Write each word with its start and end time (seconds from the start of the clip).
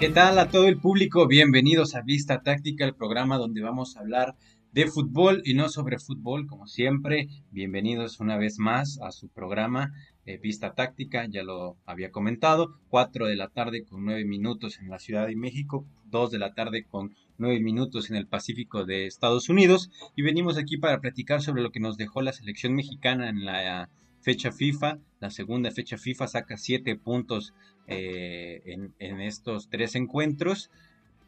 ¿Qué 0.00 0.08
tal 0.08 0.38
a 0.38 0.48
todo 0.48 0.66
el 0.66 0.78
público? 0.78 1.28
Bienvenidos 1.28 1.94
a 1.94 2.00
Vista 2.00 2.40
Táctica, 2.40 2.86
el 2.86 2.94
programa 2.94 3.36
donde 3.36 3.60
vamos 3.60 3.94
a 3.94 4.00
hablar 4.00 4.34
de 4.72 4.86
fútbol 4.86 5.42
y 5.44 5.52
no 5.52 5.68
sobre 5.68 5.98
fútbol, 5.98 6.46
como 6.46 6.66
siempre. 6.66 7.28
Bienvenidos 7.50 8.18
una 8.18 8.38
vez 8.38 8.58
más 8.58 8.98
a 9.02 9.10
su 9.10 9.28
programa 9.28 9.92
eh, 10.24 10.38
Vista 10.38 10.72
Táctica, 10.72 11.26
ya 11.28 11.42
lo 11.42 11.76
había 11.84 12.10
comentado. 12.10 12.78
4 12.88 13.26
de 13.26 13.36
la 13.36 13.48
tarde 13.48 13.84
con 13.84 14.06
9 14.06 14.24
minutos 14.24 14.78
en 14.80 14.88
la 14.88 14.98
Ciudad 14.98 15.26
de 15.26 15.36
México, 15.36 15.84
2 16.06 16.30
de 16.30 16.38
la 16.38 16.54
tarde 16.54 16.86
con 16.86 17.14
9 17.36 17.60
minutos 17.60 18.08
en 18.08 18.16
el 18.16 18.26
Pacífico 18.26 18.86
de 18.86 19.04
Estados 19.04 19.50
Unidos. 19.50 19.90
Y 20.16 20.22
venimos 20.22 20.56
aquí 20.56 20.78
para 20.78 21.02
platicar 21.02 21.42
sobre 21.42 21.60
lo 21.60 21.72
que 21.72 21.80
nos 21.80 21.98
dejó 21.98 22.22
la 22.22 22.32
selección 22.32 22.74
mexicana 22.74 23.28
en 23.28 23.44
la 23.44 23.90
fecha 24.22 24.50
FIFA. 24.50 24.98
La 25.20 25.30
segunda 25.30 25.70
fecha 25.70 25.98
FIFA 25.98 26.26
saca 26.26 26.56
7 26.56 26.96
puntos 26.96 27.52
eh, 27.86 28.62
en, 28.98 29.20
estos 29.20 29.68
tres 29.68 29.94
encuentros. 29.94 30.70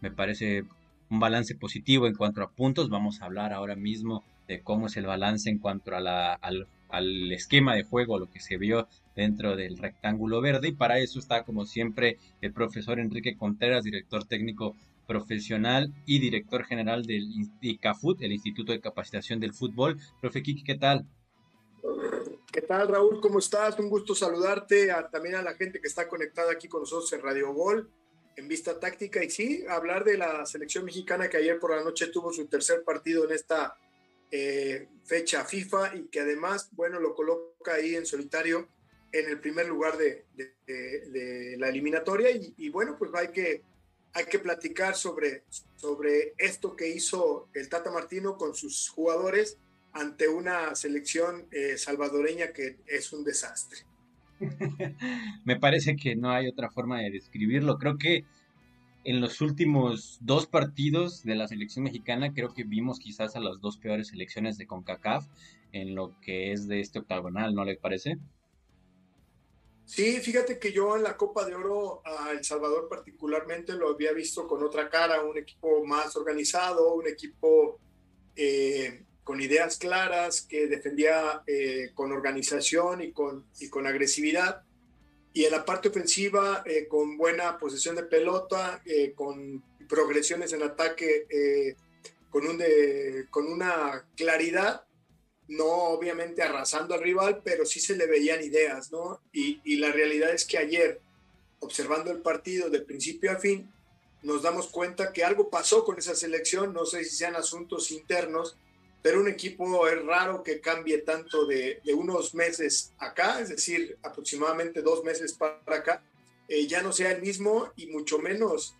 Me 0.00 0.10
parece 0.10 0.64
un 1.10 1.20
balance 1.20 1.54
positivo 1.54 2.06
en 2.06 2.14
cuanto 2.14 2.42
a 2.42 2.50
puntos. 2.50 2.88
Vamos 2.88 3.20
a 3.20 3.26
hablar 3.26 3.52
ahora 3.52 3.76
mismo 3.76 4.24
de 4.48 4.60
cómo 4.60 4.86
es 4.86 4.96
el 4.96 5.06
balance 5.06 5.50
en 5.50 5.58
cuanto 5.58 5.94
a 5.94 6.00
la, 6.00 6.34
al, 6.34 6.66
al, 6.88 7.32
esquema 7.32 7.74
de 7.74 7.84
juego, 7.84 8.18
lo 8.18 8.30
que 8.30 8.40
se 8.40 8.56
vio 8.56 8.88
dentro 9.14 9.56
del 9.56 9.78
rectángulo 9.78 10.40
verde. 10.40 10.68
Y 10.68 10.72
para 10.72 10.98
eso 10.98 11.18
está, 11.18 11.44
como 11.44 11.64
siempre, 11.64 12.18
el 12.40 12.52
profesor 12.52 12.98
Enrique 12.98 13.36
Contreras, 13.36 13.84
director 13.84 14.24
técnico 14.24 14.74
profesional 15.06 15.92
y 16.06 16.20
director 16.20 16.64
general 16.64 17.04
del 17.04 17.28
ICAFUT, 17.60 18.22
el 18.22 18.32
Instituto 18.32 18.72
de 18.72 18.80
Capacitación 18.80 19.40
del 19.40 19.52
Fútbol. 19.52 19.98
Profe 20.20 20.42
Kiki, 20.42 20.62
¿qué 20.62 20.76
tal? 20.76 21.06
¿Qué 22.52 22.62
tal, 22.62 22.88
Raúl? 22.88 23.20
¿Cómo 23.20 23.38
estás? 23.38 23.78
Un 23.78 23.88
gusto 23.88 24.14
saludarte, 24.14 24.94
también 25.10 25.34
a 25.34 25.42
la 25.42 25.54
gente 25.54 25.80
que 25.80 25.88
está 25.88 26.06
conectada 26.06 26.52
aquí 26.52 26.68
con 26.68 26.82
nosotros 26.82 27.12
en 27.12 27.22
Radio 27.22 27.52
Gol, 27.52 27.90
en 28.36 28.46
Vista 28.46 28.78
Táctica. 28.78 29.24
Y 29.24 29.30
sí, 29.30 29.64
hablar 29.68 30.04
de 30.04 30.16
la 30.16 30.46
selección 30.46 30.84
mexicana 30.84 31.28
que 31.28 31.38
ayer 31.38 31.58
por 31.58 31.74
la 31.74 31.82
noche 31.82 32.06
tuvo 32.08 32.32
su 32.32 32.46
tercer 32.46 32.84
partido 32.84 33.24
en 33.24 33.32
esta 33.32 33.76
eh, 34.30 34.86
fecha 35.04 35.44
FIFA 35.44 35.96
y 35.96 36.04
que 36.04 36.20
además, 36.20 36.68
bueno, 36.72 37.00
lo 37.00 37.14
coloca 37.14 37.74
ahí 37.74 37.96
en 37.96 38.06
solitario 38.06 38.68
en 39.10 39.28
el 39.28 39.40
primer 39.40 39.66
lugar 39.66 39.98
de, 39.98 40.24
la 41.58 41.68
eliminatoria. 41.68 42.30
Y, 42.30 42.68
bueno, 42.68 42.96
pues 42.96 43.10
hay 43.14 43.28
que, 43.28 43.62
hay 44.12 44.26
que 44.26 44.38
platicar 44.38 44.94
sobre, 44.94 45.42
sobre 45.76 46.34
esto 46.38 46.76
que 46.76 46.88
hizo 46.88 47.48
el 47.54 47.68
Tata 47.68 47.90
Martino 47.90 48.36
con 48.36 48.54
sus 48.54 48.88
jugadores 48.88 49.58
ante 49.92 50.28
una 50.28 50.74
selección 50.74 51.46
eh, 51.50 51.76
salvadoreña 51.76 52.52
que 52.52 52.78
es 52.86 53.12
un 53.12 53.24
desastre. 53.24 53.80
Me 55.44 55.58
parece 55.58 55.96
que 55.96 56.16
no 56.16 56.30
hay 56.30 56.48
otra 56.48 56.70
forma 56.70 57.00
de 57.00 57.10
describirlo. 57.10 57.78
Creo 57.78 57.98
que 57.98 58.24
en 59.04 59.20
los 59.20 59.40
últimos 59.40 60.18
dos 60.20 60.46
partidos 60.46 61.24
de 61.24 61.34
la 61.34 61.48
selección 61.48 61.84
mexicana, 61.84 62.32
creo 62.32 62.54
que 62.54 62.64
vimos 62.64 62.98
quizás 62.98 63.34
a 63.36 63.40
las 63.40 63.60
dos 63.60 63.76
peores 63.76 64.08
selecciones 64.08 64.58
de 64.58 64.66
CONCACAF 64.66 65.26
en 65.72 65.94
lo 65.94 66.18
que 66.20 66.52
es 66.52 66.68
de 66.68 66.80
este 66.80 67.00
octagonal, 67.00 67.54
¿no 67.54 67.64
le 67.64 67.76
parece? 67.76 68.18
Sí, 69.84 70.20
fíjate 70.20 70.58
que 70.58 70.72
yo 70.72 70.96
en 70.96 71.02
la 71.02 71.16
Copa 71.16 71.44
de 71.44 71.54
Oro 71.54 72.02
a 72.04 72.30
El 72.30 72.44
Salvador 72.44 72.88
particularmente 72.88 73.74
lo 73.74 73.90
había 73.90 74.12
visto 74.12 74.46
con 74.46 74.62
otra 74.62 74.88
cara, 74.88 75.22
un 75.22 75.36
equipo 75.36 75.84
más 75.84 76.16
organizado, 76.16 76.94
un 76.94 77.08
equipo 77.08 77.80
eh, 78.36 79.04
con 79.24 79.40
ideas 79.40 79.76
claras, 79.76 80.42
que 80.42 80.66
defendía 80.66 81.42
eh, 81.46 81.90
con 81.94 82.12
organización 82.12 83.02
y 83.02 83.12
con, 83.12 83.46
y 83.60 83.68
con 83.68 83.86
agresividad. 83.86 84.62
Y 85.32 85.44
en 85.44 85.52
la 85.52 85.64
parte 85.64 85.88
ofensiva, 85.88 86.62
eh, 86.66 86.88
con 86.88 87.16
buena 87.16 87.58
posesión 87.58 87.96
de 87.96 88.02
pelota, 88.02 88.82
eh, 88.84 89.12
con 89.14 89.62
progresiones 89.88 90.52
en 90.52 90.62
ataque, 90.62 91.26
con, 92.30 92.46
un 92.46 92.58
de, 92.58 93.26
con 93.30 93.46
una 93.46 94.06
claridad, 94.16 94.84
no 95.48 95.66
obviamente 95.66 96.42
arrasando 96.42 96.94
al 96.94 97.02
rival, 97.02 97.42
pero 97.44 97.66
sí 97.66 97.78
se 97.78 97.96
le 97.96 98.06
veían 98.06 98.42
ideas, 98.42 98.90
¿no? 98.90 99.20
Y, 99.32 99.60
y 99.64 99.76
la 99.76 99.92
realidad 99.92 100.32
es 100.32 100.46
que 100.46 100.56
ayer, 100.56 101.00
observando 101.60 102.10
el 102.10 102.22
partido 102.22 102.70
de 102.70 102.80
principio 102.80 103.32
a 103.32 103.36
fin, 103.36 103.70
nos 104.22 104.42
damos 104.42 104.68
cuenta 104.68 105.12
que 105.12 105.24
algo 105.24 105.50
pasó 105.50 105.84
con 105.84 105.98
esa 105.98 106.14
selección, 106.14 106.72
no 106.72 106.86
sé 106.86 107.04
si 107.04 107.16
sean 107.16 107.36
asuntos 107.36 107.90
internos, 107.90 108.56
pero 109.02 109.20
un 109.20 109.28
equipo 109.28 109.88
es 109.88 110.02
raro 110.04 110.42
que 110.44 110.60
cambie 110.60 110.98
tanto 110.98 111.44
de, 111.44 111.80
unos 111.94 112.34
meses 112.34 112.92
acá, 112.98 113.40
es 113.40 113.48
decir, 113.48 113.98
aproximadamente 114.02 114.80
dos 114.80 115.02
meses 115.02 115.32
para 115.34 115.58
acá, 115.66 116.04
eh, 116.48 116.66
ya 116.66 116.82
no 116.82 116.92
sea 116.92 117.10
el 117.10 117.20
mismo 117.20 117.72
y 117.76 117.88
mucho 117.88 118.18
menos 118.20 118.76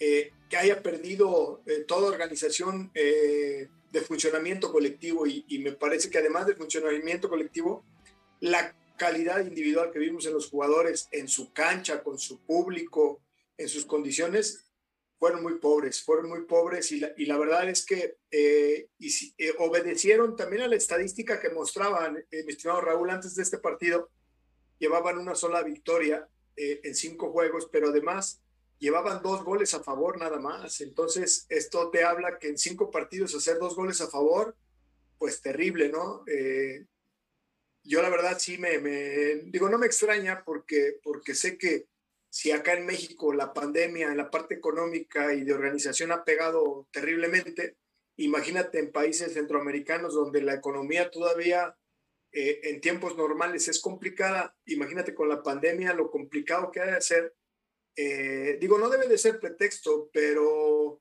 eh, 0.00 0.32
que 0.48 0.56
haya 0.56 0.82
perdido 0.82 1.62
eh, 1.66 1.84
toda 1.86 2.08
organización 2.08 2.90
de 2.94 4.00
funcionamiento 4.00 4.72
colectivo. 4.72 5.26
Y, 5.26 5.44
y, 5.48 5.58
me 5.58 5.72
parece 5.72 6.08
que 6.08 6.18
además 6.18 6.46
del 6.46 6.56
funcionamiento 6.56 7.28
colectivo, 7.28 7.84
la 8.40 8.74
calidad 8.96 9.44
individual 9.44 9.90
que 9.92 9.98
vimos 9.98 10.24
en 10.26 10.32
los 10.32 10.48
jugadores, 10.48 11.08
en 11.12 11.28
su 11.28 11.52
cancha, 11.52 12.02
con 12.02 12.18
su 12.18 12.40
público, 12.40 13.20
en 13.58 13.68
sus 13.68 13.84
condiciones, 13.84 14.66
fueron 15.18 15.42
muy 15.42 15.54
pobres, 15.54 16.02
fueron 16.02 16.28
muy 16.28 16.42
pobres 16.44 16.92
y 16.92 17.00
la, 17.00 17.12
y 17.16 17.26
la 17.26 17.38
verdad 17.38 17.68
es 17.68 17.86
que 17.86 18.18
eh, 18.30 18.88
y, 18.98 19.34
eh, 19.38 19.54
obedecieron 19.58 20.36
también 20.36 20.62
a 20.62 20.68
la 20.68 20.76
estadística 20.76 21.40
que 21.40 21.50
mostraban, 21.50 22.18
eh, 22.30 22.44
mi 22.44 22.52
estimado 22.52 22.80
Raúl, 22.82 23.10
antes 23.10 23.34
de 23.34 23.42
este 23.42 23.58
partido, 23.58 24.10
llevaban 24.78 25.18
una 25.18 25.34
sola 25.34 25.62
victoria 25.62 26.28
en 26.58 26.94
cinco 26.94 27.32
juegos, 27.32 27.68
pero 27.70 27.88
además 27.88 28.40
llevaban 28.78 29.22
dos 29.22 29.44
goles 29.44 29.74
a 29.74 29.82
favor 29.82 30.18
nada 30.18 30.38
más. 30.38 30.80
Entonces, 30.80 31.44
esto 31.50 31.90
te 31.90 32.02
habla 32.02 32.38
que 32.38 32.48
en 32.48 32.56
cinco 32.56 32.90
partidos 32.90 33.34
hacer 33.34 33.58
dos 33.58 33.76
goles 33.76 34.00
a 34.00 34.08
favor, 34.08 34.56
pues 35.18 35.42
terrible, 35.42 35.90
¿no? 35.90 36.24
yo 37.84 38.02
la 38.02 38.08
verdad 38.08 38.38
sí 38.38 38.56
me, 38.58 38.78
me, 38.78 39.36
digo, 39.46 39.68
no 39.68 39.78
me 39.78 39.86
extraña 39.86 40.42
porque, 40.44 40.98
porque 41.02 41.34
sé 41.34 41.56
que 41.58 41.86
si 42.36 42.50
acá 42.50 42.74
en 42.74 42.84
México 42.84 43.32
la 43.32 43.54
pandemia 43.54 44.08
en 44.08 44.18
la 44.18 44.30
parte 44.30 44.54
económica 44.54 45.32
y 45.32 45.42
de 45.42 45.54
organización 45.54 46.12
ha 46.12 46.22
pegado 46.22 46.86
terriblemente, 46.92 47.78
imagínate 48.18 48.78
en 48.78 48.92
países 48.92 49.32
centroamericanos 49.32 50.12
donde 50.12 50.42
la 50.42 50.52
economía 50.52 51.10
todavía 51.10 51.78
eh, 52.32 52.60
en 52.64 52.82
tiempos 52.82 53.16
normales 53.16 53.68
es 53.68 53.80
complicada, 53.80 54.54
imagínate 54.66 55.14
con 55.14 55.30
la 55.30 55.42
pandemia 55.42 55.94
lo 55.94 56.10
complicado 56.10 56.70
que 56.70 56.80
ha 56.80 56.94
de 56.94 57.00
ser. 57.00 57.34
Eh, 57.96 58.58
digo, 58.60 58.76
no 58.76 58.90
debe 58.90 59.08
de 59.08 59.16
ser 59.16 59.40
pretexto, 59.40 60.10
pero 60.12 61.00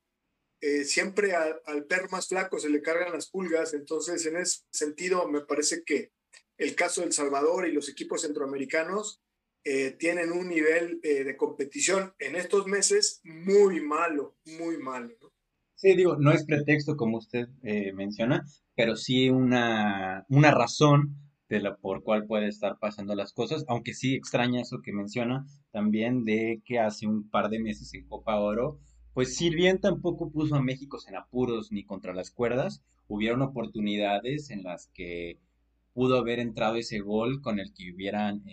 eh, 0.61 0.85
siempre 0.85 1.33
al 1.33 1.85
perro 1.85 2.07
más 2.11 2.29
flaco 2.29 2.59
se 2.59 2.69
le 2.69 2.81
cargan 2.81 3.11
las 3.11 3.29
pulgas, 3.29 3.73
entonces 3.73 4.25
en 4.25 4.37
ese 4.37 4.61
sentido 4.71 5.27
me 5.27 5.41
parece 5.41 5.83
que 5.83 6.13
el 6.57 6.75
caso 6.75 7.01
del 7.01 7.11
Salvador 7.11 7.67
y 7.67 7.73
los 7.73 7.89
equipos 7.89 8.21
centroamericanos 8.21 9.21
eh, 9.67 9.95
tienen 9.97 10.31
un 10.31 10.47
nivel 10.47 10.99
eh, 11.01 11.23
de 11.23 11.35
competición 11.35 12.13
en 12.19 12.35
estos 12.35 12.67
meses 12.67 13.19
muy 13.23 13.81
malo, 13.81 14.37
muy 14.59 14.77
malo. 14.77 15.15
Sí, 15.73 15.95
digo, 15.95 16.17
no 16.17 16.31
es 16.31 16.45
pretexto 16.45 16.95
como 16.95 17.17
usted 17.17 17.47
eh, 17.63 17.91
menciona, 17.93 18.45
pero 18.75 18.95
sí 18.95 19.31
una, 19.31 20.23
una 20.29 20.51
razón 20.51 21.17
de 21.49 21.61
la 21.61 21.77
por 21.77 22.03
cual 22.03 22.27
puede 22.27 22.47
estar 22.47 22.77
pasando 22.79 23.15
las 23.15 23.33
cosas, 23.33 23.65
aunque 23.67 23.95
sí 23.95 24.13
extraña 24.13 24.61
eso 24.61 24.81
que 24.83 24.93
menciona 24.93 25.47
también 25.71 26.25
de 26.25 26.61
que 26.63 26.77
hace 26.77 27.07
un 27.07 27.27
par 27.27 27.49
de 27.49 27.59
meses 27.59 27.91
en 27.95 28.07
Copa 28.07 28.39
Oro, 28.39 28.79
pues 29.15 29.35
si 29.35 29.49
bien 29.49 29.79
tampoco 29.81 30.31
puso 30.31 30.53
a 30.55 30.61
México 30.61 30.99
en 31.07 31.15
apuros 31.15 31.71
ni 31.71 31.85
contra 31.85 32.13
las 32.13 32.29
cuerdas, 32.29 32.83
hubieron 33.07 33.41
oportunidades 33.41 34.51
en 34.51 34.61
las 34.61 34.91
que 34.93 35.39
pudo 35.93 36.17
haber 36.17 36.39
entrado 36.39 36.75
ese 36.75 36.99
gol 36.99 37.41
con 37.41 37.59
el 37.59 37.73
que 37.73 37.91
hubieran 37.91 38.43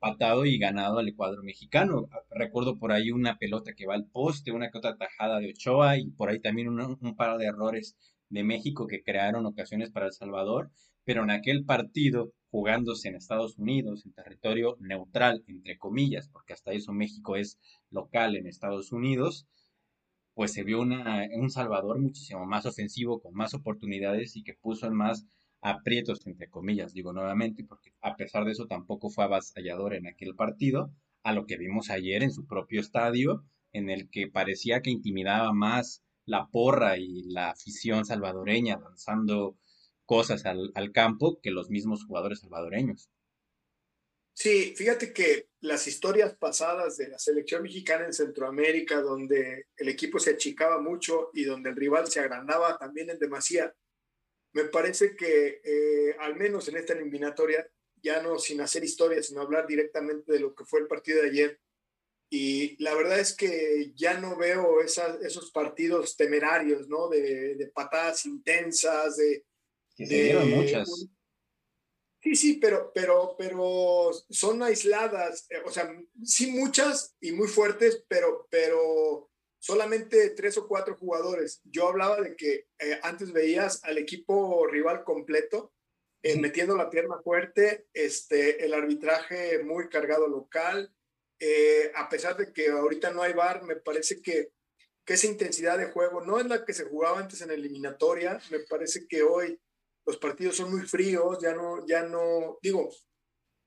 empatado 0.00 0.46
y 0.46 0.58
ganado 0.58 0.98
al 0.98 1.14
cuadro 1.14 1.42
mexicano. 1.42 2.08
Recuerdo 2.30 2.78
por 2.78 2.92
ahí 2.92 3.10
una 3.10 3.36
pelota 3.36 3.74
que 3.74 3.86
va 3.86 3.94
al 3.94 4.06
poste, 4.06 4.52
una 4.52 4.70
que 4.70 4.78
otra 4.78 4.96
tajada 4.96 5.40
de 5.40 5.50
Ochoa 5.50 5.98
y 5.98 6.10
por 6.10 6.30
ahí 6.30 6.40
también 6.40 6.68
un, 6.68 7.16
par 7.16 7.36
de 7.38 7.46
errores 7.46 7.96
de 8.28 8.44
México 8.44 8.86
que 8.86 9.02
crearon 9.02 9.46
ocasiones 9.46 9.90
para 9.90 10.06
El 10.06 10.12
Salvador, 10.12 10.70
pero 11.04 11.24
en 11.24 11.30
aquel 11.30 11.64
partido, 11.64 12.32
jugándose 12.50 13.08
en 13.08 13.16
Estados 13.16 13.58
Unidos, 13.58 14.06
en 14.06 14.12
territorio 14.12 14.76
neutral, 14.80 15.42
entre 15.48 15.78
comillas, 15.78 16.28
porque 16.28 16.52
hasta 16.52 16.72
eso 16.72 16.92
México 16.92 17.36
es 17.36 17.58
local 17.90 18.36
en 18.36 18.46
Estados 18.46 18.92
Unidos, 18.92 19.46
pues 20.34 20.52
se 20.52 20.62
vio 20.62 20.80
una, 20.80 21.26
un 21.34 21.50
Salvador 21.50 21.98
muchísimo 21.98 22.46
más 22.46 22.66
ofensivo, 22.66 23.20
con 23.20 23.34
más 23.34 23.54
oportunidades 23.54 24.36
y 24.36 24.44
que 24.44 24.54
puso 24.54 24.86
en 24.86 24.94
más 24.94 25.26
aprietos, 25.60 26.26
entre 26.26 26.48
comillas, 26.48 26.92
digo 26.92 27.12
nuevamente, 27.12 27.64
porque 27.64 27.92
a 28.00 28.16
pesar 28.16 28.44
de 28.44 28.52
eso 28.52 28.66
tampoco 28.66 29.10
fue 29.10 29.24
avasallador 29.24 29.94
en 29.94 30.06
aquel 30.06 30.34
partido, 30.34 30.92
a 31.22 31.32
lo 31.32 31.46
que 31.46 31.56
vimos 31.56 31.90
ayer 31.90 32.22
en 32.22 32.32
su 32.32 32.46
propio 32.46 32.80
estadio, 32.80 33.44
en 33.72 33.90
el 33.90 34.08
que 34.10 34.28
parecía 34.28 34.80
que 34.80 34.90
intimidaba 34.90 35.52
más 35.52 36.02
la 36.24 36.46
porra 36.50 36.98
y 36.98 37.22
la 37.24 37.50
afición 37.50 38.04
salvadoreña 38.04 38.78
lanzando 38.78 39.56
cosas 40.04 40.44
al, 40.46 40.92
campo 40.92 41.38
que 41.42 41.50
los 41.50 41.68
mismos 41.70 42.04
jugadores 42.04 42.40
salvadoreños. 42.40 43.10
Sí, 44.32 44.72
fíjate 44.76 45.12
que 45.12 45.48
las 45.60 45.86
historias 45.86 46.34
pasadas 46.36 46.96
de 46.96 47.08
la 47.08 47.18
selección 47.18 47.62
mexicana 47.62 48.06
en 48.06 48.12
Centroamérica, 48.12 49.02
donde 49.02 49.66
el 49.76 49.88
equipo 49.88 50.18
se 50.18 50.30
achicaba 50.30 50.80
mucho 50.80 51.30
y 51.34 51.44
donde 51.44 51.70
el 51.70 51.76
rival 51.76 52.06
se 52.06 52.20
agrandaba 52.20 52.78
también 52.78 53.10
en 53.10 53.18
demasía, 53.18 53.74
me 54.58 54.64
parece 54.64 55.14
que 55.14 55.60
eh, 55.62 56.16
al 56.18 56.34
menos 56.34 56.66
en 56.66 56.76
esta 56.78 56.92
eliminatoria, 56.92 57.64
ya 58.02 58.20
no 58.20 58.40
sin 58.40 58.60
hacer 58.60 58.82
historia, 58.82 59.22
sino 59.22 59.40
hablar 59.40 59.68
directamente 59.68 60.32
de 60.32 60.40
lo 60.40 60.52
que 60.52 60.64
fue 60.64 60.80
el 60.80 60.88
partido 60.88 61.22
de 61.22 61.28
ayer, 61.28 61.60
y 62.28 62.82
la 62.82 62.92
verdad 62.94 63.20
es 63.20 63.36
que 63.36 63.92
ya 63.94 64.18
no 64.18 64.36
veo 64.36 64.80
esos 64.80 65.50
partidos 65.52 66.16
temerarios, 66.16 66.88
¿no? 66.88 67.08
De, 67.08 67.70
patadas 67.72 68.26
intensas, 68.26 69.16
de... 69.16 69.44
Que 69.96 70.34
muchas. 70.44 71.08
Sí, 72.20 72.34
sí, 72.34 72.54
pero, 72.54 72.90
pero, 72.92 73.36
pero 73.38 74.10
son 74.28 74.62
aisladas, 74.64 75.46
eh, 75.50 75.62
o 75.64 75.70
sea, 75.70 75.88
sí 76.24 76.50
muchas 76.50 77.16
y 77.20 77.30
muy 77.30 77.46
fuertes, 77.46 78.04
pero, 78.08 78.48
pero 78.50 79.30
solamente 79.58 80.30
tres 80.30 80.58
o 80.58 80.66
cuatro 80.66 80.96
jugadores. 80.96 81.60
Yo 81.64 81.88
hablaba 81.88 82.20
de 82.20 82.36
que 82.36 82.66
eh, 82.78 82.98
antes 83.02 83.32
veías 83.32 83.82
al 83.84 83.98
equipo 83.98 84.66
rival 84.66 85.04
completo, 85.04 85.72
eh, 86.22 86.38
metiendo 86.38 86.76
la 86.76 86.90
pierna 86.90 87.20
fuerte, 87.22 87.86
este, 87.92 88.64
el 88.64 88.74
arbitraje 88.74 89.62
muy 89.62 89.88
cargado 89.88 90.26
local. 90.28 90.92
a 91.94 92.08
pesar 92.08 92.36
de 92.36 92.52
que 92.52 92.68
ahorita 92.68 93.12
no 93.12 93.22
hay 93.22 93.32
bar, 93.32 93.62
me 93.62 93.76
parece 93.76 94.20
que, 94.20 94.50
que 95.04 95.14
esa 95.14 95.28
intensidad 95.28 95.78
de 95.78 95.92
juego 95.92 96.20
no 96.20 96.40
es 96.40 96.46
la 96.46 96.64
que 96.64 96.74
se 96.74 96.84
jugaba 96.84 97.20
antes 97.20 97.40
en 97.40 97.50
eliminatoria. 97.50 98.40
Me 98.50 98.60
parece 98.60 99.06
que 99.06 99.22
hoy 99.22 99.58
los 100.08 100.16
partidos 100.16 100.56
son 100.56 100.70
muy 100.70 100.86
fríos, 100.86 101.38
ya 101.38 101.54
no, 101.54 101.86
ya 101.86 102.02
no, 102.02 102.58
digo, 102.62 102.88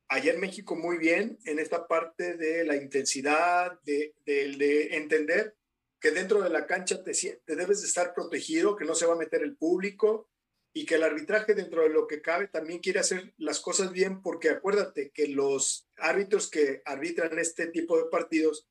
ayer 0.09 0.39
México 0.39 0.75
muy 0.75 0.97
bien 0.97 1.37
en 1.45 1.59
esta 1.59 1.87
parte 1.87 2.35
de 2.35 2.65
la 2.65 2.75
intensidad, 2.75 3.79
de, 3.83 4.15
de, 4.25 4.95
entender 4.97 5.55
que 6.01 6.11
dentro 6.11 6.41
de 6.41 6.49
la 6.49 6.65
cancha 6.65 7.03
te, 7.03 7.11
te, 7.13 7.55
debes 7.55 7.81
de 7.81 7.87
estar 7.87 8.13
protegido, 8.13 8.75
que 8.75 8.85
no 8.85 8.95
se 8.95 9.05
va 9.05 9.13
a 9.13 9.17
meter 9.17 9.43
el 9.43 9.55
público 9.55 10.29
y 10.73 10.85
que 10.85 10.95
el 10.95 11.03
arbitraje 11.03 11.53
dentro 11.53 11.83
de 11.83 11.89
lo 11.89 12.07
que 12.07 12.21
cabe 12.21 12.47
también 12.47 12.79
quiere 12.79 12.99
hacer 12.99 13.33
las 13.37 13.59
cosas 13.59 13.91
bien, 13.91 14.21
porque 14.23 14.49
acuérdate 14.49 15.11
que 15.11 15.27
los 15.27 15.87
árbitros 15.97 16.49
que 16.49 16.81
arbitran 16.85 17.37
este 17.37 17.67
tipo 17.67 17.97
de 17.97 18.09
partidos 18.09 18.67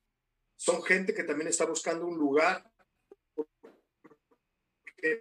son 0.57 0.83
gente 0.83 1.15
que 1.15 1.23
también 1.23 1.49
está 1.49 1.67
buscando 1.67 2.07
un 2.07 2.19
lugar, 2.19 2.69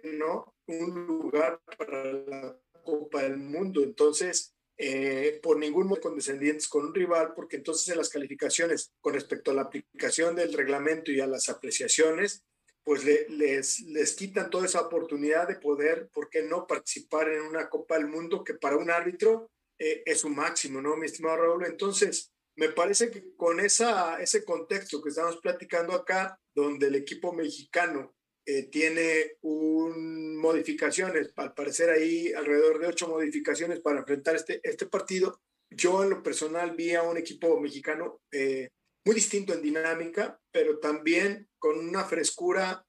no 0.02 0.54
un 0.66 1.06
lugar 1.06 1.62
para 1.78 2.04
la 2.04 2.60
Copa 2.82 3.22
del 3.22 3.36
Mundo. 3.36 3.82
Entonces, 3.82 4.54
eh, 4.82 5.40
por 5.42 5.58
ningún 5.58 5.88
modo 5.88 6.00
condescendientes 6.00 6.66
con 6.66 6.86
un 6.86 6.94
rival, 6.94 7.34
porque 7.36 7.56
entonces 7.56 7.86
en 7.88 7.98
las 7.98 8.08
calificaciones 8.08 8.92
con 9.02 9.12
respecto 9.12 9.50
a 9.50 9.54
la 9.54 9.62
aplicación 9.62 10.34
del 10.34 10.54
reglamento 10.54 11.12
y 11.12 11.20
a 11.20 11.26
las 11.26 11.50
apreciaciones, 11.50 12.46
pues 12.82 13.04
les, 13.04 13.80
les 13.80 14.14
quitan 14.14 14.48
toda 14.48 14.64
esa 14.64 14.80
oportunidad 14.80 15.46
de 15.46 15.56
poder, 15.56 16.08
¿por 16.14 16.30
qué 16.30 16.44
no 16.44 16.66
participar 16.66 17.28
en 17.28 17.42
una 17.42 17.68
Copa 17.68 17.98
del 17.98 18.06
Mundo 18.06 18.42
que 18.42 18.54
para 18.54 18.78
un 18.78 18.90
árbitro 18.90 19.50
eh, 19.78 20.02
es 20.06 20.24
un 20.24 20.34
máximo, 20.34 20.80
¿no, 20.80 20.96
mi 20.96 21.04
estimado 21.04 21.36
Raúl? 21.36 21.66
Entonces, 21.66 22.32
me 22.56 22.70
parece 22.70 23.10
que 23.10 23.34
con 23.36 23.60
esa, 23.60 24.18
ese 24.22 24.46
contexto 24.46 25.02
que 25.02 25.10
estamos 25.10 25.36
platicando 25.42 25.92
acá, 25.92 26.40
donde 26.54 26.86
el 26.86 26.94
equipo 26.94 27.34
mexicano 27.34 28.14
eh, 28.52 28.64
tiene 28.64 29.36
un, 29.42 30.36
modificaciones, 30.36 31.32
al 31.36 31.54
parecer 31.54 31.88
ahí 31.88 32.32
alrededor 32.32 32.80
de 32.80 32.88
ocho 32.88 33.06
modificaciones 33.06 33.78
para 33.78 34.00
enfrentar 34.00 34.34
este, 34.34 34.60
este 34.64 34.86
partido. 34.86 35.40
Yo 35.70 36.02
en 36.02 36.10
lo 36.10 36.20
personal 36.24 36.74
vi 36.74 36.96
a 36.96 37.04
un 37.04 37.16
equipo 37.16 37.60
mexicano 37.60 38.20
eh, 38.32 38.70
muy 39.06 39.14
distinto 39.14 39.54
en 39.54 39.62
dinámica, 39.62 40.40
pero 40.50 40.80
también 40.80 41.48
con 41.60 41.78
una 41.78 42.04
frescura 42.04 42.84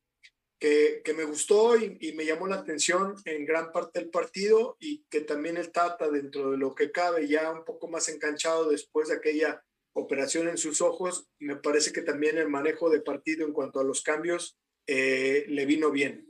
que, 0.60 1.04
que 1.06 1.14
me 1.14 1.26
gustó 1.26 1.78
y, 1.78 1.96
y, 2.02 2.14
me 2.14 2.26
llamó 2.26 2.48
la 2.48 2.56
atención 2.56 3.14
en 3.26 3.46
gran 3.46 3.72
parte 3.72 4.00
del 4.00 4.10
partido 4.10 4.78
y 4.80 5.06
que 5.12 5.22
también 5.22 5.58
el 5.58 5.72
Tata, 5.72 6.10
dentro 6.10 6.50
de 6.50 6.58
lo 6.58 6.74
que 6.74 6.92
cabe, 6.92 7.28
ya 7.28 7.52
un 7.52 7.66
poco 7.66 7.88
más 7.88 8.10
enganchado 8.10 8.68
después 8.68 9.10
de 9.10 9.16
aquella 9.18 9.64
operación 9.94 10.48
en 10.48 10.58
sus 10.58 10.82
ojos, 10.82 11.28
me 11.38 11.56
parece 11.56 11.94
que 11.94 12.02
también 12.02 12.40
el 12.40 12.50
manejo 12.50 12.90
de 12.90 13.02
partido 13.02 13.46
en 13.46 13.54
cuanto 13.54 13.80
a 13.80 13.84
los 13.84 14.02
cambios 14.02 14.58
eh, 14.88 15.46
le 15.48 15.66
vino 15.66 15.92
bien. 15.92 16.26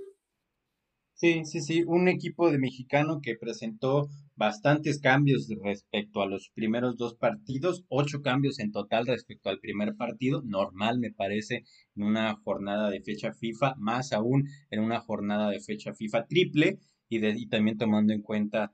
Sí, 1.13 1.45
sí, 1.45 1.61
sí, 1.61 1.83
un 1.87 2.09
equipo 2.09 2.51
de 2.51 2.57
mexicano 2.57 3.21
que 3.21 3.35
presentó 3.37 4.09
bastantes 4.35 4.99
cambios 4.99 5.47
respecto 5.63 6.21
a 6.21 6.25
los 6.25 6.49
primeros 6.49 6.97
dos 6.97 7.15
partidos, 7.15 7.85
ocho 7.87 8.21
cambios 8.21 8.59
en 8.59 8.71
total 8.73 9.05
respecto 9.07 9.49
al 9.49 9.59
primer 9.59 9.95
partido, 9.95 10.41
normal 10.43 10.99
me 10.99 11.11
parece 11.13 11.63
en 11.95 12.03
una 12.03 12.35
jornada 12.43 12.89
de 12.89 13.01
fecha 13.01 13.31
FIFA, 13.33 13.75
más 13.77 14.11
aún 14.11 14.49
en 14.69 14.81
una 14.81 14.99
jornada 14.99 15.49
de 15.49 15.61
fecha 15.61 15.93
FIFA 15.93 16.25
triple 16.25 16.79
y, 17.07 17.25
y 17.25 17.47
también 17.47 17.77
tomando 17.77 18.11
en 18.13 18.21
cuenta 18.23 18.73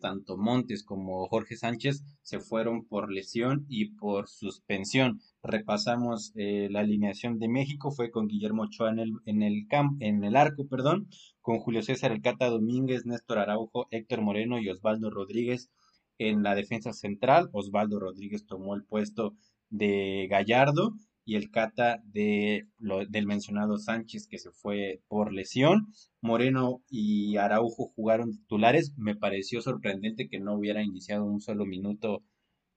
tanto 0.00 0.36
Montes 0.36 0.82
como 0.82 1.26
Jorge 1.28 1.56
Sánchez 1.56 2.02
se 2.22 2.40
fueron 2.40 2.86
por 2.86 3.10
lesión 3.10 3.66
y 3.68 3.96
por 3.96 4.28
suspensión. 4.28 5.20
Repasamos 5.42 6.32
eh, 6.36 6.68
la 6.70 6.80
alineación 6.80 7.38
de 7.38 7.48
México, 7.48 7.90
fue 7.90 8.10
con 8.10 8.28
Guillermo 8.28 8.62
Ochoa 8.62 8.90
en 8.90 8.98
el, 8.98 9.12
en 9.26 9.42
el, 9.42 9.66
en 10.00 10.24
el 10.24 10.36
arco, 10.36 10.66
perdón, 10.68 11.08
con 11.40 11.58
Julio 11.58 11.82
César 11.82 12.12
Elcata 12.12 12.48
Domínguez, 12.48 13.06
Néstor 13.06 13.38
Araujo, 13.38 13.86
Héctor 13.90 14.20
Moreno 14.22 14.58
y 14.58 14.68
Osvaldo 14.68 15.10
Rodríguez 15.10 15.70
en 16.18 16.42
la 16.42 16.54
defensa 16.54 16.92
central. 16.92 17.48
Osvaldo 17.52 17.98
Rodríguez 17.98 18.46
tomó 18.46 18.74
el 18.74 18.84
puesto 18.84 19.34
de 19.70 20.26
Gallardo 20.28 20.94
y 21.24 21.36
el 21.36 21.50
Cata 21.50 22.02
de, 22.04 22.66
del 23.08 23.26
mencionado 23.26 23.78
Sánchez 23.78 24.26
que 24.28 24.38
se 24.38 24.50
fue 24.50 25.02
por 25.08 25.32
lesión. 25.32 25.92
Moreno 26.20 26.82
y 26.88 27.36
Araujo 27.36 27.92
jugaron 27.94 28.32
titulares. 28.32 28.92
Me 28.96 29.16
pareció 29.16 29.60
sorprendente 29.60 30.28
que 30.28 30.40
no 30.40 30.54
hubiera 30.54 30.82
iniciado 30.82 31.24
un 31.24 31.40
solo 31.40 31.66
minuto 31.66 32.24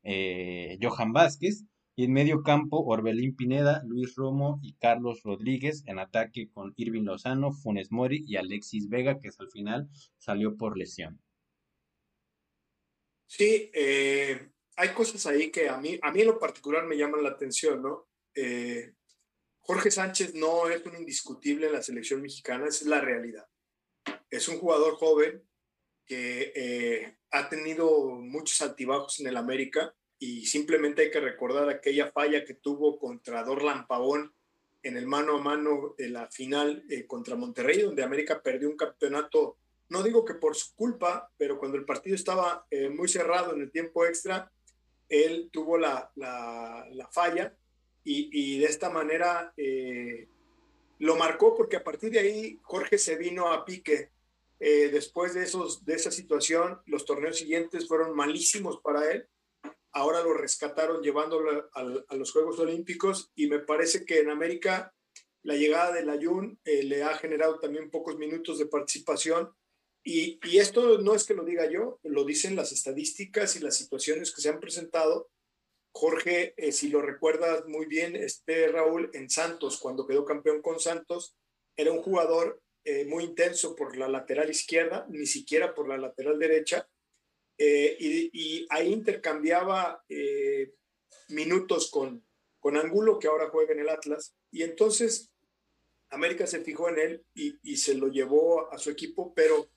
eh, 0.04 0.78
Johan 0.82 1.14
Vázquez. 1.14 1.66
Y 1.96 2.06
en 2.06 2.14
medio 2.14 2.42
campo, 2.42 2.84
Orbelín 2.84 3.36
Pineda, 3.36 3.84
Luis 3.86 4.16
Romo 4.16 4.60
y 4.64 4.74
Carlos 4.74 5.22
Rodríguez. 5.24 5.84
En 5.86 6.00
ataque 6.00 6.50
con 6.52 6.74
Irving 6.76 7.04
Lozano, 7.04 7.52
Funes 7.52 7.92
Mori 7.92 8.24
y 8.28 8.38
Alexis 8.38 8.90
Vega, 8.90 9.20
que 9.20 9.30
al 9.38 9.52
final 9.52 9.90
salió 10.18 10.58
por 10.58 10.78
lesión. 10.78 11.22
Sí, 13.28 13.72
eh, 13.74 14.50
hay 14.76 14.90
cosas 14.90 15.26
ahí 15.26 15.52
que 15.52 15.70
a 15.70 15.78
mí, 15.78 15.98
a 16.02 16.12
mí 16.12 16.22
en 16.22 16.28
lo 16.28 16.40
particular 16.40 16.86
me 16.86 16.98
llaman 16.98 17.24
la 17.24 17.30
atención, 17.30 17.82
¿no? 17.82 18.08
Eh, 18.36 18.94
Jorge 19.62 19.92
Sánchez 19.92 20.34
no 20.34 20.70
es 20.70 20.86
un 20.86 20.96
indiscutible 20.96 21.68
en 21.68 21.74
la 21.74 21.82
selección 21.82 22.22
mexicana, 22.22 22.68
esa 22.68 22.84
es 22.84 22.88
la 22.88 23.02
realidad. 23.02 23.48
Es 24.30 24.48
un 24.48 24.60
jugador 24.60 24.96
joven 24.96 25.42
que 26.06 26.52
eh, 26.56 27.18
ha 27.32 27.48
tenido 27.48 28.10
muchos 28.10 28.62
altibajos 28.62 29.20
en 29.20 29.28
el 29.28 29.38
América 29.38 29.94
y 30.20 30.46
simplemente 30.46 31.04
hay 31.04 31.12
que 31.12 31.20
recordar 31.20 31.70
aquella 31.70 32.12
falla 32.12 32.44
que 32.44 32.56
tuvo 32.56 33.00
contra 33.00 33.44
Dorlan 33.44 33.88
Pavón 33.88 34.34
en 34.82 34.98
el 34.98 35.08
mano 35.08 35.38
a 35.38 35.42
mano 35.42 35.96
de 35.98 36.10
la 36.10 36.30
final 36.30 36.84
eh, 36.90 37.08
contra 37.08 37.38
Monterrey, 37.38 37.82
donde 37.82 38.04
América 38.04 38.42
perdió 38.42 38.70
un 38.70 38.76
campeonato, 38.76 39.58
no 39.88 40.04
digo 40.04 40.26
que 40.26 40.34
por 40.34 40.58
su 40.58 40.76
culpa, 40.76 41.32
pero 41.38 41.58
cuando 41.58 41.78
el 41.78 41.86
partido 41.86 42.16
estaba 42.16 42.66
muy 42.92 43.08
cerrado 43.08 43.54
en 43.54 43.62
el 43.62 43.72
tiempo 43.72 44.06
extra, 44.06 44.52
él 45.08 45.50
tuvo 45.54 45.78
la 45.78 46.12
falla 47.12 47.56
y, 48.04 48.60
de 48.60 48.66
esta 48.66 48.90
manera 48.90 49.54
eh, 49.56 50.28
lo 51.00 51.16
marcó 51.16 51.56
porque 51.56 51.78
a 51.78 51.84
partir 51.84 52.12
de 52.12 52.20
ahí 52.20 52.60
Jorge 52.64 52.98
se 52.98 53.16
vino 53.16 53.52
a 53.52 53.66
pique. 53.66 54.12
Eh, 54.60 54.90
después 54.90 55.34
de, 55.34 55.44
esos, 55.44 55.84
de 55.84 55.96
esa 55.96 56.12
situación, 56.12 56.80
los 56.86 57.06
torneos 57.06 57.38
siguientes 57.38 57.88
fueron 57.88 58.16
malísimos 58.16 58.80
para 58.82 59.12
él. 59.12 59.28
Ahora 59.92 60.24
lo 60.24 60.34
rescataron 60.34 61.04
llevándolo 61.04 61.70
a, 61.74 62.16
los 62.16 62.32
Juegos 62.32 62.60
Olímpicos 62.60 63.32
y 63.36 63.48
me 63.48 63.60
parece 63.60 64.06
que 64.06 64.20
en 64.20 64.30
América 64.30 64.94
la 65.44 65.56
llegada 65.56 65.92
del 65.92 66.10
Ayun 66.10 66.58
eh, 66.64 66.84
le 66.84 67.04
ha 67.04 67.14
generado 67.16 67.60
también 67.60 67.92
pocos 67.92 68.18
minutos 68.18 68.58
de 68.58 68.66
participación. 68.66 69.54
Y, 70.06 70.40
y, 70.44 70.58
esto 70.58 70.98
no 71.00 71.14
es 71.16 71.26
que 71.26 71.34
lo 71.34 71.44
diga 71.44 71.70
yo, 71.70 72.00
lo 72.04 72.26
dicen 72.26 72.56
las 72.56 72.72
estadísticas 72.72 73.56
y 73.56 73.60
las 73.60 73.78
situaciones 73.78 74.34
que 74.34 74.42
se 74.42 74.50
han 74.50 74.60
presentado 74.60 75.30
Jorge, 75.96 76.56
eh, 76.58 76.72
si 76.72 76.90
lo 76.90 77.02
recuerdas 77.02 77.66
muy 77.68 77.86
bien, 77.86 78.16
este 78.16 78.68
Raúl 78.68 79.12
en 79.14 79.30
Santos, 79.30 79.78
cuando 79.78 80.08
quedó 80.08 80.26
campeón 80.26 80.62
con 80.62 80.80
Santos, 80.80 81.38
era 81.76 81.92
un 81.92 82.02
jugador 82.02 82.62
eh, 82.84 83.06
muy 83.06 83.26
intenso 83.26 83.76
por 83.76 83.96
la 83.96 84.08
lateral 84.08 84.50
izquierda, 84.50 85.06
ni 85.10 85.28
siquiera 85.28 85.76
por 85.76 85.88
la 85.88 85.98
lateral 85.98 86.40
derecha, 86.40 86.90
eh, 87.60 87.96
y, 88.00 88.66
ahí 88.72 88.92
intercambiaba 88.92 90.04
minutos 91.30 91.92
con, 91.92 92.26
con 92.60 92.76
Angulo, 92.76 93.20
que 93.20 93.28
ahora 93.28 93.50
juega 93.50 93.74
en 93.74 93.82
el 93.82 93.90
Atlas, 93.90 94.36
y 94.52 94.64
entonces 94.64 95.32
América 96.10 96.48
se 96.48 96.62
fijó 96.62 96.90
en 96.90 96.98
él 96.98 97.26
y, 97.36 97.78
se 97.78 97.94
lo 97.94 98.08
llevó 98.08 98.72
a 98.74 98.80
su 98.80 98.90
equipo, 98.90 99.32
pero, 99.36 99.70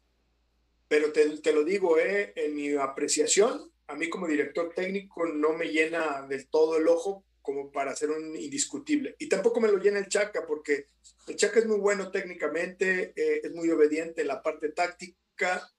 pero 0.89 1.13
te, 1.13 1.29
te 1.39 1.53
lo 1.53 1.63
digo, 1.63 1.99
en 1.99 2.55
mi 2.55 2.75
apreciación, 2.75 3.71
a 3.89 3.95
mí 3.95 4.09
como 4.09 4.27
director 4.27 4.73
técnico 4.75 5.27
no 5.27 5.53
me 5.53 5.67
llena 5.67 6.27
del 6.29 6.49
todo 6.49 6.77
el 6.77 6.89
ojo 6.89 7.25
como 7.47 7.71
para 7.71 7.95
ser 7.95 8.11
un 8.11 8.37
indiscutible. 8.37 9.15
Y 9.21 9.29
tampoco 9.29 9.61
me 9.61 9.69
lo 9.69 9.79
llena 9.79 10.01
el 10.01 10.09
Chaca, 10.09 10.45
porque 10.45 10.89
el 11.29 11.37
Chaca 11.37 11.61
es 11.61 11.67
muy 11.67 11.79
bueno 11.79 12.11
técnicamente, 12.11 13.13
eh, 13.15 13.41
es 13.45 13.53
muy 13.53 13.71
obediente 13.71 14.23
en 14.23 14.29
la 14.29 14.43
parte 14.43 14.71
táctica, 14.71 15.71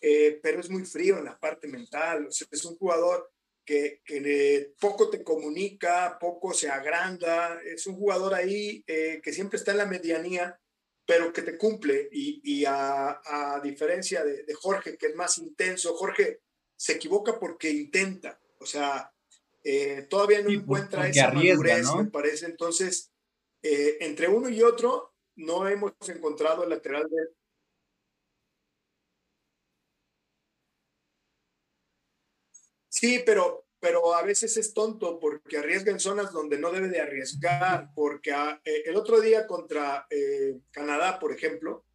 eh, 0.00 0.38
pero 0.40 0.60
es 0.60 0.70
muy 0.70 0.84
frío 0.84 1.18
en 1.18 1.24
la 1.24 1.36
parte 1.36 1.66
mental. 1.66 2.28
Es 2.28 2.64
un 2.64 2.76
jugador 2.76 3.32
que, 3.64 4.02
que 4.04 4.72
poco 4.78 5.10
te 5.10 5.24
comunica, 5.24 6.16
poco 6.20 6.54
se 6.54 6.68
agranda, 6.68 7.60
es 7.64 7.88
un 7.88 7.96
jugador 7.96 8.32
ahí 8.32 8.84
eh, 8.86 9.20
que 9.20 9.32
siempre 9.32 9.58
está 9.58 9.72
en 9.72 9.78
la 9.78 9.86
medianía, 9.86 10.60
pero 11.04 11.32
que 11.32 11.42
te 11.42 11.58
cumple. 11.58 12.08
Y, 12.12 12.64
a, 12.68 13.60
diferencia 13.64 14.22
de 14.22 14.54
Jorge, 14.54 14.96
que 14.96 15.06
es 15.06 15.16
más 15.16 15.38
intenso, 15.38 15.96
Jorge 15.96 16.40
se 16.76 16.92
equivoca 16.92 17.38
porque 17.38 17.70
intenta. 17.70 18.38
O 18.60 18.66
sea, 18.66 19.12
eh, 19.64 20.06
todavía 20.08 20.42
no 20.42 20.50
encuentra 20.50 21.08
esa 21.08 21.32
madurez, 21.32 21.82
¿no? 21.84 22.04
me 22.04 22.10
parece. 22.10 22.46
Entonces, 22.46 23.12
eh, 23.62 23.96
entre 24.00 24.28
uno 24.28 24.48
y 24.48 24.62
otro, 24.62 25.14
no 25.36 25.66
hemos 25.68 25.92
encontrado 26.08 26.64
el 26.64 26.70
lateral 26.70 27.08
de... 27.10 27.28
Sí, 32.88 33.22
pero, 33.26 33.66
pero 33.78 34.14
a 34.14 34.22
veces 34.22 34.56
es 34.56 34.72
tonto 34.72 35.18
porque 35.18 35.58
arriesga 35.58 35.90
en 35.90 36.00
zonas 36.00 36.32
donde 36.32 36.58
no 36.58 36.70
debe 36.70 36.88
de 36.88 37.00
arriesgar, 37.00 37.90
porque 37.94 38.32
ah, 38.32 38.60
eh, 38.64 38.84
el 38.86 38.96
otro 38.96 39.20
día 39.20 39.46
contra 39.46 40.06
Canadá, 40.70 41.18
por 41.18 41.32
ejemplo, 41.32 41.85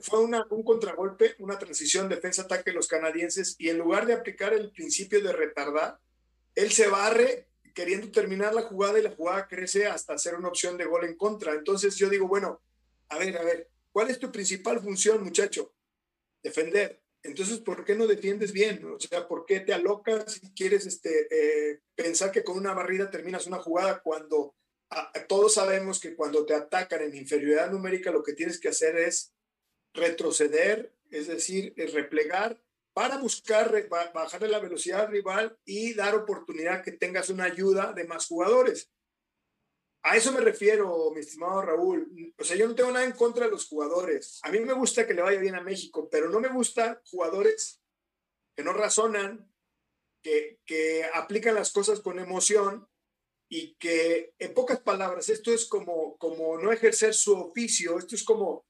fue 0.00 0.20
una, 0.20 0.46
un 0.50 0.62
contragolpe, 0.62 1.34
una 1.38 1.58
transición 1.58 2.08
defensa-ataque 2.08 2.70
de 2.70 2.76
los 2.76 2.88
canadienses 2.88 3.56
y 3.58 3.68
en 3.68 3.78
lugar 3.78 4.06
de 4.06 4.14
aplicar 4.14 4.52
el 4.52 4.70
principio 4.70 5.22
de 5.22 5.32
retardar, 5.32 5.98
él 6.54 6.72
se 6.72 6.88
barre 6.88 7.48
queriendo 7.74 8.10
terminar 8.10 8.52
la 8.54 8.62
jugada 8.62 8.98
y 8.98 9.02
la 9.02 9.14
jugada 9.14 9.46
crece 9.46 9.86
hasta 9.86 10.18
ser 10.18 10.34
una 10.34 10.48
opción 10.48 10.76
de 10.76 10.84
gol 10.84 11.04
en 11.04 11.16
contra. 11.16 11.54
Entonces 11.54 11.96
yo 11.96 12.08
digo, 12.08 12.26
bueno, 12.26 12.60
a 13.08 13.18
ver, 13.18 13.36
a 13.38 13.42
ver, 13.42 13.70
¿cuál 13.92 14.10
es 14.10 14.18
tu 14.18 14.30
principal 14.32 14.80
función, 14.80 15.22
muchacho? 15.22 15.72
Defender. 16.42 17.00
Entonces, 17.22 17.58
¿por 17.58 17.84
qué 17.84 17.94
no 17.94 18.06
defiendes 18.06 18.52
bien? 18.52 18.82
O 18.84 18.98
sea, 18.98 19.28
¿por 19.28 19.44
qué 19.44 19.60
te 19.60 19.74
alocas 19.74 20.40
y 20.42 20.52
quieres 20.52 20.86
este, 20.86 21.28
eh, 21.30 21.80
pensar 21.94 22.32
que 22.32 22.42
con 22.42 22.56
una 22.56 22.72
barrida 22.72 23.10
terminas 23.10 23.46
una 23.46 23.58
jugada 23.58 24.00
cuando 24.00 24.54
todos 25.28 25.54
sabemos 25.54 26.00
que 26.00 26.16
cuando 26.16 26.44
te 26.44 26.54
atacan 26.54 27.02
en 27.02 27.14
inferioridad 27.14 27.70
numérica 27.70 28.10
lo 28.10 28.24
que 28.24 28.32
tienes 28.32 28.58
que 28.58 28.68
hacer 28.68 28.96
es 28.96 29.32
retroceder, 29.94 30.94
es 31.10 31.26
decir, 31.26 31.74
es 31.76 31.92
replegar 31.92 32.62
para 32.92 33.18
buscar 33.18 33.88
bajarle 33.88 34.48
la 34.48 34.58
velocidad 34.58 35.02
al 35.02 35.12
rival 35.12 35.58
y 35.64 35.94
dar 35.94 36.14
oportunidad 36.14 36.82
que 36.82 36.92
tengas 36.92 37.30
una 37.30 37.44
ayuda 37.44 37.92
de 37.92 38.04
más 38.04 38.26
jugadores. 38.26 38.90
A 40.02 40.16
eso 40.16 40.32
me 40.32 40.40
refiero, 40.40 41.10
mi 41.14 41.20
estimado 41.20 41.60
Raúl. 41.62 42.34
O 42.38 42.44
sea, 42.44 42.56
yo 42.56 42.66
no 42.66 42.74
tengo 42.74 42.90
nada 42.90 43.04
en 43.04 43.12
contra 43.12 43.44
de 43.44 43.50
los 43.50 43.68
jugadores. 43.68 44.40
A 44.42 44.50
mí 44.50 44.58
me 44.60 44.72
gusta 44.72 45.06
que 45.06 45.14
le 45.14 45.22
vaya 45.22 45.38
bien 45.38 45.54
a 45.54 45.62
México, 45.62 46.08
pero 46.10 46.30
no 46.30 46.40
me 46.40 46.48
gusta 46.48 47.02
jugadores 47.04 47.82
que 48.56 48.64
no 48.64 48.72
razonan, 48.72 49.52
que, 50.22 50.60
que 50.64 51.04
aplican 51.12 51.54
las 51.54 51.72
cosas 51.72 52.00
con 52.00 52.18
emoción 52.18 52.88
y 53.48 53.74
que, 53.74 54.34
en 54.38 54.54
pocas 54.54 54.80
palabras, 54.80 55.28
esto 55.28 55.52
es 55.52 55.66
como, 55.66 56.16
como 56.16 56.56
no 56.58 56.72
ejercer 56.72 57.14
su 57.14 57.34
oficio, 57.34 57.98
esto 57.98 58.14
es 58.14 58.24
como 58.24 58.64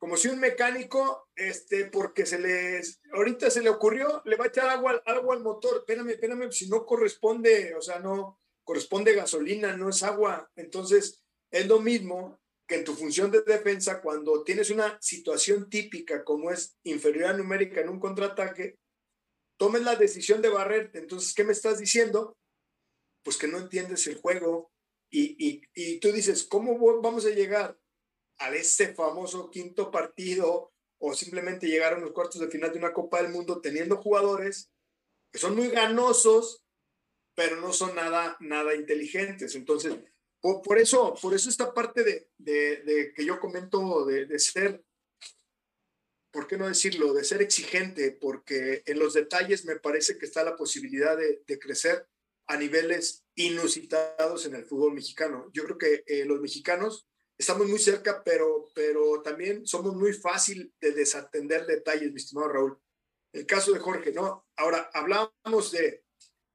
como 0.00 0.16
si 0.16 0.28
un 0.28 0.40
mecánico, 0.40 1.28
este, 1.36 1.84
porque 1.84 2.24
se 2.24 2.38
le, 2.38 2.80
ahorita 3.12 3.50
se 3.50 3.60
le 3.60 3.68
ocurrió, 3.68 4.22
le 4.24 4.36
va 4.36 4.46
a 4.46 4.48
echar 4.48 4.70
agua, 4.70 5.02
agua 5.04 5.36
al 5.36 5.42
motor, 5.42 5.76
espérame, 5.76 6.08
espérame, 6.08 6.50
si 6.50 6.70
no 6.70 6.86
corresponde, 6.86 7.74
o 7.74 7.82
sea, 7.82 7.98
no 7.98 8.40
corresponde 8.64 9.14
gasolina, 9.14 9.76
no 9.76 9.90
es 9.90 10.02
agua. 10.02 10.50
Entonces, 10.56 11.22
es 11.50 11.66
lo 11.66 11.80
mismo 11.80 12.40
que 12.66 12.76
en 12.76 12.84
tu 12.84 12.94
función 12.94 13.30
de 13.30 13.42
defensa, 13.42 14.00
cuando 14.00 14.42
tienes 14.42 14.70
una 14.70 14.96
situación 15.02 15.68
típica 15.68 16.24
como 16.24 16.50
es 16.50 16.78
inferioridad 16.82 17.36
numérica 17.36 17.82
en 17.82 17.90
un 17.90 18.00
contraataque, 18.00 18.78
tomes 19.58 19.82
la 19.82 19.96
decisión 19.96 20.40
de 20.40 20.48
barrerte. 20.48 20.98
Entonces, 20.98 21.34
¿qué 21.34 21.44
me 21.44 21.52
estás 21.52 21.78
diciendo? 21.78 22.38
Pues 23.22 23.36
que 23.36 23.48
no 23.48 23.58
entiendes 23.58 24.06
el 24.06 24.16
juego 24.16 24.72
y, 25.10 25.36
y, 25.46 25.62
y 25.74 26.00
tú 26.00 26.10
dices, 26.10 26.44
¿cómo 26.44 26.78
vamos 27.02 27.26
a 27.26 27.30
llegar 27.30 27.78
a 28.40 28.54
ese 28.54 28.94
famoso 28.94 29.50
quinto 29.50 29.90
partido 29.90 30.72
o 30.98 31.14
simplemente 31.14 31.68
llegar 31.68 31.94
a 31.94 31.98
los 31.98 32.12
cuartos 32.12 32.40
de 32.40 32.48
final 32.48 32.72
de 32.72 32.78
una 32.78 32.92
Copa 32.92 33.22
del 33.22 33.32
Mundo 33.32 33.60
teniendo 33.60 33.98
jugadores 33.98 34.70
que 35.30 35.38
son 35.38 35.54
muy 35.54 35.68
ganosos, 35.68 36.62
pero 37.34 37.56
no 37.56 37.72
son 37.72 37.94
nada, 37.94 38.36
nada 38.40 38.74
inteligentes. 38.74 39.54
Entonces, 39.54 39.94
por, 40.40 40.78
eso, 40.78 41.14
por 41.20 41.34
eso 41.34 41.48
esta 41.48 41.72
parte 41.72 42.02
de, 42.02 42.28
de, 42.38 43.12
que 43.14 43.24
yo 43.24 43.38
comento 43.38 44.04
de, 44.06 44.26
de, 44.26 44.38
ser, 44.38 44.82
¿por 46.32 46.46
qué 46.46 46.56
no 46.56 46.66
decirlo? 46.66 47.12
De 47.12 47.24
ser 47.24 47.42
exigente, 47.42 48.10
porque 48.10 48.82
en 48.86 48.98
los 48.98 49.14
detalles 49.14 49.64
me 49.64 49.76
parece 49.76 50.18
que 50.18 50.26
está 50.26 50.42
la 50.44 50.56
posibilidad 50.56 51.16
de, 51.16 51.58
crecer 51.58 52.06
a 52.46 52.56
niveles 52.56 53.22
inusitados 53.36 54.46
en 54.46 54.54
el 54.54 54.64
fútbol 54.64 54.94
mexicano. 54.94 55.50
Yo 55.52 55.64
creo 55.64 55.78
que 55.78 56.02
eh, 56.06 56.24
los 56.24 56.40
mexicanos 56.40 57.06
estamos 57.40 57.68
muy 57.68 57.78
cerca, 57.78 58.22
pero, 58.22 58.68
pero 58.74 59.22
también 59.22 59.66
somos 59.66 59.96
muy 59.96 60.12
fácil 60.12 60.74
de 60.78 60.92
desatender 60.92 61.64
detalles, 61.64 62.12
mi 62.12 62.16
estimado 62.16 62.48
Raúl. 62.48 62.78
El 63.32 63.46
caso 63.46 63.72
de 63.72 63.78
Jorge, 63.78 64.12
¿no? 64.12 64.44
Ahora, 64.56 64.90
hablamos 64.92 65.72
de... 65.72 66.04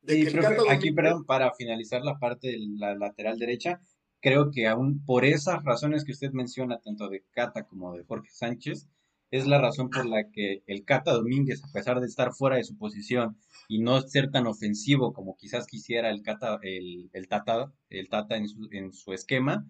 de 0.01 0.25
que 0.27 0.69
aquí, 0.69 0.91
perdón, 0.91 1.25
para 1.25 1.51
finalizar 1.55 2.03
la 2.03 2.19
parte 2.19 2.49
de 2.49 2.59
la 2.77 2.95
lateral 2.95 3.39
derecha, 3.39 3.81
creo 4.21 4.51
que 4.51 4.67
aún 4.67 5.03
por 5.03 5.25
esas 5.25 5.63
razones 5.63 6.05
que 6.05 6.11
usted 6.11 6.31
menciona, 6.31 6.79
tanto 6.79 7.09
de 7.09 7.25
Cata 7.31 7.63
como 7.63 7.95
de 7.95 8.03
Jorge 8.03 8.29
Sánchez, 8.31 8.87
es 9.31 9.47
la 9.47 9.59
razón 9.59 9.89
por 9.89 10.05
la 10.05 10.29
que 10.29 10.61
el 10.67 10.85
Cata 10.85 11.13
Domínguez, 11.13 11.63
a 11.63 11.71
pesar 11.71 11.99
de 11.99 12.05
estar 12.05 12.31
fuera 12.31 12.57
de 12.57 12.63
su 12.63 12.77
posición 12.77 13.37
y 13.67 13.79
no 13.79 13.99
ser 14.01 14.29
tan 14.29 14.45
ofensivo 14.45 15.13
como 15.13 15.35
quizás 15.35 15.65
quisiera 15.65 16.11
el 16.11 16.21
Cata, 16.21 16.59
el, 16.61 17.09
el 17.11 17.27
Tata, 17.27 17.73
el 17.89 18.07
Tata 18.07 18.37
en 18.37 18.47
su, 18.47 18.67
en 18.71 18.93
su 18.93 19.13
esquema, 19.13 19.65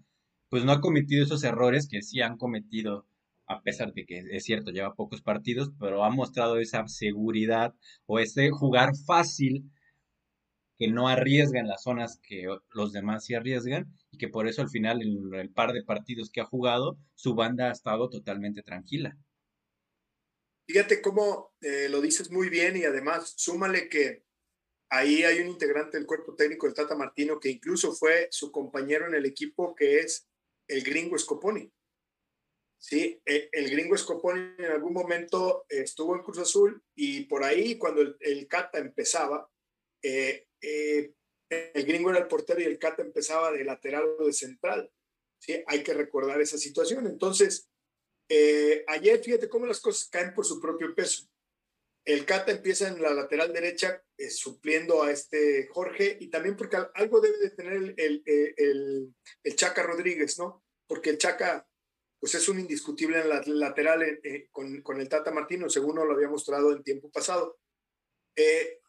pues 0.50 0.64
no 0.66 0.72
ha 0.72 0.82
cometido 0.82 1.24
esos 1.24 1.44
errores 1.44 1.88
que 1.90 2.02
sí 2.02 2.22
han 2.22 2.38
cometido, 2.38 3.08
a 3.48 3.62
pesar 3.62 3.94
de 3.94 4.06
que 4.06 4.24
es 4.32 4.44
cierto, 4.44 4.72
lleva 4.72 4.96
pocos 4.96 5.22
partidos, 5.22 5.72
pero 5.80 6.04
ha 6.04 6.10
mostrado 6.10 6.60
esa 6.60 6.88
seguridad 6.88 7.74
o 8.06 8.20
ese 8.20 8.50
jugar 8.52 8.92
fácil 9.06 9.72
que 10.78 10.88
no 10.90 11.08
arriesga 11.08 11.60
en 11.60 11.68
las 11.68 11.84
zonas 11.84 12.20
que 12.22 12.48
los 12.74 12.92
demás 12.92 13.26
sí 13.26 13.34
arriesgan 13.34 13.94
y 14.12 14.18
que 14.18 14.28
por 14.28 14.48
eso 14.48 14.62
al 14.62 14.70
final 14.70 15.02
en 15.02 15.34
el 15.34 15.50
par 15.50 15.74
de 15.74 15.84
partidos 15.84 16.30
que 16.30 16.42
ha 16.42 16.46
jugado, 16.46 16.98
su 17.16 17.34
banda 17.34 17.70
ha 17.70 17.72
estado 17.72 18.10
totalmente 18.10 18.62
tranquila. 18.62 19.18
Fíjate 20.68 21.02
cómo 21.02 21.54
eh, 21.62 21.88
lo 21.90 22.02
dices 22.02 22.32
muy 22.32 22.50
bien 22.50 22.76
y 22.76 22.84
además 22.84 23.34
súmale 23.38 23.88
que 23.88 24.26
ahí 24.90 25.24
hay 25.24 25.40
un 25.40 25.48
integrante 25.48 25.98
del 25.98 26.08
cuerpo 26.08 26.36
técnico 26.36 26.66
del 26.66 26.76
Tata 26.76 26.96
Martino 26.96 27.40
que 27.40 27.52
incluso 27.52 27.94
fue 27.94 28.28
su 28.32 28.52
compañero 28.52 29.08
en 29.08 29.16
el 29.16 29.26
equipo 29.26 29.76
que 29.76 30.00
es 30.00 30.28
el 30.68 30.84
gringo 30.84 31.18
Scoponi. 31.18 31.72
Sí, 32.78 33.20
e, 33.26 33.50
el, 33.52 33.70
gringo 33.70 33.98
Scoponi 33.98 34.56
en 34.58 34.66
algún 34.66 34.94
momento 34.94 35.66
estuvo 35.70 36.16
en 36.16 36.24
Cruz 36.24 36.40
Azul 36.40 36.84
y 36.96 37.22
por 37.26 37.44
ahí 37.44 37.78
cuando 37.78 38.02
el, 38.20 38.48
Cata 38.48 38.78
empezaba, 38.78 39.50
eh, 40.04 40.48
eh, 40.62 41.14
el 41.50 41.86
gringo 41.86 42.10
era 42.10 42.20
el 42.20 42.28
portero 42.28 42.62
y 42.62 42.66
el 42.66 42.78
Cata 42.78 43.02
empezaba 43.02 43.52
de 43.52 43.64
lateral 43.64 44.06
o 44.20 44.26
de 44.26 44.34
central. 44.34 44.92
Sí, 45.40 45.64
hay 45.68 45.84
que 45.84 45.94
recordar 45.94 46.42
esa 46.42 46.58
situación. 46.58 47.08
Entonces, 47.08 47.70
eh, 48.30 48.84
ayer 48.88 49.24
fíjate 49.24 49.50
cómo 49.50 49.66
las 49.66 49.80
cosas 49.80 50.10
caen 50.10 50.34
por 50.34 50.46
su 50.46 50.60
propio 50.60 50.94
peso. 50.96 51.28
El 52.06 52.26
Cata 52.26 52.52
empieza 52.52 52.88
en 52.88 53.02
la 53.02 53.14
lateral 53.14 53.52
derecha 53.52 54.02
supliendo 54.30 55.02
a 55.02 55.12
este 55.12 55.68
Jorge 55.72 56.18
y 56.20 56.30
también 56.30 56.56
porque 56.56 56.78
algo 56.94 57.20
debe 57.20 57.40
de 57.40 57.50
tener 57.50 57.74
el, 57.74 57.94
el, 57.98 59.16
el, 59.44 59.56
Chaca 59.56 59.82
Rodríguez, 59.82 60.38
¿no? 60.38 60.64
Porque 60.88 61.10
el 61.10 61.18
Chaca 61.18 61.68
pues 62.20 62.36
es 62.36 62.48
un 62.48 62.60
indiscutible 62.60 63.22
en 63.22 63.30
la 63.30 63.42
lateral 63.46 64.04
eh, 64.04 64.20
eh, 64.24 64.48
con, 64.52 64.82
con, 64.82 65.02
el 65.02 65.10
Tata 65.10 65.32
Martino, 65.32 65.70
según 65.70 65.96
lo 65.96 66.14
había 66.14 66.30
mostrado 66.30 66.72
en 66.72 66.84
tiempo 66.84 67.12
pasado. 67.12 67.58
Eh, 68.36 68.80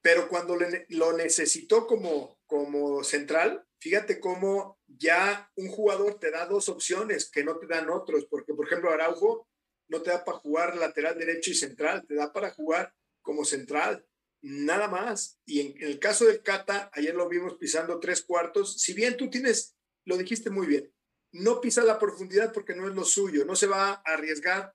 pero 0.00 0.28
cuando 0.28 0.58
lo 0.88 1.12
necesitó 1.12 1.86
como, 1.86 2.40
como 2.46 3.04
central, 3.04 3.64
fíjate 3.80 4.20
cómo 4.20 4.80
ya 4.86 5.50
un 5.56 5.68
jugador 5.68 6.18
te 6.18 6.30
da 6.30 6.46
dos 6.46 6.68
opciones 6.68 7.30
que 7.30 7.44
no 7.44 7.58
te 7.58 7.66
dan 7.66 7.88
otros, 7.88 8.26
porque 8.26 8.52
por 8.54 8.66
ejemplo 8.66 8.90
Araujo 8.90 9.48
no 9.92 10.00
te 10.00 10.10
da 10.10 10.24
para 10.24 10.38
jugar 10.38 10.76
lateral 10.76 11.18
derecho 11.18 11.50
y 11.50 11.54
central, 11.54 12.06
te 12.08 12.14
da 12.14 12.32
para 12.32 12.50
jugar 12.50 12.94
como 13.20 13.44
central, 13.44 14.04
nada 14.40 14.88
más. 14.88 15.38
Y 15.44 15.60
en, 15.60 15.74
el 15.82 15.98
caso 15.98 16.24
del 16.24 16.42
Cata, 16.42 16.90
ayer 16.94 17.14
lo 17.14 17.28
vimos 17.28 17.58
pisando 17.58 18.00
tres 18.00 18.22
cuartos, 18.22 18.80
si 18.80 18.94
bien 18.94 19.18
tú 19.18 19.28
tienes, 19.28 19.76
lo 20.06 20.16
dijiste 20.16 20.48
muy 20.48 20.66
bien, 20.66 20.90
no 21.32 21.60
pisa 21.60 21.84
la 21.84 21.98
profundidad 21.98 22.52
porque 22.54 22.74
no 22.74 22.88
es 22.88 22.94
lo 22.94 23.04
suyo, 23.04 23.44
no 23.44 23.54
se 23.54 23.66
va 23.66 23.90
a 23.90 24.02
arriesgar 24.06 24.74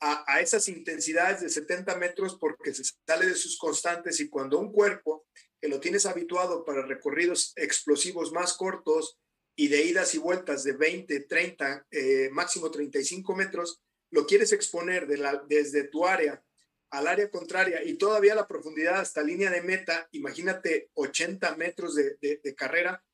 a, 0.00 0.40
esas 0.40 0.68
intensidades 0.68 1.40
de 1.40 1.48
70 1.48 1.96
metros 1.96 2.36
porque 2.38 2.72
se 2.72 2.84
sale 3.06 3.26
de 3.26 3.34
sus 3.34 3.58
constantes 3.58 4.20
y 4.20 4.28
cuando 4.28 4.58
un 4.58 4.70
cuerpo 4.70 5.26
que 5.60 5.68
lo 5.68 5.80
tienes 5.80 6.06
habituado 6.06 6.64
para 6.64 6.86
recorridos 6.86 7.52
explosivos 7.56 8.30
más 8.30 8.52
cortos 8.52 9.18
y 9.56 9.66
de 9.66 9.82
idas 9.82 10.14
y 10.14 10.18
vueltas 10.18 10.62
de 10.62 10.74
20, 10.74 11.20
30, 11.20 11.86
eh, 11.90 12.28
máximo 12.30 12.70
35 12.70 13.34
metros, 13.34 13.82
lo 14.10 14.26
quieres 14.26 14.52
exponer 14.52 15.06
de 15.06 15.18
la, 15.18 15.42
desde 15.48 15.84
tu 15.84 16.06
área 16.06 16.42
al 16.90 17.06
área 17.06 17.30
contraria 17.30 17.84
y 17.84 17.94
todavía 17.94 18.34
la 18.34 18.48
profundidad 18.48 19.00
hasta 19.00 19.22
línea 19.22 19.50
de 19.50 19.62
meta, 19.62 20.08
imagínate 20.12 20.90
80 20.94 21.56
metros 21.56 21.94
de, 21.94 22.16
de, 22.20 22.54
carrera, 22.54 23.04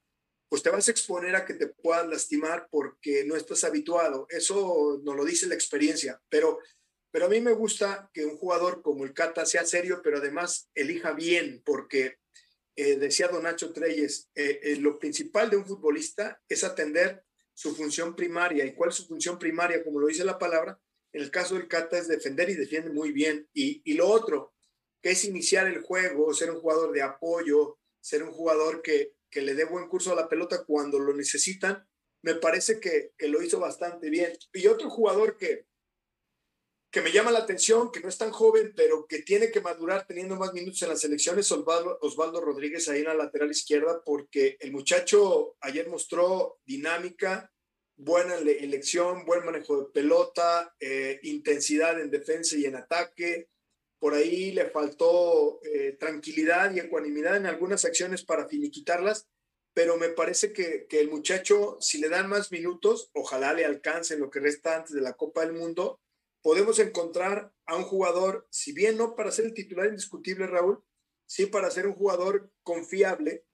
pues 0.49 0.63
te 0.63 0.71
vas 0.71 0.87
a 0.87 0.91
exponer 0.91 1.35
a 1.35 1.45
que 1.45 1.55
te 1.55 1.67
puedas 1.67 2.07
lastimar 2.07 2.69
porque 2.71 3.25
no 3.25 3.35
estás 3.35 3.65
habituado. 3.65 4.27
Eso 4.31 5.01
nos 5.03 5.17
lo 5.17 5.25
dice 5.25 5.49
la 5.49 5.57
experiencia, 5.57 6.23
pero, 6.29 6.61
pero 7.11 7.27
a 7.27 7.29
mí 7.29 7.41
me 7.41 7.53
gusta 7.53 8.11
que 8.13 8.25
un 8.25 8.37
jugador 8.37 8.81
como 8.83 9.05
el 9.05 9.13
Cata 9.13 9.45
sea 9.45 9.67
serio, 9.67 10.01
pero 10.05 10.19
además 10.19 10.71
elija 10.75 11.13
bien, 11.13 11.61
porque 11.65 12.19
eh, 12.77 12.97
decía 12.97 13.29
Don 13.29 13.43
Nacho 13.43 13.73
Treyes, 13.73 14.31
eh, 14.35 14.61
eh, 14.63 14.77
lo 14.77 14.99
principal 14.99 15.51
de 15.51 15.57
un 15.57 15.67
futbolista 15.67 16.41
es 16.49 16.65
atender 16.65 17.25
su 17.55 17.75
función 17.75 18.15
primaria. 18.15 18.65
¿Y 18.65 18.75
cuál 18.75 18.91
es 18.91 18.97
su 18.97 19.07
función 19.07 19.39
primaria? 19.39 19.83
Como 19.83 20.01
lo 20.01 20.09
dice 20.09 20.25
la 20.25 20.39
palabra, 20.39 20.81
en 21.13 21.23
el 21.23 21.31
caso 21.31 21.55
del 21.55 21.69
Cata 21.69 21.97
es 21.97 22.09
defender 22.09 22.51
y 22.51 22.55
defiende 22.55 22.91
muy 22.91 23.13
bien. 23.13 23.49
Y, 23.55 23.83
y 23.85 23.95
lo 23.95 24.09
otro, 24.09 24.55
que 25.01 25.11
es 25.13 25.25
iniciar 25.25 25.67
el 25.67 25.83
juego, 25.83 26.35
ser 26.35 26.51
un 26.51 26.61
jugador 26.61 26.93
de 26.93 27.03
apoyo, 27.03 27.79
ser 28.01 28.23
un 28.23 28.33
jugador 28.33 28.83
que, 28.83 29.15
que 29.31 29.43
le 29.43 29.55
dé 29.55 29.65
buen 29.65 29.89
curso 29.89 30.13
a 30.13 30.17
la 30.17 30.29
pelota 30.29 30.65
cuando 30.65 30.99
lo 30.99 31.15
necesitan, 31.15 31.89
me 32.23 32.35
parece 32.35 32.81
que, 32.81 33.13
que 33.17 33.29
lo 33.29 33.43
hizo 33.43 33.61
bastante 33.61 34.11
bien. 34.11 34.33
Y 34.53 34.67
otro 34.67 34.91
jugador 34.91 35.37
que, 35.37 35.67
que 36.95 37.03
me 37.03 37.11
llama 37.11 37.33
la 37.33 37.41
atención, 37.41 37.91
que 37.91 37.99
no 37.99 38.09
es 38.09 38.17
tan 38.17 38.31
joven, 38.31 38.73
pero 38.77 39.09
que 39.09 39.23
tiene 39.23 39.51
que 39.51 39.61
madurar 39.61 40.07
teniendo 40.07 40.37
más 40.37 40.53
minutos 40.53 40.81
en 40.83 40.91
las 40.91 41.03
elecciones, 41.03 41.51
Osvaldo, 41.51 41.99
Osvaldo 42.03 42.41
Rodríguez 42.41 42.89
ahí 42.89 43.01
en 43.01 43.07
la 43.07 43.15
lateral 43.15 43.51
izquierda, 43.51 44.01
porque 44.05 44.57
el 44.61 44.71
muchacho 44.71 45.57
ayer 45.61 45.89
mostró 45.89 46.61
dinámica, 46.65 47.53
buena 47.97 48.37
elección, 48.37 49.25
buen 49.25 49.45
manejo 49.45 49.77
de 49.77 49.91
pelota, 49.91 50.73
eh, 50.79 51.19
intensidad 51.25 52.01
en 52.01 52.13
defensa 52.13 52.57
y 52.57 52.65
en 52.65 52.77
ataque. 52.77 53.49
Por 53.99 54.15
ahí 54.15 54.53
le 54.53 54.67
faltó 54.67 55.59
eh, 55.65 55.97
tranquilidad 55.99 56.73
y 56.73 56.79
ecuanimidad 56.79 57.37
en 57.37 57.47
algunas 57.47 57.85
acciones 57.85 58.25
para 58.25 58.47
finiquitarlas, 58.47 59.27
pero 59.75 59.97
me 59.97 60.11
parece 60.11 60.53
que, 60.53 60.87
que 60.89 61.01
el 61.01 61.11
muchacho, 61.11 61.77
si 61.81 61.99
le 61.99 62.09
dan 62.09 62.29
más 62.29 62.53
minutos, 62.53 63.11
ojalá 63.15 63.53
le 63.53 63.65
alcance 63.65 64.17
lo 64.17 64.31
que 64.31 64.39
resta 64.39 64.77
antes 64.77 64.93
de 64.93 65.01
la 65.01 65.15
Copa 65.15 65.41
del 65.41 65.55
Mundo, 65.55 65.99
podemos 66.45 66.79
encontrar 66.79 67.55
a 67.65 67.75
un 67.75 67.85
jugador, 67.85 68.47
si 68.51 68.75
bien 68.75 68.99
no 68.99 69.17
para 69.17 69.33
ser 69.33 69.47
el 69.47 69.55
titular 69.55 69.87
indiscutible, 69.87 70.47
Raúl, 70.47 70.85
sí 71.25 71.47
para 71.47 71.71
ser 71.71 71.87
un 71.87 71.95
jugador 71.95 72.53
confiable 72.63 73.47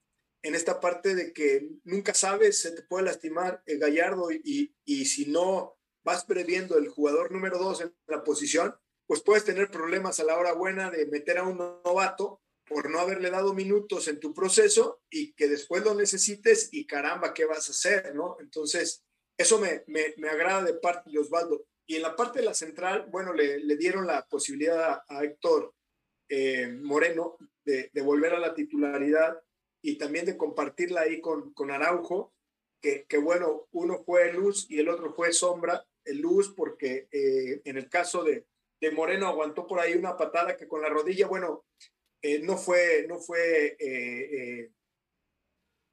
en 0.42 0.56
esta 0.56 0.80
parte 0.80 1.14
de 1.14 1.32
que 1.32 1.70
nunca 1.84 2.14
sabes, 2.14 2.60
se 2.60 2.72
te 2.72 2.82
puede 2.82 3.04
lastimar 3.04 3.62
el 3.66 3.78
Gallardo 3.78 4.32
y, 4.32 4.74
y 4.84 5.04
si 5.04 5.26
no 5.26 5.78
vas 6.02 6.24
previendo 6.24 6.78
el 6.78 6.88
jugador 6.88 7.30
número 7.30 7.58
dos 7.58 7.80
en 7.80 7.94
la 8.08 8.24
posición, 8.24 8.74
pues 9.06 9.22
puedes 9.22 9.44
tener 9.44 9.70
problemas 9.70 10.18
a 10.18 10.24
la 10.24 10.36
hora 10.36 10.52
buena 10.52 10.90
de 10.90 11.06
meter 11.06 11.38
a 11.38 11.44
un 11.44 11.58
novato 11.58 12.42
por 12.66 12.90
no 12.90 12.98
haberle 12.98 13.30
dado 13.30 13.54
minutos 13.54 14.08
en 14.08 14.18
tu 14.18 14.34
proceso 14.34 15.00
y 15.08 15.32
que 15.34 15.46
después 15.46 15.84
lo 15.84 15.94
necesites 15.94 16.70
y 16.72 16.88
caramba, 16.88 17.34
¿qué 17.34 17.44
vas 17.44 17.68
a 17.68 17.72
hacer? 17.72 18.16
¿no? 18.16 18.36
Entonces, 18.40 19.04
eso 19.38 19.60
me, 19.60 19.84
me, 19.86 20.12
me 20.16 20.28
agrada 20.28 20.64
de 20.64 20.74
parte 20.74 21.08
de 21.08 21.20
Osvaldo. 21.20 21.66
Y 21.86 21.96
en 21.96 22.02
la 22.02 22.14
parte 22.14 22.38
de 22.38 22.44
la 22.44 22.54
central, 22.54 23.06
bueno, 23.10 23.32
le, 23.32 23.58
le 23.58 23.76
dieron 23.76 24.06
la 24.06 24.24
posibilidad 24.26 25.02
a, 25.08 25.24
Héctor 25.24 25.74
eh, 26.28 26.68
Moreno 26.68 27.36
de, 27.64 27.90
de, 27.92 28.02
volver 28.02 28.34
a 28.34 28.38
la 28.38 28.54
titularidad 28.54 29.40
y 29.82 29.98
también 29.98 30.26
de 30.26 30.36
compartirla 30.36 31.02
ahí 31.02 31.20
con, 31.20 31.52
con 31.52 31.70
Araujo, 31.70 32.32
que, 32.80 33.06
que, 33.06 33.18
bueno, 33.18 33.66
uno 33.72 34.02
fue 34.04 34.32
luz 34.32 34.66
y 34.70 34.78
el 34.78 34.88
otro 34.88 35.12
fue 35.12 35.32
sombra. 35.32 35.84
El 36.04 36.18
luz 36.18 36.54
porque 36.56 37.08
eh, 37.10 37.60
en 37.64 37.76
el 37.76 37.88
caso 37.88 38.22
de, 38.22 38.46
de, 38.80 38.90
Moreno 38.92 39.26
aguantó 39.26 39.66
por 39.66 39.80
ahí 39.80 39.94
una 39.94 40.16
patada 40.16 40.56
que 40.56 40.68
con 40.68 40.80
la 40.80 40.88
rodilla, 40.88 41.26
bueno, 41.26 41.64
eh, 42.22 42.38
no 42.40 42.56
fue, 42.56 43.06
no 43.08 43.18
fue, 43.18 43.76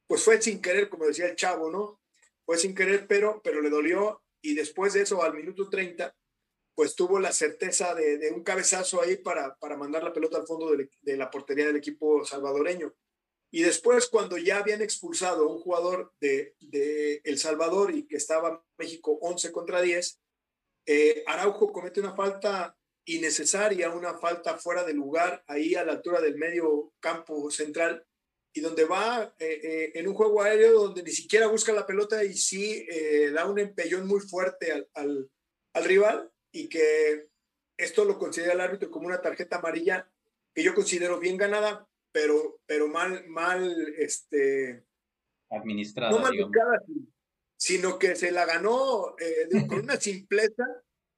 pues 0.08 0.24
fue 0.24 0.42
sin 0.42 0.62
querer, 0.62 0.90
como 0.90 1.06
decía 1.06 1.26
el 1.26 1.36
chavo, 1.36 1.70
¿no? 1.70 2.00
Fue 2.46 2.58
sin 2.58 2.74
querer, 2.74 3.08
pero, 3.08 3.42
pero 3.44 3.62
le 3.62 3.70
dolió 3.70 4.22
y 4.42 4.56
después 4.56 4.94
de 4.94 5.02
eso, 5.02 5.24
al 5.24 5.34
minuto 5.34 5.70
30, 5.70 6.16
pues 6.76 6.96
tuvo 6.96 7.20
la 7.20 7.32
certeza 7.32 7.96
de, 7.96 8.32
un 8.32 8.44
cabezazo 8.44 9.02
ahí 9.02 9.18
para, 9.18 9.56
para 9.56 9.76
mandar 9.76 10.04
la 10.04 10.14
pelota 10.14 10.38
al 10.38 10.46
fondo 10.46 10.76
de, 10.76 11.18
la 11.18 11.32
portería 11.32 11.66
del 11.66 11.78
equipo 11.78 12.24
salvadoreño. 12.24 12.94
Y 13.52 13.64
después, 13.64 14.08
cuando 14.08 14.38
ya 14.38 14.60
habían 14.60 14.82
expulsado 14.82 15.46
a 15.46 15.52
un 15.52 15.60
jugador 15.60 16.14
de, 16.22 16.56
El 17.24 17.40
Salvador 17.40 17.96
y 17.96 18.06
que 18.06 18.18
estaba 18.18 18.64
México 18.78 19.18
11 19.22 19.52
contra 19.52 19.82
10, 19.82 20.22
eh, 20.86 21.24
Araujo 21.26 21.74
comete 21.74 22.00
una 22.00 22.16
falta 22.16 22.78
innecesaria, 23.06 23.90
una 23.90 24.20
falta 24.20 24.58
fuera 24.58 24.84
de 24.84 24.94
lugar, 24.94 25.44
ahí 25.48 25.76
a 25.76 25.84
la 25.84 25.94
altura 25.94 26.22
del 26.22 26.36
medio 26.36 26.94
campo 27.00 27.50
central, 27.50 28.06
y 28.58 28.60
donde 28.60 28.86
va 28.86 29.36
eh, 29.38 29.60
eh, 29.64 29.92
en 29.94 30.08
un 30.08 30.16
juego 30.16 30.42
aéreo 30.42 30.82
donde 30.82 31.04
ni 31.04 31.12
siquiera 31.12 31.46
busca 31.46 31.72
la 31.72 31.86
pelota 31.86 32.24
y 32.24 32.34
sí 32.34 32.88
eh, 32.90 33.30
da 33.30 33.46
un 33.46 33.60
empellón 33.60 34.08
muy 34.08 34.20
fuerte 34.20 34.72
al, 34.72 34.90
al, 34.96 35.30
al, 35.74 35.84
rival 35.84 36.32
y 36.52 36.68
que 36.68 37.30
esto 37.78 38.04
lo 38.04 38.18
considera 38.18 38.54
el 38.54 38.62
árbitro 38.62 38.90
como 38.90 39.06
una 39.06 39.22
tarjeta 39.22 39.58
amarilla 39.58 40.10
que 40.56 40.64
yo 40.64 40.74
considero 40.74 41.20
bien 41.20 41.38
ganada, 41.38 41.88
pero, 42.12 42.60
pero 42.66 42.88
mal, 42.88 43.28
mal, 43.28 43.94
este... 43.96 44.84
Administrada. 45.52 46.10
No 46.10 46.18
mal 46.18 46.34
sino 47.58 48.00
que 48.00 48.16
se 48.16 48.32
la 48.32 48.46
ganó 48.46 49.16
con 49.68 49.80
una 49.82 49.98
simpleza 50.02 50.66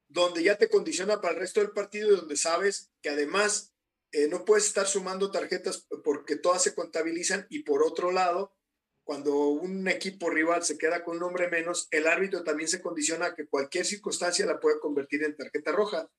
donde 0.08 0.42
ya 0.42 0.58
te 0.58 0.68
condiciona 0.68 1.22
para 1.22 1.32
el 1.32 1.40
resto 1.40 1.60
del 1.60 1.70
partido 1.70 2.12
y 2.12 2.16
donde 2.16 2.36
sabes 2.36 2.90
que 3.00 3.08
además 3.08 3.72
eh, 4.12 4.28
no 4.28 4.44
puedes 4.44 4.66
estar 4.66 4.86
sumando 4.86 5.30
tarjetas 5.30 5.86
porque 6.04 6.36
todas 6.36 6.62
se 6.62 6.74
contabilizan 6.74 7.46
y 7.48 7.62
por 7.62 7.82
otro 7.82 8.10
lado, 8.10 8.56
cuando 9.04 9.48
un 9.48 9.86
equipo 9.88 10.30
rival 10.30 10.62
se 10.62 10.78
queda 10.78 11.04
con 11.04 11.16
un 11.16 11.22
hombre 11.24 11.48
menos, 11.48 11.88
el 11.90 12.06
árbitro 12.06 12.44
también 12.44 12.68
se 12.68 12.82
condiciona 12.82 13.26
a 13.26 13.34
que 13.34 13.48
cualquier 13.48 13.84
circunstancia 13.84 14.46
la 14.46 14.60
puede 14.60 14.80
convertir 14.80 15.24
en 15.24 15.36
tarjeta 15.36 15.72
roja. 15.72 16.10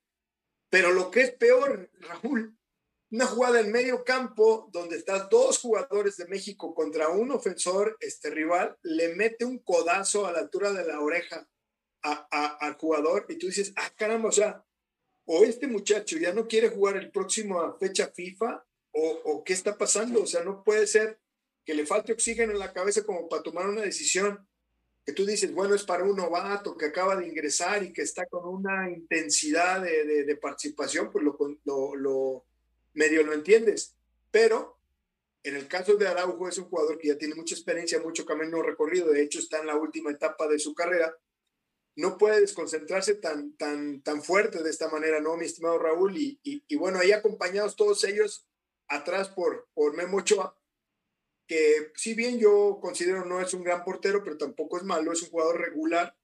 Pero 0.69 0.91
lo 0.91 1.11
que 1.11 1.21
es 1.21 1.31
peor, 1.31 1.89
Raúl, 1.99 2.57
una 3.11 3.25
jugada 3.25 3.59
en 3.59 3.71
medio 3.71 4.05
campo 4.05 4.69
donde 4.71 4.95
estás 4.97 5.29
dos 5.29 5.59
jugadores 5.59 6.15
de 6.15 6.27
México 6.27 6.73
contra 6.73 7.09
un 7.09 7.31
ofensor, 7.31 7.97
este 7.99 8.29
rival, 8.29 8.77
le 8.83 9.15
mete 9.15 9.43
un 9.43 9.59
codazo 9.59 10.25
a 10.25 10.31
la 10.31 10.39
altura 10.39 10.71
de 10.71 10.85
la 10.85 11.01
oreja 11.01 11.47
al 12.03 12.73
jugador 12.75 13.25
y 13.29 13.37
tú 13.37 13.47
dices, 13.47 13.73
ah, 13.75 13.93
caramba, 13.95 14.29
o 14.29 14.31
sea, 14.31 14.65
o 15.25 15.43
este 15.43 15.67
muchacho 15.67 16.17
ya 16.17 16.33
no 16.33 16.47
quiere 16.47 16.69
jugar 16.69 16.97
el 16.97 17.11
próximo 17.11 17.77
fecha 17.79 18.07
FIFA 18.07 18.63
o, 18.91 19.43
qué 19.43 19.53
está 19.53 19.77
pasando. 19.77 20.23
O 20.23 20.27
sea, 20.27 20.43
no 20.43 20.63
puede 20.63 20.87
ser 20.87 21.19
que 21.65 21.73
le 21.73 21.85
falte 21.85 22.13
oxígeno 22.13 22.51
en 22.51 22.59
la 22.59 22.73
cabeza 22.73 23.03
como 23.03 23.29
para 23.29 23.43
tomar 23.43 23.67
una 23.67 23.81
decisión 23.81 24.47
que 25.05 25.13
tú 25.13 25.25
dices, 25.25 25.51
bueno, 25.53 25.73
es 25.73 25.83
para 25.83 26.03
un 26.03 26.15
novato 26.15 26.77
que 26.77 26.85
acaba 26.85 27.15
de 27.15 27.27
ingresar 27.27 27.83
y 27.83 27.91
que 27.91 28.03
está 28.03 28.25
con 28.27 28.47
una 28.47 28.89
intensidad 28.91 29.81
de, 29.81 30.37
participación, 30.39 31.11
pues 31.11 31.25
lo, 31.25 31.95
lo, 31.95 32.45
medio 32.93 33.23
lo 33.23 33.33
entiendes. 33.33 33.95
Pero 34.29 34.79
en 35.43 35.55
el 35.55 35.67
caso 35.67 35.95
de 35.95 36.07
Araujo 36.07 36.47
es 36.47 36.57
un 36.59 36.65
jugador 36.65 36.99
que 36.99 37.07
ya 37.07 37.17
tiene 37.17 37.33
mucha 37.33 37.55
experiencia, 37.55 37.99
mucho 37.99 38.25
camino 38.25 38.61
recorrido, 38.61 39.11
de 39.11 39.23
hecho 39.23 39.39
está 39.39 39.59
en 39.59 39.67
la 39.67 39.75
última 39.75 40.11
etapa 40.11 40.47
de 40.47 40.59
su 40.59 40.75
carrera 40.75 41.15
no 41.95 42.17
puede 42.17 42.41
desconcentrarse 42.41 43.15
tan, 43.15 43.55
tan, 43.57 44.01
tan 44.01 44.23
fuerte 44.23 44.63
de 44.63 44.69
esta 44.69 44.89
manera, 44.89 45.19
¿no, 45.19 45.37
mi 45.37 45.45
estimado 45.45 45.77
Raúl? 45.77 46.17
Y, 46.17 46.39
y, 46.43 46.75
bueno, 46.75 46.99
ahí 46.99 47.11
acompañados 47.11 47.75
todos 47.75 48.03
ellos 48.03 48.47
atrás 48.87 49.29
por, 49.29 49.67
por 49.73 49.95
Memo 49.95 50.17
Ochoa, 50.17 50.57
que 51.47 51.91
si 51.95 52.13
bien 52.13 52.39
yo 52.39 52.79
considero 52.81 53.25
no 53.25 53.41
es 53.41 53.53
un 53.53 53.63
gran 53.63 53.83
portero, 53.83 54.23
pero 54.23 54.37
tampoco 54.37 54.77
es 54.77 54.83
malo, 54.83 55.11
es 55.11 55.21
un 55.21 55.29
jugador 55.29 55.59
regular, 55.59 56.15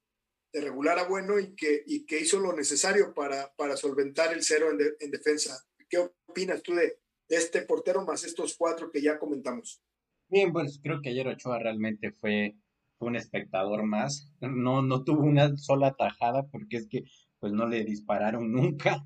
de 0.54 0.62
regular 0.62 0.98
a 1.00 1.08
bueno 1.08 1.38
y 1.40 1.54
que, 1.56 1.84
y 1.86 2.06
que 2.06 2.20
hizo 2.20 2.40
lo 2.40 2.54
necesario 2.54 3.14
para, 3.14 3.54
para 3.56 3.76
solventar 3.76 4.34
el 4.34 4.44
cero 4.44 4.72
en, 4.72 4.80
en 5.00 5.12
defensa. 5.12 5.66
¿Qué 5.90 5.98
opinas 6.26 6.64
tú 6.64 6.74
de, 6.76 7.00
de 7.28 7.36
este 7.36 7.62
portero 7.64 8.06
más 8.06 8.24
estos 8.24 8.56
cuatro 8.56 8.90
que 8.90 9.02
ya 9.02 9.20
comentamos? 9.20 9.82
Bien, 10.30 10.52
pues 10.52 10.80
creo 10.82 11.02
que 11.02 11.10
ayer 11.10 11.28
Ochoa 11.28 11.60
realmente 11.60 12.12
fue 12.12 12.56
fue 12.98 13.10
un 13.10 13.16
espectador 13.16 13.84
más. 13.84 14.32
No, 14.42 14.82
no 14.82 15.04
tuvo 15.04 15.24
una 15.24 15.58
sola 15.58 15.94
tajada 15.94 16.48
porque 16.48 16.78
es 16.78 16.88
que 16.88 17.04
pues 17.40 17.54
no 17.54 17.68
le 17.68 17.84
dispararon 17.84 18.52
nunca. 18.54 19.06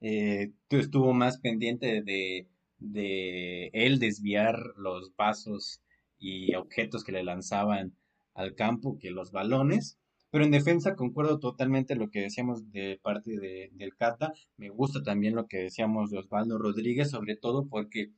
Eh, 0.00 0.52
estuvo 0.70 1.12
más 1.12 1.38
pendiente 1.38 2.02
de, 2.02 2.48
de 2.78 3.70
él 3.72 3.98
desviar 3.98 4.58
los 4.76 5.14
vasos 5.16 5.82
y 6.18 6.54
objetos 6.54 7.04
que 7.04 7.12
le 7.12 7.24
lanzaban 7.24 7.96
al 8.34 8.54
campo 8.54 8.98
que 8.98 9.10
los 9.10 9.32
balones. 9.32 9.98
Pero 10.30 10.44
en 10.44 10.50
defensa 10.50 10.94
concuerdo 10.94 11.38
totalmente 11.38 11.96
lo 11.96 12.10
que 12.10 12.20
decíamos 12.20 12.70
de 12.70 13.00
parte 13.02 13.38
de, 13.38 13.70
del 13.72 13.96
Cata. 13.96 14.32
Me 14.56 14.68
gusta 14.68 15.02
también 15.02 15.34
lo 15.34 15.46
que 15.46 15.58
decíamos 15.58 16.10
de 16.10 16.18
Osvaldo 16.18 16.58
Rodríguez, 16.58 17.10
sobre 17.10 17.36
todo 17.36 17.66
porque 17.68 18.12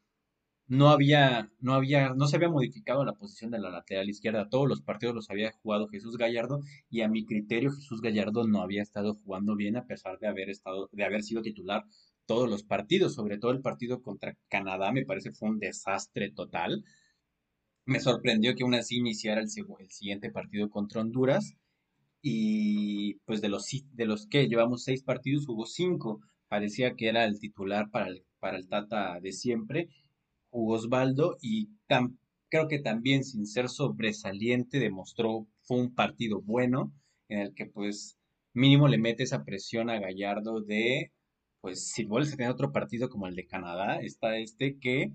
no 0.71 0.89
había, 0.91 1.51
no 1.59 1.75
había, 1.75 2.15
no 2.15 2.29
se 2.29 2.37
había 2.37 2.49
modificado 2.49 3.05
la 3.05 3.15
posición 3.15 3.51
de 3.51 3.59
la 3.59 3.71
lateral 3.71 4.09
izquierda. 4.09 4.49
Todos 4.49 4.69
los 4.69 4.83
partidos 4.83 5.17
los 5.17 5.29
había 5.29 5.51
jugado 5.51 5.89
Jesús 5.89 6.17
Gallardo 6.17 6.63
y 6.89 7.01
a 7.01 7.09
mi 7.09 7.27
criterio 7.27 7.73
Jesús 7.73 8.01
Gallardo 8.01 8.47
no 8.47 8.63
había 8.63 8.81
estado 8.81 9.17
jugando 9.17 9.57
bien 9.57 9.77
a 9.77 9.85
pesar 9.87 10.21
de 10.21 10.29
haber 10.29 10.49
estado, 10.49 10.89
de 10.93 11.05
haber 11.05 11.25
sido 11.25 11.43
titular 11.43 11.83
todos 12.25 12.49
los 12.49 12.63
partidos, 12.63 13.17
sobre 13.17 13.37
todo 13.39 13.51
el 13.51 13.63
partido 13.63 14.01
contra 14.01 14.37
Canadá 14.49 14.93
me 14.93 15.05
parece 15.05 15.33
fue 15.33 15.51
un 15.51 15.59
desastre 15.59 16.31
total. 16.31 16.85
Me 17.85 17.99
sorprendió 17.99 18.55
que 18.55 18.63
aún 18.63 18.75
así 18.75 18.99
iniciara 18.99 19.41
el, 19.41 19.49
el 19.81 19.91
siguiente 19.91 20.31
partido 20.31 20.71
contra 20.71 21.01
Honduras 21.01 21.57
y 22.23 23.15
pues 23.25 23.41
de 23.41 23.49
los, 23.49 23.67
de 23.93 24.07
los 24.07 24.29
que 24.29 24.47
llevamos 24.47 24.85
seis 24.85 25.03
partidos 25.03 25.47
jugó 25.47 25.67
cinco. 25.67 26.21
Parecía 26.47 26.95
que 26.95 27.09
era 27.09 27.25
el 27.25 27.41
titular 27.41 27.91
para 27.91 28.07
el, 28.07 28.25
para 28.39 28.57
el 28.57 28.69
Tata 28.69 29.19
de 29.19 29.33
siempre 29.33 29.89
Osvaldo 30.51 31.37
y 31.41 31.71
creo 32.49 32.69
que 32.69 32.79
también 32.79 33.25
sin 33.25 33.47
ser 33.47 33.69
sobresaliente 33.69 34.79
demostró 34.79 35.47
fue 35.63 35.79
un 35.79 35.95
partido 35.95 36.43
bueno 36.43 36.93
en 37.29 37.39
el 37.41 37.55
que 37.55 37.67
pues 37.67 38.19
mínimo 38.53 38.89
le 38.89 38.99
mete 38.99 39.23
esa 39.23 39.45
presión 39.45 39.91
a 39.91 40.01
Gallardo 40.01 40.61
de 40.61 41.13
pues 41.61 41.89
si 41.93 42.05
vuelves 42.05 42.33
a 42.33 42.37
tener 42.37 42.51
otro 42.51 42.73
partido 42.73 43.11
como 43.11 43.27
el 43.27 43.37
de 43.37 43.47
Canadá, 43.47 44.01
está 44.01 44.37
este 44.39 44.79
que 44.79 45.13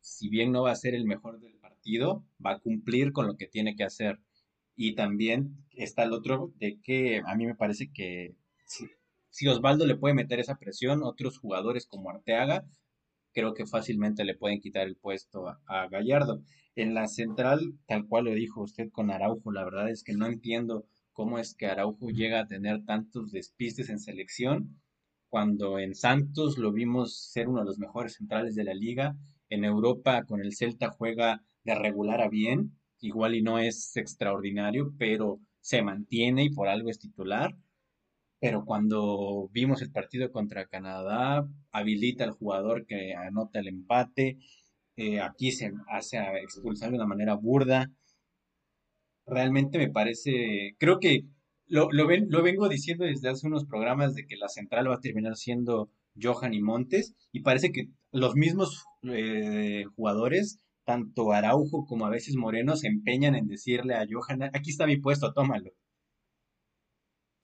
si 0.00 0.28
bien 0.28 0.52
no 0.52 0.62
va 0.62 0.70
a 0.70 0.76
ser 0.76 0.94
el 0.94 1.04
mejor 1.04 1.40
del 1.40 1.56
partido, 1.56 2.24
va 2.44 2.52
a 2.52 2.58
cumplir 2.60 3.12
con 3.12 3.26
lo 3.26 3.36
que 3.36 3.48
tiene 3.48 3.74
que 3.74 3.82
hacer. 3.82 4.20
Y 4.76 4.94
también 4.94 5.56
está 5.72 6.04
el 6.04 6.12
otro 6.12 6.52
de 6.58 6.78
que 6.80 7.22
a 7.26 7.34
mí 7.34 7.46
me 7.46 7.56
parece 7.56 7.90
que 7.92 8.36
si, 8.66 8.86
si 9.30 9.48
Osvaldo 9.48 9.86
le 9.86 9.96
puede 9.96 10.14
meter 10.14 10.38
esa 10.38 10.58
presión, 10.58 11.02
otros 11.02 11.38
jugadores 11.38 11.86
como 11.86 12.10
Arteaga 12.10 12.64
creo 13.36 13.52
que 13.52 13.66
fácilmente 13.66 14.24
le 14.24 14.34
pueden 14.34 14.60
quitar 14.60 14.86
el 14.86 14.96
puesto 14.96 15.46
a, 15.66 15.88
Gallardo. 15.88 16.40
En 16.74 16.94
la 16.94 17.06
central, 17.06 17.74
tal 17.86 18.06
cual 18.06 18.24
lo 18.24 18.30
dijo 18.32 18.62
usted 18.62 18.90
con 18.90 19.10
Araujo, 19.10 19.52
la 19.52 19.62
verdad 19.62 19.90
es 19.90 20.02
que 20.02 20.14
no 20.14 20.24
entiendo 20.24 20.86
cómo 21.12 21.38
es 21.38 21.54
que 21.54 21.66
Araujo 21.66 22.08
llega 22.08 22.40
a 22.40 22.46
tener 22.46 22.86
tantos 22.86 23.32
despistes 23.32 23.90
en 23.90 23.98
selección, 23.98 24.80
cuando 25.28 25.78
en 25.78 25.94
Santos 25.94 26.56
lo 26.56 26.72
vimos 26.72 27.30
ser 27.30 27.48
uno 27.48 27.60
de 27.60 27.66
los 27.66 27.78
mejores 27.78 28.14
centrales 28.14 28.54
de 28.54 28.64
la 28.64 28.72
liga, 28.72 29.18
en 29.50 29.66
Europa 29.66 30.24
con 30.24 30.40
el 30.40 30.54
Celta 30.54 30.88
juega 30.88 31.44
de 31.62 31.74
regular 31.74 32.22
a 32.22 32.30
bien, 32.30 32.78
igual 33.00 33.34
y 33.34 33.42
no 33.42 33.58
es 33.58 33.94
extraordinario, 33.98 34.94
pero 34.96 35.40
se 35.60 35.82
mantiene 35.82 36.44
y 36.44 36.50
por 36.54 36.68
algo 36.68 36.88
es 36.88 36.98
titular 36.98 37.54
pero 38.40 38.64
cuando 38.64 39.48
vimos 39.52 39.82
el 39.82 39.90
partido 39.90 40.30
contra 40.30 40.66
Canadá, 40.66 41.48
habilita 41.72 42.24
al 42.24 42.32
jugador 42.32 42.86
que 42.86 43.14
anota 43.14 43.60
el 43.60 43.68
empate, 43.68 44.38
eh, 44.96 45.20
aquí 45.20 45.52
se 45.52 45.72
hace 45.88 46.18
expulsar 46.42 46.90
de 46.90 46.96
una 46.96 47.06
manera 47.06 47.34
burda. 47.34 47.90
Realmente 49.26 49.78
me 49.78 49.90
parece, 49.90 50.74
creo 50.78 50.98
que 51.00 51.24
lo, 51.66 51.90
lo, 51.90 52.06
ven, 52.06 52.26
lo 52.30 52.42
vengo 52.42 52.68
diciendo 52.68 53.04
desde 53.04 53.28
hace 53.28 53.46
unos 53.46 53.64
programas 53.66 54.14
de 54.14 54.26
que 54.26 54.36
la 54.36 54.48
central 54.48 54.88
va 54.90 54.96
a 54.96 55.00
terminar 55.00 55.36
siendo 55.36 55.90
Johan 56.20 56.54
y 56.54 56.62
Montes, 56.62 57.14
y 57.32 57.40
parece 57.40 57.72
que 57.72 57.88
los 58.12 58.36
mismos 58.36 58.84
eh, 59.02 59.84
jugadores, 59.96 60.58
tanto 60.84 61.32
Araujo 61.32 61.84
como 61.86 62.06
a 62.06 62.10
veces 62.10 62.36
Moreno, 62.36 62.76
se 62.76 62.88
empeñan 62.88 63.34
en 63.34 63.48
decirle 63.48 63.94
a 63.94 64.06
Johan, 64.10 64.44
aquí 64.44 64.70
está 64.70 64.86
mi 64.86 64.96
puesto, 64.98 65.32
tómalo. 65.32 65.72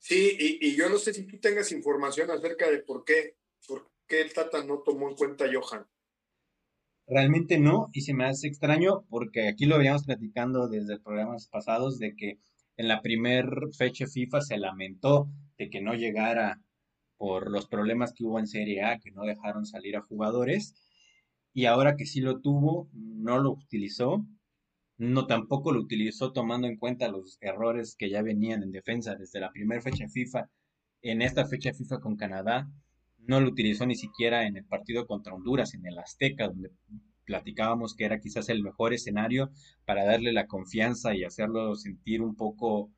Sí, 0.03 0.35
y, 0.37 0.75
yo 0.75 0.89
no 0.89 0.97
sé 0.97 1.13
si 1.13 1.23
tú 1.23 1.39
tengas 1.39 1.71
información 1.71 2.29
acerca 2.29 2.69
de 2.69 2.79
por 2.79 3.05
qué, 3.05 3.37
por 3.65 3.89
qué 4.05 4.19
el 4.19 4.33
Tata 4.33 4.61
no 4.65 4.79
tomó 4.79 5.07
en 5.07 5.15
cuenta 5.15 5.45
a 5.45 5.47
Johan. 5.47 5.87
Realmente 7.07 7.57
no, 7.57 7.87
y 7.93 8.01
se 8.01 8.13
me 8.13 8.25
hace 8.25 8.49
extraño 8.49 9.05
porque 9.09 9.47
aquí 9.47 9.65
lo 9.65 9.77
veníamos 9.77 10.03
platicando 10.03 10.67
desde 10.67 10.99
programas 10.99 11.47
pasados 11.47 11.99
de 11.99 12.17
que 12.17 12.37
en 12.75 12.89
la 12.89 13.01
primer 13.01 13.45
fecha 13.77 14.05
FIFA 14.05 14.41
se 14.41 14.57
lamentó 14.57 15.29
de 15.57 15.69
que 15.69 15.79
no 15.79 15.93
llegara 15.93 16.61
por 17.15 17.49
los 17.49 17.69
problemas 17.69 18.11
que 18.11 18.25
hubo 18.25 18.39
en 18.39 18.47
Serie 18.47 18.83
A, 18.83 18.99
que 18.99 19.11
no 19.11 19.23
dejaron 19.23 19.65
salir 19.65 19.95
a 19.95 20.01
jugadores, 20.01 20.75
y 21.53 21.63
ahora 21.63 21.95
que 21.95 22.05
sí 22.05 22.19
lo 22.19 22.41
tuvo, 22.41 22.89
no 22.91 23.39
lo 23.39 23.51
utilizó, 23.51 24.25
no 25.03 25.27
tampoco 25.27 25.71
lo 25.73 25.81
utilizó 25.81 26.31
tomando 26.31 26.67
en 26.67 26.77
cuenta 26.77 27.09
los 27.09 27.37
errores 27.41 27.95
que 27.97 28.09
ya 28.09 28.21
venían 28.21 28.63
en 28.63 28.71
defensa 28.71 29.15
desde 29.15 29.39
la 29.41 29.51
primera 29.51 29.81
fecha 29.81 30.07
FIFA. 30.07 30.49
En 31.01 31.21
esta 31.21 31.45
fecha 31.45 31.73
FIFA 31.73 31.99
con 31.99 32.15
Canadá, 32.15 32.69
no 33.19 33.41
lo 33.41 33.49
utilizó 33.49 33.85
ni 33.85 33.95
siquiera 33.95 34.47
en 34.47 34.55
el 34.57 34.65
partido 34.65 35.05
contra 35.05 35.33
Honduras, 35.33 35.73
en 35.73 35.85
el 35.85 35.99
Azteca, 35.99 36.47
donde 36.47 36.71
platicábamos 37.25 37.95
que 37.95 38.05
era 38.05 38.19
quizás 38.19 38.47
el 38.49 38.63
mejor 38.63 38.93
escenario 38.93 39.51
para 39.85 40.05
darle 40.05 40.31
la 40.31 40.47
confianza 40.47 41.13
y 41.15 41.23
hacerlo 41.25 41.75
sentir 41.75 42.21
un 42.21 42.35
poco, 42.35 42.89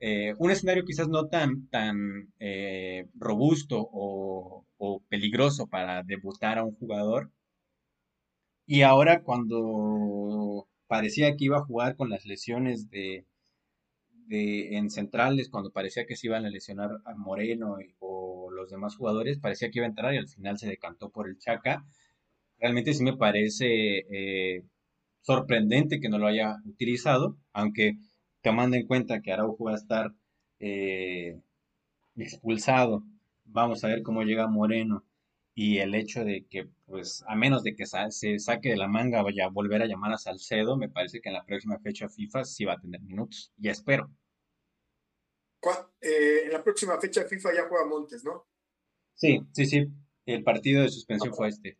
eh, 0.00 0.34
un 0.38 0.50
escenario 0.52 0.84
quizás 0.84 1.08
no 1.08 1.28
tan, 1.28 1.68
tan 1.68 2.32
eh, 2.38 3.08
robusto 3.14 3.78
o, 3.92 4.64
o 4.78 5.02
peligroso 5.08 5.66
para 5.66 6.02
debutar 6.04 6.58
a 6.58 6.64
un 6.64 6.74
jugador. 6.76 7.30
Y 8.66 8.82
ahora 8.82 9.22
cuando 9.22 10.66
parecía 10.92 11.34
que 11.36 11.46
iba 11.46 11.56
a 11.56 11.64
jugar 11.64 11.96
con 11.96 12.10
las 12.10 12.26
lesiones 12.26 12.90
de, 12.90 13.24
de 14.26 14.76
en 14.76 14.90
centrales, 14.90 15.48
cuando 15.48 15.72
parecía 15.72 16.04
que 16.04 16.16
se 16.16 16.26
iban 16.26 16.44
a 16.44 16.50
lesionar 16.50 16.90
a 17.06 17.14
Moreno 17.14 17.78
o 17.98 18.50
los 18.50 18.68
demás 18.68 18.96
jugadores, 18.96 19.38
parecía 19.38 19.70
que 19.70 19.78
iba 19.78 19.86
a 19.86 19.88
entrar 19.88 20.12
y 20.12 20.18
al 20.18 20.28
final 20.28 20.58
se 20.58 20.68
decantó 20.68 21.08
por 21.08 21.30
el 21.30 21.38
Chaca. 21.38 21.82
Realmente 22.58 22.92
sí 22.92 23.02
me 23.04 23.16
parece 23.16 24.04
eh, 24.10 24.64
sorprendente 25.22 25.98
que 25.98 26.10
no 26.10 26.18
lo 26.18 26.26
haya 26.26 26.56
utilizado, 26.66 27.38
aunque 27.54 27.96
tomando 28.42 28.76
en 28.76 28.86
cuenta 28.86 29.22
que 29.22 29.32
Araujo 29.32 29.64
va 29.64 29.72
a 29.72 29.76
estar 29.76 30.12
eh, 30.60 31.40
expulsado, 32.16 33.02
vamos 33.46 33.82
a 33.82 33.88
ver 33.88 34.02
cómo 34.02 34.24
llega 34.24 34.46
Moreno 34.46 35.04
y 35.54 35.78
el 35.78 35.94
hecho 35.94 36.24
de 36.24 36.46
que, 36.48 36.68
pues, 36.86 37.22
a 37.26 37.34
menos 37.34 37.62
de 37.62 37.74
que 37.74 37.84
se 37.86 38.38
saque 38.38 38.70
de 38.70 38.76
la 38.76 38.88
manga 38.88 39.22
vaya 39.22 39.46
a 39.46 39.50
volver 39.50 39.82
a 39.82 39.86
llamar 39.86 40.12
a 40.12 40.18
Salcedo, 40.18 40.76
me 40.76 40.88
parece 40.88 41.20
que 41.20 41.28
en 41.28 41.34
la 41.34 41.44
próxima 41.44 41.78
fecha 41.78 42.08
FIFA 42.08 42.44
sí 42.44 42.64
va 42.64 42.74
a 42.74 42.80
tener 42.80 43.00
minutos. 43.02 43.52
Y 43.58 43.68
espero. 43.68 44.10
Eh, 46.00 46.42
en 46.44 46.52
la 46.52 46.62
próxima 46.62 46.98
fecha 47.00 47.24
FIFA 47.24 47.54
ya 47.54 47.68
juega 47.68 47.86
Montes, 47.86 48.24
¿no? 48.24 48.48
Sí, 49.14 49.40
sí, 49.52 49.66
sí. 49.66 49.88
El 50.26 50.42
partido 50.42 50.82
de 50.82 50.88
suspensión 50.88 51.34
fue 51.34 51.48
este. 51.48 51.78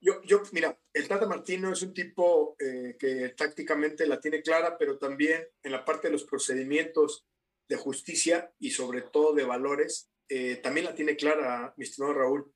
Yo, 0.00 0.22
yo, 0.22 0.42
mira, 0.52 0.78
el 0.92 1.08
Tata 1.08 1.26
Martino 1.26 1.72
es 1.72 1.82
un 1.82 1.92
tipo 1.92 2.54
eh, 2.58 2.96
que 2.98 3.30
tácticamente 3.30 4.06
la 4.06 4.20
tiene 4.20 4.42
clara, 4.42 4.76
pero 4.78 4.98
también 4.98 5.42
en 5.62 5.72
la 5.72 5.84
parte 5.84 6.08
de 6.08 6.12
los 6.12 6.24
procedimientos 6.24 7.26
de 7.68 7.76
justicia 7.76 8.52
y 8.58 8.70
sobre 8.70 9.02
todo 9.02 9.34
de 9.34 9.44
valores, 9.44 10.10
eh, 10.28 10.56
también 10.56 10.86
la 10.86 10.94
tiene 10.94 11.16
clara, 11.16 11.74
mi 11.76 11.84
estimado 11.84 12.14
Raúl. 12.14 12.52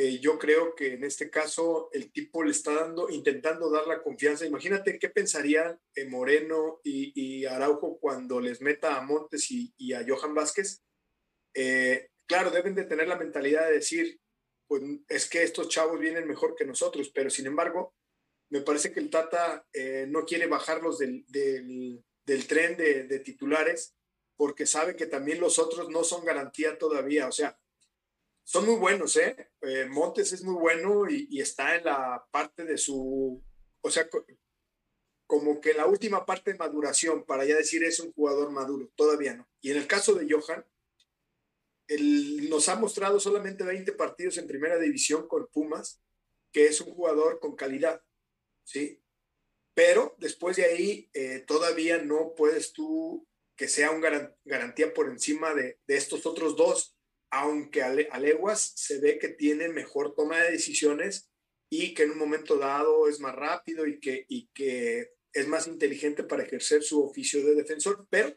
Eh, 0.00 0.20
yo 0.20 0.38
creo 0.38 0.76
que 0.76 0.92
en 0.92 1.02
este 1.02 1.28
caso 1.28 1.90
el 1.92 2.12
tipo 2.12 2.44
le 2.44 2.52
está 2.52 2.72
dando, 2.72 3.10
intentando 3.10 3.68
dar 3.68 3.88
la 3.88 4.00
confianza. 4.00 4.46
Imagínate 4.46 4.96
qué 4.96 5.08
pensarían 5.08 5.76
eh, 5.92 6.04
Moreno 6.04 6.80
y, 6.84 7.44
Araujo 7.46 7.98
cuando 7.98 8.40
les 8.40 8.60
meta 8.60 8.96
a 8.96 9.00
Montes 9.00 9.50
y, 9.50 9.92
a 9.94 10.06
Johan 10.06 10.36
Vázquez. 10.36 10.84
Eh, 11.52 12.10
claro, 12.28 12.52
deben 12.52 12.76
de 12.76 12.84
tener 12.84 13.08
la 13.08 13.18
mentalidad 13.18 13.66
de 13.66 13.72
decir, 13.72 14.20
pues 14.68 14.84
es 15.08 15.28
que 15.28 15.42
estos 15.42 15.68
chavos 15.68 15.98
vienen 15.98 16.28
mejor 16.28 16.54
que 16.54 16.64
nosotros, 16.64 17.10
pero 17.12 17.28
sin 17.28 17.46
embargo, 17.46 17.92
me 18.50 18.60
parece 18.60 18.92
que 18.92 19.00
el 19.00 19.10
Tata 19.10 19.66
no 20.06 20.24
quiere 20.24 20.46
bajarlos 20.46 20.98
del, 20.98 21.24
del, 21.26 22.46
tren 22.46 22.76
de, 22.76 23.02
de 23.02 23.18
titulares 23.18 23.96
porque 24.36 24.64
sabe 24.64 24.94
que 24.94 25.06
también 25.06 25.40
los 25.40 25.58
otros 25.58 25.88
no 25.88 26.04
son 26.04 26.24
garantía 26.24 26.78
todavía. 26.78 27.26
O 27.26 27.32
sea, 27.32 27.58
son 28.48 28.64
muy 28.64 28.76
buenos, 28.76 29.14
¿eh? 29.16 29.50
¿eh? 29.60 29.84
Montes 29.90 30.32
es 30.32 30.42
muy 30.42 30.54
bueno 30.54 31.06
y, 31.06 31.38
está 31.38 31.76
en 31.76 31.84
la 31.84 32.26
parte 32.30 32.64
de 32.64 32.78
su, 32.78 33.44
o 33.82 33.90
sea, 33.90 34.08
como 35.26 35.60
que 35.60 35.74
la 35.74 35.84
última 35.84 36.24
parte 36.24 36.52
de 36.52 36.58
maduración, 36.58 37.26
para 37.26 37.44
ya 37.44 37.56
decir 37.56 37.84
es 37.84 38.00
un 38.00 38.10
jugador 38.14 38.50
maduro, 38.50 38.90
todavía 38.96 39.34
no. 39.34 39.46
Y 39.60 39.70
en 39.70 39.76
el 39.76 39.86
caso 39.86 40.14
de 40.14 40.26
Johan, 40.32 40.64
él 41.88 42.48
nos 42.48 42.70
ha 42.70 42.76
mostrado 42.76 43.20
solamente 43.20 43.64
20 43.64 43.92
partidos 43.92 44.38
en 44.38 44.46
primera 44.46 44.78
división 44.78 45.28
con 45.28 45.46
Pumas, 45.48 46.00
que 46.50 46.68
es 46.68 46.80
un 46.80 46.94
jugador 46.94 47.40
con 47.40 47.54
calidad, 47.54 48.02
¿sí? 48.64 49.02
Pero 49.74 50.16
después 50.16 50.56
de 50.56 50.64
ahí, 50.64 51.10
eh, 51.12 51.40
todavía 51.40 51.98
no 51.98 52.32
puedes 52.34 52.72
tú 52.72 53.28
que 53.56 53.68
sea 53.68 53.90
un 53.90 54.00
garantía 54.00 54.94
por 54.94 55.10
encima 55.10 55.52
de, 55.52 55.78
de 55.86 55.96
estos 55.98 56.24
otros 56.24 56.56
dos 56.56 56.97
aunque 57.30 57.82
a, 57.82 58.18
leguas 58.18 58.72
se 58.76 59.00
ve 59.00 59.18
que 59.18 59.28
tiene 59.28 59.68
mejor 59.68 60.14
toma 60.14 60.38
de 60.42 60.52
decisiones 60.52 61.30
y 61.70 61.94
que 61.94 62.04
en 62.04 62.12
un 62.12 62.18
momento 62.18 62.56
dado 62.56 63.08
es 63.08 63.20
más 63.20 63.34
rápido 63.34 63.86
y 63.86 64.00
que, 64.00 65.12
es 65.32 65.46
más 65.46 65.66
inteligente 65.66 66.24
para 66.24 66.42
ejercer 66.42 66.82
su 66.82 67.04
oficio 67.04 67.44
de 67.44 67.54
defensor, 67.54 68.06
pero 68.08 68.34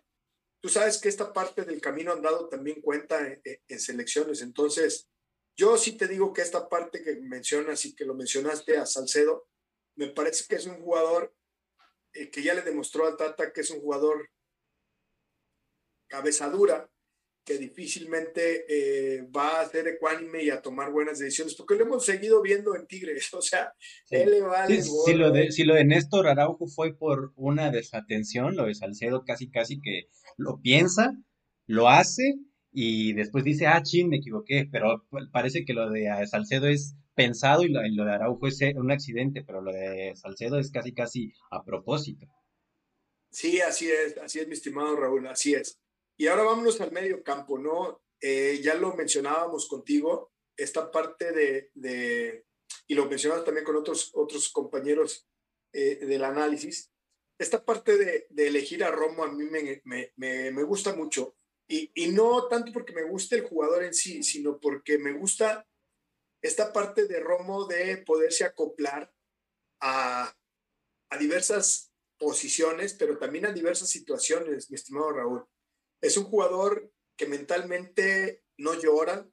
tú 0.62 0.68
sabes 0.68 1.00
que 1.00 1.08
esta 1.08 1.32
parte 1.32 1.64
del 1.64 1.80
camino 1.80 2.12
andado 2.12 2.50
también 2.50 2.82
cuenta 2.82 3.26
en, 3.44 3.80
selecciones. 3.80 4.42
Entonces, 4.42 5.10
yo 5.56 5.78
sí 5.78 5.94
te 5.94 6.08
digo 6.08 6.34
que 6.34 6.42
esta 6.42 6.68
parte 6.68 7.02
que 7.02 7.16
mencionas 7.22 7.86
y 7.86 7.96
que 7.96 8.06
lo 8.06 8.14
mencionaste 8.14 8.78
a 8.78 8.86
Salcedo, 8.86 9.48
me 9.96 10.08
parece 10.08 10.46
que 10.48 10.56
es 10.56 10.66
un 10.66 10.82
jugador 10.82 11.34
eh, 12.14 12.30
que 12.30 12.44
ya 12.44 12.54
le 12.54 12.62
demostró 12.62 13.08
al 13.08 13.16
Tata 13.16 13.54
que 13.54 13.62
es 13.62 13.70
un 13.72 13.80
jugador 13.80 14.30
cabeza 16.08 16.50
dura, 16.50 16.91
que 17.44 17.58
difícilmente 17.58 18.66
eh, 18.70 19.24
va 19.36 19.62
a 19.62 19.70
ser 19.70 19.88
ecuánime 19.88 20.44
y 20.44 20.50
a 20.50 20.62
tomar 20.62 20.92
buenas 20.92 21.20
decisiones, 21.20 21.56
porque 21.56 21.76
lo 21.76 21.86
hemos 21.86 22.06
seguido 22.06 22.42
viendo 22.42 22.76
en 22.76 22.86
Tigres, 22.88 23.30
o 23.34 23.42
sea, 23.42 23.74
él 24.10 24.32
le 24.32 24.42
vale. 24.42 24.82
si, 24.82 25.14
lo 25.14 25.32
de, 25.32 25.52
si 25.52 25.64
lo 25.64 25.76
de 25.76 25.86
Néstor 25.86 26.28
Araujo 26.28 26.68
fue 26.68 26.94
por 26.94 27.34
una 27.36 27.72
desatención, 27.72 28.56
lo 28.56 28.66
de 28.66 28.76
Salcedo 28.76 29.24
casi 29.26 29.50
casi 29.50 29.80
que 29.82 30.10
lo 30.38 30.60
piensa, 30.62 31.16
lo 31.66 31.90
hace 31.90 32.36
y 32.72 33.14
después 33.14 33.44
dice, 33.44 33.68
ah, 33.68 33.82
chin, 33.84 34.10
me 34.10 34.18
equivoqué, 34.18 34.68
pero 34.72 35.06
parece 35.32 35.66
que 35.66 35.74
lo 35.74 35.90
de 35.90 36.10
Salcedo 36.28 36.68
es 36.68 36.96
pensado 37.16 37.64
y 37.64 37.70
lo, 37.70 37.86
y 37.86 37.94
lo 37.94 38.06
de 38.06 38.14
Araujo 38.14 38.48
es 38.48 38.62
un 38.76 38.92
accidente, 38.92 39.44
pero 39.44 39.62
lo 39.62 39.74
de 39.74 40.14
Salcedo 40.16 40.60
es 40.60 40.72
casi 40.72 40.94
casi 40.94 41.34
a 41.50 41.64
propósito. 41.64 42.28
Sí, 43.30 43.62
así 43.62 43.90
es, 43.90 44.18
así 44.18 44.40
es, 44.40 44.48
mi 44.48 44.54
estimado 44.54 44.96
Raúl, 44.96 45.26
así 45.28 45.54
es. 45.54 45.81
Y 46.22 46.28
ahora 46.28 46.44
vámonos 46.44 46.80
al 46.80 46.92
medio 46.92 47.24
campo, 47.24 47.58
¿no? 47.58 48.04
Eh, 48.22 48.60
ya 48.62 48.76
lo 48.76 48.94
mencionábamos 48.94 49.68
contigo, 49.68 50.32
esta 50.56 50.92
parte 50.92 51.32
de, 51.32 52.46
y 52.86 52.94
lo 52.94 53.08
mencionamos 53.08 53.44
también 53.44 53.66
con 53.66 53.76
otros, 53.76 54.12
otros 54.14 54.50
compañeros 54.50 55.28
eh, 55.74 55.96
del 56.06 56.24
análisis, 56.24 56.92
esta 57.40 57.66
parte 57.66 57.98
de, 57.98 58.28
elegir 58.38 58.84
a 58.84 58.92
Romo 58.92 59.24
a 59.24 59.32
mí 59.32 59.46
me, 59.46 59.82
me, 59.84 60.14
me, 60.52 60.64
gusta 60.64 60.94
mucho. 60.94 61.36
Y, 61.68 61.92
y, 61.96 62.10
no 62.10 62.48
tanto 62.48 62.72
porque 62.72 62.94
me 62.94 63.10
guste 63.10 63.38
el 63.38 63.48
jugador 63.48 63.84
en 63.84 63.96
sí, 63.96 64.22
sino 64.22 64.60
porque 64.60 65.00
me 65.00 65.14
gusta 65.14 65.68
esta 66.44 66.72
parte 66.72 67.08
de 67.08 67.20
Romo 67.20 67.66
de 67.66 67.98
poderse 67.98 68.44
acoplar 68.44 69.12
a, 69.82 70.38
a 71.10 71.18
diversas 71.18 71.92
posiciones, 72.20 72.94
pero 72.94 73.18
también 73.18 73.48
a 73.48 73.52
diversas 73.52 73.90
situaciones, 73.90 74.70
mi 74.70 74.76
estimado 74.76 75.14
Raúl. 75.14 75.48
Es 76.02 76.18
un 76.18 76.26
jugador 76.26 76.92
que 77.16 77.28
mentalmente 77.28 78.44
no 78.58 78.74
llora. 78.80 79.28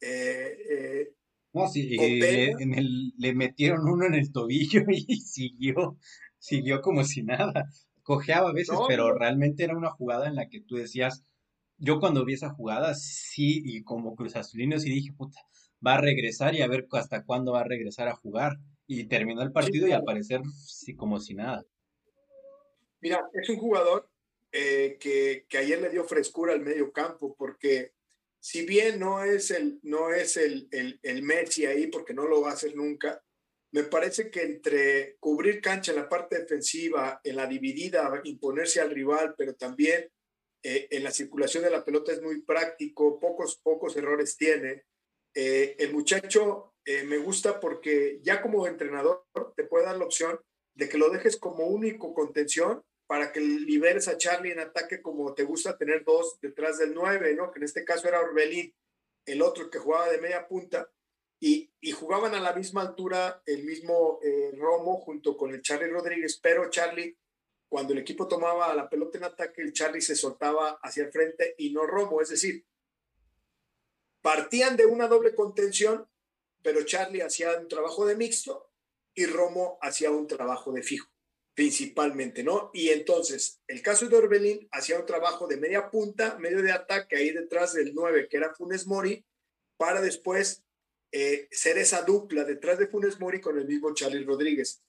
Eh, 0.00 0.56
eh, 0.70 1.14
no, 1.52 1.68
sí, 1.68 1.96
le, 1.96 2.50
en 2.52 2.74
el, 2.74 3.12
le 3.16 3.34
metieron 3.34 3.88
uno 3.88 4.06
en 4.06 4.14
el 4.14 4.30
tobillo 4.32 4.82
y 4.88 5.20
siguió, 5.20 5.98
siguió 6.38 6.80
como 6.80 7.04
si 7.04 7.22
nada. 7.22 7.68
Cojeaba 8.02 8.50
a 8.50 8.54
veces, 8.54 8.76
pero 8.88 9.12
realmente 9.12 9.64
era 9.64 9.76
una 9.76 9.90
jugada 9.90 10.28
en 10.28 10.36
la 10.36 10.48
que 10.48 10.60
tú 10.60 10.76
decías, 10.76 11.24
yo 11.76 12.00
cuando 12.00 12.24
vi 12.24 12.34
esa 12.34 12.50
jugada, 12.50 12.94
sí, 12.94 13.62
y 13.64 13.82
como 13.82 14.14
Cruz 14.14 14.36
Azulino, 14.36 14.78
sí 14.78 14.90
dije, 14.90 15.12
puta, 15.12 15.40
va 15.86 15.94
a 15.94 16.00
regresar 16.00 16.54
y 16.54 16.62
a 16.62 16.68
ver 16.68 16.86
hasta 16.92 17.24
cuándo 17.24 17.52
va 17.52 17.60
a 17.60 17.64
regresar 17.64 18.08
a 18.08 18.16
jugar. 18.16 18.58
Y 18.86 19.04
terminó 19.04 19.42
el 19.42 19.52
partido 19.52 19.86
y 19.86 19.92
al 19.92 20.04
parecer, 20.04 20.40
sí, 20.64 20.96
como 20.96 21.20
si 21.20 21.34
nada. 21.34 21.64
Mira, 23.00 23.28
es 23.34 23.48
un 23.50 23.56
jugador 23.56 24.07
eh, 24.50 24.96
que, 24.98 25.46
ayer 25.58 25.80
le 25.80 25.90
dio 25.90 26.04
frescura 26.04 26.54
al 26.54 26.60
medio 26.60 26.90
campo, 26.92 27.34
porque 27.36 27.92
si 28.40 28.64
bien 28.64 28.98
no 28.98 29.22
es, 29.22 29.50
el, 29.50 29.78
no 29.82 30.12
es 30.12 30.36
el, 30.36 30.68
el, 30.70 30.98
el, 31.02 31.22
Messi 31.22 31.66
ahí, 31.66 31.88
porque 31.88 32.14
no 32.14 32.26
lo 32.26 32.40
va 32.40 32.50
a 32.50 32.54
hacer 32.54 32.74
nunca, 32.74 33.22
me 33.72 33.84
parece 33.84 34.30
que 34.30 34.42
entre 34.42 35.16
cubrir 35.18 35.60
cancha 35.60 35.92
en 35.92 35.98
la 35.98 36.08
parte 36.08 36.38
defensiva, 36.38 37.20
en 37.22 37.36
la 37.36 37.46
dividida, 37.46 38.20
imponerse 38.24 38.80
al 38.80 38.90
rival, 38.90 39.34
pero 39.36 39.54
también 39.54 40.10
eh, 40.62 40.88
en 40.90 41.04
la 41.04 41.10
circulación 41.10 41.64
de 41.64 41.70
la 41.70 41.84
pelota 41.84 42.12
es 42.12 42.22
muy 42.22 42.40
práctico, 42.40 43.20
pocos, 43.20 43.60
pocos 43.62 43.96
errores 43.96 44.36
tiene. 44.36 44.84
Eh, 45.34 45.76
el 45.78 45.92
muchacho 45.92 46.74
me 47.04 47.18
gusta 47.18 47.60
porque 47.60 48.18
ya 48.22 48.40
como 48.40 48.66
entrenador 48.66 49.26
te 49.54 49.64
puede 49.64 49.84
dar 49.84 49.98
la 49.98 50.06
opción 50.06 50.40
de 50.72 50.88
que 50.88 50.96
lo 50.96 51.10
dejes 51.10 51.36
como 51.36 51.66
único 51.66 52.14
contención 52.14 52.82
para 53.08 53.32
que 53.32 53.40
liberes 53.40 54.06
a 54.06 54.18
Charlie 54.18 54.52
en 54.52 54.60
ataque 54.60 55.00
como 55.00 55.32
te 55.32 55.42
gusta 55.42 55.78
tener 55.78 56.04
dos 56.04 56.38
detrás 56.42 56.76
del 56.76 56.92
nueve, 56.94 57.34
¿no? 57.34 57.50
Que 57.50 57.58
en 57.58 57.64
este 57.64 57.82
caso 57.82 58.06
era 58.06 58.20
Orbelín, 58.20 58.76
el 59.24 59.40
otro 59.40 59.70
que 59.70 59.78
jugaba 59.78 60.10
de 60.10 60.18
media 60.18 60.46
punta, 60.46 60.92
y, 61.40 61.72
y 61.80 61.92
jugaban 61.92 62.34
a 62.34 62.40
la 62.40 62.52
misma 62.52 62.82
altura 62.82 63.42
el 63.46 63.64
mismo 63.64 64.20
eh, 64.22 64.52
Romo 64.58 64.98
junto 64.98 65.38
con 65.38 65.54
el 65.54 65.62
Charlie 65.62 65.88
Rodríguez, 65.88 66.38
pero 66.42 66.68
Charlie, 66.68 67.16
cuando 67.70 67.94
el 67.94 68.00
equipo 68.00 68.28
tomaba 68.28 68.74
la 68.74 68.90
pelota 68.90 69.16
en 69.16 69.24
ataque, 69.24 69.62
el 69.62 69.72
Charlie 69.72 70.02
se 70.02 70.14
soltaba 70.14 70.78
hacia 70.82 71.04
el 71.04 71.10
frente 71.10 71.54
y 71.56 71.72
no 71.72 71.86
Romo, 71.86 72.20
es 72.20 72.28
decir, 72.28 72.66
partían 74.20 74.76
de 74.76 74.84
una 74.84 75.08
doble 75.08 75.34
contención, 75.34 76.06
pero 76.62 76.82
Charlie 76.82 77.22
hacía 77.22 77.58
un 77.58 77.68
trabajo 77.68 78.04
de 78.04 78.16
mixto 78.16 78.70
y 79.14 79.24
Romo 79.24 79.78
hacía 79.80 80.10
un 80.10 80.26
trabajo 80.26 80.72
de 80.72 80.82
fijo 80.82 81.08
principalmente, 81.58 82.44
¿no? 82.44 82.70
Y 82.72 82.90
entonces, 82.90 83.60
el 83.66 83.82
caso 83.82 84.06
de 84.06 84.16
Orbelín 84.16 84.68
hacía 84.70 84.96
un 84.96 85.06
trabajo 85.06 85.48
de 85.48 85.56
media 85.56 85.90
punta, 85.90 86.38
medio 86.38 86.62
de 86.62 86.70
ataque 86.70 87.16
ahí 87.16 87.32
detrás 87.32 87.72
del 87.72 87.96
9, 87.96 88.28
que 88.28 88.36
era 88.36 88.54
Funes 88.54 88.86
Mori, 88.86 89.26
para 89.76 90.00
después 90.00 90.62
eh, 91.10 91.48
ser 91.50 91.76
esa 91.78 92.02
dupla 92.02 92.44
detrás 92.44 92.78
de 92.78 92.86
Funes 92.86 93.18
Mori 93.18 93.40
con 93.40 93.58
el 93.58 93.66
mismo 93.66 93.92
Charlie 93.92 94.24
Rodríguez. 94.24 94.84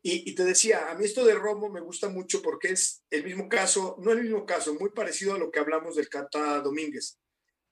Y, 0.00 0.32
te 0.36 0.44
decía, 0.44 0.92
a 0.92 0.94
mí 0.94 1.04
esto 1.04 1.24
de 1.24 1.34
Romo 1.34 1.68
me 1.70 1.80
gusta 1.80 2.08
mucho 2.08 2.40
porque 2.40 2.68
es 2.68 3.02
el 3.10 3.24
mismo 3.24 3.48
caso, 3.48 3.96
no 3.98 4.12
el 4.12 4.22
mismo 4.22 4.46
caso, 4.46 4.74
muy 4.74 4.90
parecido 4.90 5.34
a 5.34 5.38
lo 5.38 5.50
que 5.50 5.58
hablamos 5.58 5.96
del 5.96 6.08
Cata 6.08 6.60
Domínguez. 6.60 7.18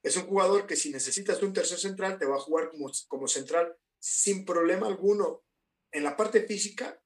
Es 0.03 0.17
un 0.17 0.27
jugador 0.27 0.67
que 0.67 0.75
si 0.75 0.91
necesitas 0.91 1.41
un 1.45 1.53
tercer 1.53 1.79
central, 1.79 2.19
te 2.19 2.27
va 2.27 2.35
a 2.35 2.41
jugar 2.41 2.69
como, 2.71 2.91
como 3.07 3.29
central 3.29 3.77
sin 4.01 4.45
problema 4.45 4.89
alguno 4.89 5.45
en 5.93 6.03
la 6.03 6.17
parte 6.17 6.43
física 6.43 7.01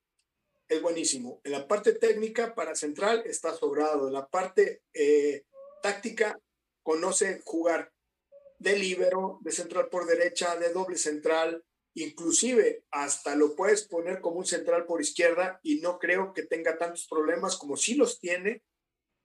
es 0.68 0.82
buenísimo. 0.82 1.40
En 1.44 1.52
la 1.52 1.66
parte 1.68 1.92
técnica, 1.92 2.54
para 2.54 2.74
central, 2.74 3.22
está 3.26 3.54
sobrado. 3.54 4.08
En 4.08 4.14
la 4.14 4.26
parte 4.26 4.82
eh, 4.92 5.44
táctica, 5.82 6.40
conoce 6.82 7.40
jugar 7.44 7.92
de 8.58 8.78
líbero, 8.78 9.38
de 9.42 9.52
central 9.52 9.88
por 9.88 10.06
derecha, 10.06 10.56
de 10.56 10.72
doble 10.72 10.96
central, 10.96 11.64
inclusive 11.94 12.84
hasta 12.90 13.36
lo 13.36 13.54
puedes 13.54 13.86
poner 13.86 14.20
como 14.20 14.38
un 14.38 14.46
central 14.46 14.86
por 14.86 15.00
izquierda 15.00 15.60
y 15.62 15.80
no 15.80 15.98
creo 15.98 16.32
que 16.32 16.44
tenga 16.44 16.78
tantos 16.78 17.06
problemas 17.08 17.56
como 17.56 17.76
si 17.76 17.94
los 17.94 18.20
tiene 18.20 18.62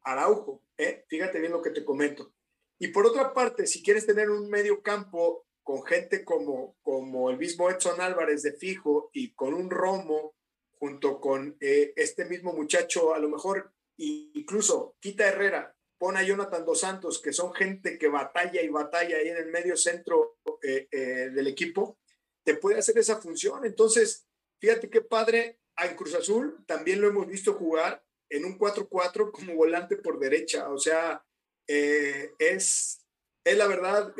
Araujo. 0.04 0.64
¿eh? 0.78 1.06
Fíjate 1.08 1.40
bien 1.40 1.52
lo 1.52 1.62
que 1.62 1.72
te 1.72 1.86
comento. 1.86 2.34
Y 2.80 2.90
por 2.90 3.06
otra 3.06 3.34
parte, 3.34 3.68
si 3.68 3.84
quieres 3.84 4.06
tener 4.06 4.30
un 4.30 4.50
medio 4.50 4.82
campo 4.82 5.46
con 5.64 5.84
gente 5.84 6.24
como, 6.24 6.78
como 6.82 7.30
el 7.30 7.38
mismo 7.38 7.70
Edson 7.70 8.00
Álvarez 8.02 8.42
de 8.42 8.54
fijo 8.54 9.10
y 9.14 9.34
con 9.34 9.54
un 9.54 9.70
Romo 9.70 10.36
junto 10.80 11.20
con 11.20 11.58
eh, 11.60 11.94
este 11.96 12.26
mismo 12.26 12.54
muchacho, 12.54 13.14
a 13.14 13.20
lo 13.20 13.30
mejor 13.30 13.72
incluso 13.98 14.96
quita 15.02 15.28
Herrera, 15.28 15.76
pone 15.98 16.20
a 16.20 16.24
Jonathan 16.24 16.64
Dos 16.64 16.80
Santos, 16.80 17.22
que 17.22 17.34
son 17.34 17.54
gente 17.54 17.98
que 17.98 18.08
batalla 18.08 18.62
y 18.62 18.70
batalla 18.70 19.18
ahí 19.18 19.28
en 19.28 19.36
el 19.36 19.48
medio 19.48 19.76
centro 19.76 20.38
eh, 20.64 20.88
eh, 20.90 21.30
del 21.34 21.48
equipo, 21.48 22.00
te 22.46 22.56
puede 22.56 22.80
hacer 22.80 22.98
esa 22.98 23.20
función. 23.20 23.66
Entonces, 23.66 24.26
fíjate 24.62 24.90
qué 24.90 25.02
padre, 25.02 25.60
a 25.76 25.94
Cruz 25.96 26.16
Azul 26.16 26.64
también 26.66 27.02
lo 27.02 27.08
hemos 27.08 27.28
visto 27.28 27.54
jugar 27.54 28.02
en 28.30 28.46
un 28.46 28.58
4-4 28.58 29.32
como 29.32 29.56
volante 29.56 29.98
por 29.98 30.18
derecha. 30.20 30.70
O 30.70 30.78
sea, 30.78 31.26
es, 31.68 33.06
es 33.44 33.58
la 33.58 33.68
verdad 33.68 34.14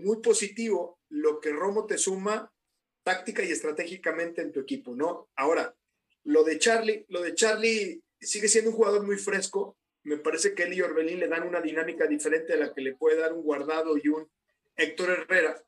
muy 0.00 0.18
positivo 0.18 1.00
lo 1.08 1.40
que 1.40 1.52
Romo 1.52 1.86
te 1.86 1.98
suma 1.98 2.52
táctica 3.02 3.42
y 3.44 3.52
estratégicamente 3.52 4.42
en 4.42 4.52
tu 4.52 4.60
equipo, 4.60 4.94
¿no? 4.94 5.30
Ahora, 5.36 5.76
lo 6.26 6.42
de 6.42 6.58
Charlie, 6.58 7.06
lo 7.08 7.22
de 7.22 7.34
Charlie 7.34 8.02
sigue 8.20 8.48
siendo 8.48 8.70
un 8.70 8.76
jugador 8.76 9.06
muy 9.06 9.16
fresco. 9.16 9.78
Me 10.02 10.18
parece 10.18 10.54
que 10.54 10.64
él 10.64 10.74
y 10.74 10.82
Orbelín 10.82 11.20
le 11.20 11.28
dan 11.28 11.46
una 11.46 11.60
dinámica 11.60 12.06
diferente 12.06 12.52
a 12.52 12.56
la 12.56 12.74
que 12.74 12.80
le 12.80 12.96
puede 12.96 13.16
dar 13.16 13.32
un 13.32 13.42
guardado 13.42 13.96
y 13.96 14.08
un 14.08 14.28
Héctor 14.76 15.10
Herrera. 15.10 15.62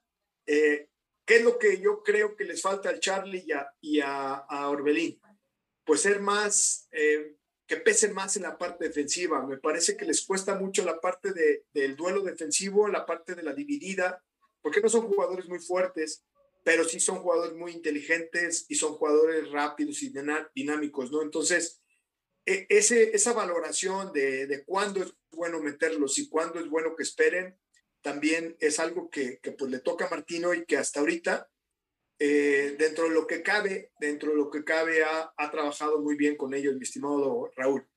Eh, 0.47 0.89
¿Qué 1.25 1.37
es 1.37 1.45
lo 1.45 1.59
que 1.59 1.81
yo 1.81 2.03
creo 2.03 2.35
que 2.35 2.45
les 2.45 2.61
falta 2.61 2.89
al 2.89 3.01
Charlie 3.01 3.47
y 3.81 4.01
a, 4.01 4.47
Orbelín? 4.69 5.21
Pues 5.85 6.03
ser 6.03 6.21
más, 6.21 6.89
eh, 6.91 7.37
que 7.67 7.77
pesen 7.77 8.13
más 8.15 8.37
en 8.37 8.43
la 8.43 8.59
parte 8.59 8.87
defensiva. 8.87 9.47
Me 9.47 9.59
parece 9.59 9.97
que 9.97 10.07
les 10.07 10.25
cuesta 10.25 10.55
mucho 10.55 10.85
la 10.85 11.01
parte 11.01 11.33
del 11.73 11.97
duelo 11.97 12.23
defensivo, 12.23 12.89
la 12.89 13.07
parte 13.07 13.35
de 13.35 13.43
la 13.43 13.53
dividida, 13.53 14.25
porque 14.61 14.81
no 14.81 14.89
son 14.89 15.07
jugadores 15.07 15.49
muy 15.49 15.61
fuertes 15.61 16.25
pero 16.69 16.85
sí 16.85 17.01
son 17.01 17.21
jugadores 17.21 17.57
muy 17.57 17.73
inteligentes 17.73 18.67
y 18.69 18.75
son 18.75 18.93
jugadores 18.93 19.51
rápidos 19.51 20.03
y 20.03 20.13
dinámicos, 20.55 21.11
¿no? 21.11 21.23
Entonces, 21.23 21.81
e, 22.45 22.67
ese, 22.69 23.17
esa 23.17 23.33
valoración 23.33 24.13
de, 24.13 24.47
de 24.47 24.67
cuándo 24.67 25.03
es 25.03 25.15
bueno 25.31 25.61
meterlos 25.61 26.19
y 26.19 26.29
cuándo 26.29 26.61
es 26.61 26.69
bueno 26.69 26.95
que 26.95 27.05
esperen, 27.05 27.59
también 28.03 28.55
es 28.61 28.81
algo 28.81 29.09
que, 29.09 29.39
que 29.39 29.53
pues 29.53 29.71
le 29.71 29.79
toca 29.79 30.09
a 30.09 30.11
Martino 30.11 30.53
y 30.53 30.67
que 30.67 30.77
hasta 30.77 31.01
ahorita, 31.01 31.51
eh, 32.19 32.77
dentro 32.79 33.05
de 33.05 33.15
lo 33.15 33.27
que 33.27 33.43
cabe, 33.43 33.91
dentro 33.99 34.33
de 34.33 34.37
lo 34.37 34.51
que 34.51 34.63
cabe, 34.63 35.05
ha, 35.05 35.33
ha 35.39 35.51
trabajado 35.51 36.03
muy 36.03 36.17
bien 36.17 36.37
con 36.37 36.53
ellos, 36.53 36.77
mi 36.77 36.83
estimado 36.83 37.51
Raúl. 37.57 37.89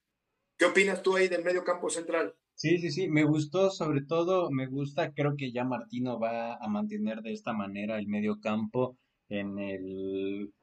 ¿Qué 0.57 0.63
opinas 0.63 1.03
tú 1.03 1.17
ahí 1.17 1.27
del 1.27 1.43
medio 1.43 1.65
campo 1.65 1.89
central? 1.89 2.37
Sí, 2.61 2.77
sí, 2.77 2.91
sí, 2.91 3.07
me 3.09 3.23
gustó, 3.23 3.71
sobre 3.71 4.01
todo, 4.03 4.51
me 4.51 4.67
gusta, 4.67 5.11
creo 5.13 5.35
que 5.35 5.51
ya 5.51 5.63
Martino 5.63 6.19
va 6.19 6.53
a 6.57 6.67
mantener 6.67 7.21
de 7.23 7.33
esta 7.33 7.53
manera 7.53 7.97
el 7.97 8.07
medio 8.07 8.39
campo 8.39 8.97
en 9.29 9.57
el... 9.57 10.53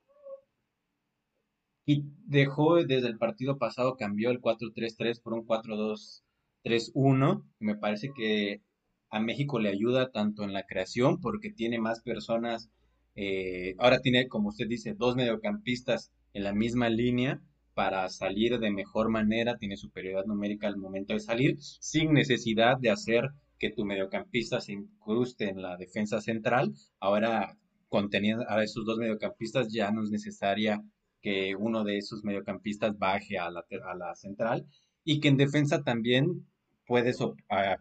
Y 1.84 2.04
dejó 2.24 2.76
desde 2.84 3.08
el 3.08 3.18
partido 3.18 3.58
pasado, 3.58 3.96
cambió 3.96 4.30
el 4.30 4.40
cuatro 4.40 4.68
tres 4.72 4.96
tres 4.96 5.18
por 5.18 5.32
un 5.34 5.44
cuatro 5.44 5.76
dos 5.76 6.22
tres 6.62 6.92
uno 6.94 7.44
Me 7.58 7.76
parece 7.76 8.10
que 8.16 8.62
a 9.10 9.18
México 9.18 9.58
le 9.58 9.70
ayuda 9.70 10.12
tanto 10.12 10.44
en 10.44 10.52
la 10.52 10.66
creación 10.66 11.20
porque 11.20 11.50
tiene 11.50 11.80
más 11.80 12.00
personas, 12.02 12.70
eh, 13.16 13.74
ahora 13.78 14.00
tiene, 14.00 14.28
como 14.28 14.50
usted 14.50 14.68
dice, 14.68 14.94
dos 14.94 15.16
mediocampistas 15.16 16.12
en 16.32 16.44
la 16.44 16.52
misma 16.52 16.88
línea 16.90 17.42
para 17.78 18.08
salir 18.08 18.58
de 18.58 18.72
mejor 18.72 19.08
manera, 19.08 19.56
tiene 19.56 19.76
superioridad 19.76 20.24
numérica 20.24 20.66
al 20.66 20.78
momento 20.78 21.12
de 21.14 21.20
salir, 21.20 21.58
sin 21.60 22.12
necesidad 22.12 22.76
de 22.76 22.90
hacer 22.90 23.28
que 23.56 23.70
tu 23.70 23.84
mediocampista 23.84 24.60
se 24.60 24.72
incruste 24.72 25.48
en 25.48 25.62
la 25.62 25.76
defensa 25.76 26.20
central. 26.20 26.72
Ahora, 26.98 27.56
conteniendo 27.86 28.44
a 28.48 28.64
esos 28.64 28.84
dos 28.84 28.98
mediocampistas, 28.98 29.72
ya 29.72 29.92
no 29.92 30.02
es 30.02 30.10
necesaria 30.10 30.82
que 31.22 31.54
uno 31.54 31.84
de 31.84 31.98
esos 31.98 32.24
mediocampistas 32.24 32.98
baje 32.98 33.38
a 33.38 33.48
la, 33.48 33.64
a 33.84 33.94
la 33.94 34.12
central 34.16 34.66
y 35.04 35.20
que 35.20 35.28
en 35.28 35.36
defensa 35.36 35.84
también 35.84 36.48
puedes 36.84 37.18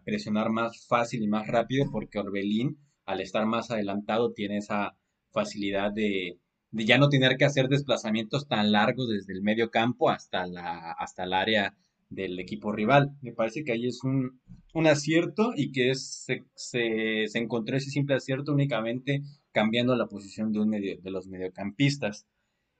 presionar 0.04 0.48
más 0.50 0.86
fácil 0.86 1.24
y 1.24 1.26
más 1.26 1.48
rápido 1.48 1.86
porque 1.90 2.20
Orbelín, 2.20 2.78
al 3.04 3.20
estar 3.20 3.44
más 3.46 3.72
adelantado, 3.72 4.32
tiene 4.32 4.58
esa 4.58 4.96
facilidad 5.32 5.90
de, 5.90 6.38
de 6.70 6.84
ya 6.84 6.98
no 6.98 7.08
tener 7.08 7.36
que 7.36 7.44
hacer 7.44 7.68
desplazamientos 7.68 8.46
tan 8.46 8.72
largos 8.72 9.08
desde 9.08 9.32
el 9.32 9.42
medio 9.42 9.70
campo 9.70 10.10
hasta, 10.10 10.46
la, 10.46 10.92
hasta 10.92 11.24
el 11.24 11.32
área 11.32 11.74
del 12.10 12.38
equipo 12.38 12.72
rival. 12.72 13.16
Me 13.22 13.32
parece 13.32 13.64
que 13.64 13.72
ahí 13.72 13.86
es 13.86 14.02
un, 14.04 14.40
un 14.74 14.86
acierto 14.86 15.52
y 15.56 15.72
que 15.72 15.90
es, 15.90 16.24
se, 16.24 16.44
se, 16.54 17.38
encontró 17.38 17.76
ese 17.76 17.90
simple 17.90 18.16
acierto 18.16 18.52
únicamente 18.52 19.22
cambiando 19.52 19.96
la 19.96 20.06
posición 20.06 20.52
de, 20.52 20.60
un 20.60 20.68
medio, 20.68 21.00
de 21.00 21.10
los 21.10 21.26
mediocampistas. 21.26 22.26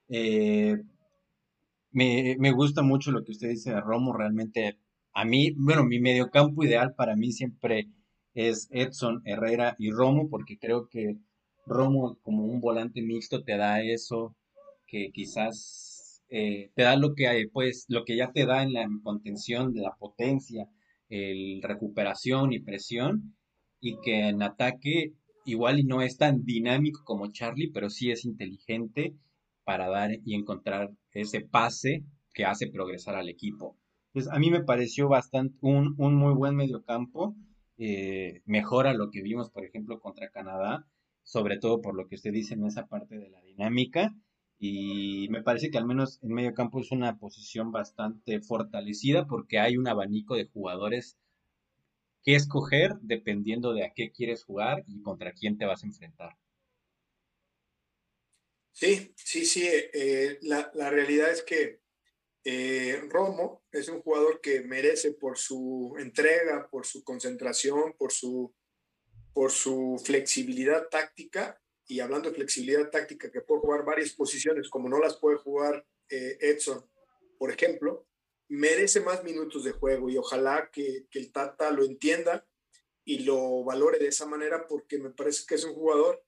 Eh, 0.08 0.76
me, 1.90 2.36
me, 2.38 2.52
gusta 2.52 2.82
mucho 2.82 3.10
lo 3.10 3.24
que 3.24 3.32
usted 3.32 3.48
dice 3.48 3.72
de 3.72 3.80
Romo, 3.80 4.12
realmente 4.12 4.78
a 5.12 5.24
mí, 5.24 5.52
bueno, 5.56 5.84
mi 5.84 5.98
mediocampo 6.00 6.64
ideal 6.64 6.94
para 6.94 7.16
mí 7.16 7.32
siempre 7.32 7.88
es 8.34 8.68
Edson, 8.70 9.22
Herrera 9.24 9.74
y 9.78 9.90
Romo, 9.90 10.28
porque 10.28 10.58
creo 10.58 10.88
que 10.88 11.16
Romo 11.68 12.18
como 12.22 12.44
un 12.44 12.60
volante 12.60 13.02
mixto 13.02 13.44
te 13.44 13.56
da 13.56 13.82
eso 13.82 14.36
que 14.86 15.10
quizás 15.12 16.22
eh, 16.30 16.70
te 16.74 16.82
da 16.82 16.96
lo 16.96 17.14
que 17.14 17.28
hay, 17.28 17.46
pues 17.48 17.84
lo 17.88 18.04
que 18.04 18.16
ya 18.16 18.32
te 18.32 18.46
da 18.46 18.62
en 18.62 18.72
la 18.72 18.86
contención 19.02 19.72
de 19.72 19.82
la 19.82 19.94
potencia, 19.98 20.68
el 21.08 21.60
recuperación 21.62 22.52
y 22.52 22.60
presión 22.60 23.36
y 23.80 23.98
que 24.00 24.28
en 24.28 24.42
ataque 24.42 25.14
igual 25.44 25.78
y 25.78 25.84
no 25.84 26.02
es 26.02 26.18
tan 26.18 26.44
dinámico 26.44 27.02
como 27.04 27.32
Charlie, 27.32 27.70
pero 27.72 27.88
sí 27.90 28.10
es 28.10 28.24
inteligente 28.24 29.14
para 29.64 29.88
dar 29.88 30.10
y 30.24 30.34
encontrar 30.34 30.90
ese 31.12 31.40
pase 31.40 32.04
que 32.34 32.44
hace 32.44 32.68
progresar 32.68 33.16
al 33.16 33.28
equipo. 33.28 33.76
Pues 34.12 34.28
a 34.28 34.38
mí 34.38 34.50
me 34.50 34.62
pareció 34.64 35.08
bastante 35.08 35.56
un, 35.62 35.94
un 35.98 36.14
muy 36.14 36.34
buen 36.34 36.56
mediocampo, 36.56 37.34
eh, 37.78 38.42
mejora 38.44 38.92
lo 38.94 39.10
que 39.10 39.22
vimos, 39.22 39.50
por 39.50 39.64
ejemplo, 39.64 40.00
contra 40.00 40.30
Canadá, 40.30 40.86
sobre 41.28 41.58
todo 41.58 41.82
por 41.82 41.94
lo 41.94 42.08
que 42.08 42.14
usted 42.14 42.32
dice 42.32 42.54
en 42.54 42.64
esa 42.64 42.86
parte 42.86 43.18
de 43.18 43.28
la 43.28 43.42
dinámica. 43.42 44.14
Y 44.58 45.28
me 45.28 45.42
parece 45.42 45.70
que 45.70 45.76
al 45.76 45.84
menos 45.84 46.18
en 46.22 46.32
medio 46.32 46.54
campo 46.54 46.80
es 46.80 46.90
una 46.90 47.18
posición 47.18 47.70
bastante 47.70 48.40
fortalecida 48.40 49.26
porque 49.26 49.58
hay 49.58 49.76
un 49.76 49.86
abanico 49.86 50.36
de 50.36 50.46
jugadores 50.46 51.18
que 52.22 52.34
escoger 52.34 52.94
dependiendo 53.02 53.74
de 53.74 53.84
a 53.84 53.92
qué 53.94 54.10
quieres 54.10 54.42
jugar 54.42 54.84
y 54.88 55.02
contra 55.02 55.34
quién 55.34 55.58
te 55.58 55.66
vas 55.66 55.84
a 55.84 55.86
enfrentar. 55.86 56.38
Sí, 58.72 59.12
sí, 59.14 59.44
sí. 59.44 59.68
Eh, 59.68 60.38
la, 60.40 60.70
la, 60.74 60.88
realidad 60.88 61.30
es 61.30 61.42
que 61.42 61.82
eh, 62.42 63.02
Romo 63.10 63.64
es 63.70 63.90
un 63.90 64.00
jugador 64.00 64.40
que 64.40 64.62
merece 64.62 65.12
por 65.12 65.36
su 65.36 65.94
entrega, 65.98 66.70
por 66.70 66.86
su 66.86 67.04
concentración, 67.04 67.92
por 67.98 68.12
su 68.12 68.54
por 69.38 69.52
su 69.52 70.02
flexibilidad 70.04 70.88
táctica, 70.88 71.62
y 71.86 72.00
hablando 72.00 72.28
de 72.28 72.34
flexibilidad 72.34 72.90
táctica, 72.90 73.30
que 73.30 73.40
puede 73.40 73.60
jugar 73.60 73.84
varias 73.84 74.12
posiciones, 74.12 74.68
como 74.68 74.88
no 74.88 74.98
las 74.98 75.16
puede 75.16 75.36
jugar 75.36 75.86
eh, 76.08 76.38
Edson, 76.40 76.84
por 77.38 77.52
ejemplo, 77.52 78.08
merece 78.48 79.00
más 79.00 79.22
minutos 79.22 79.62
de 79.62 79.70
juego 79.70 80.10
y 80.10 80.16
ojalá 80.16 80.70
que, 80.72 81.06
que, 81.08 81.20
el 81.20 81.30
Tata 81.30 81.70
lo 81.70 81.84
entienda 81.84 82.48
y 83.04 83.20
lo 83.20 83.62
valore 83.62 84.00
de 84.00 84.08
esa 84.08 84.26
manera 84.26 84.66
porque 84.66 84.98
me 84.98 85.10
parece 85.10 85.44
que 85.46 85.54
es 85.54 85.62
un 85.62 85.74
jugador 85.74 86.20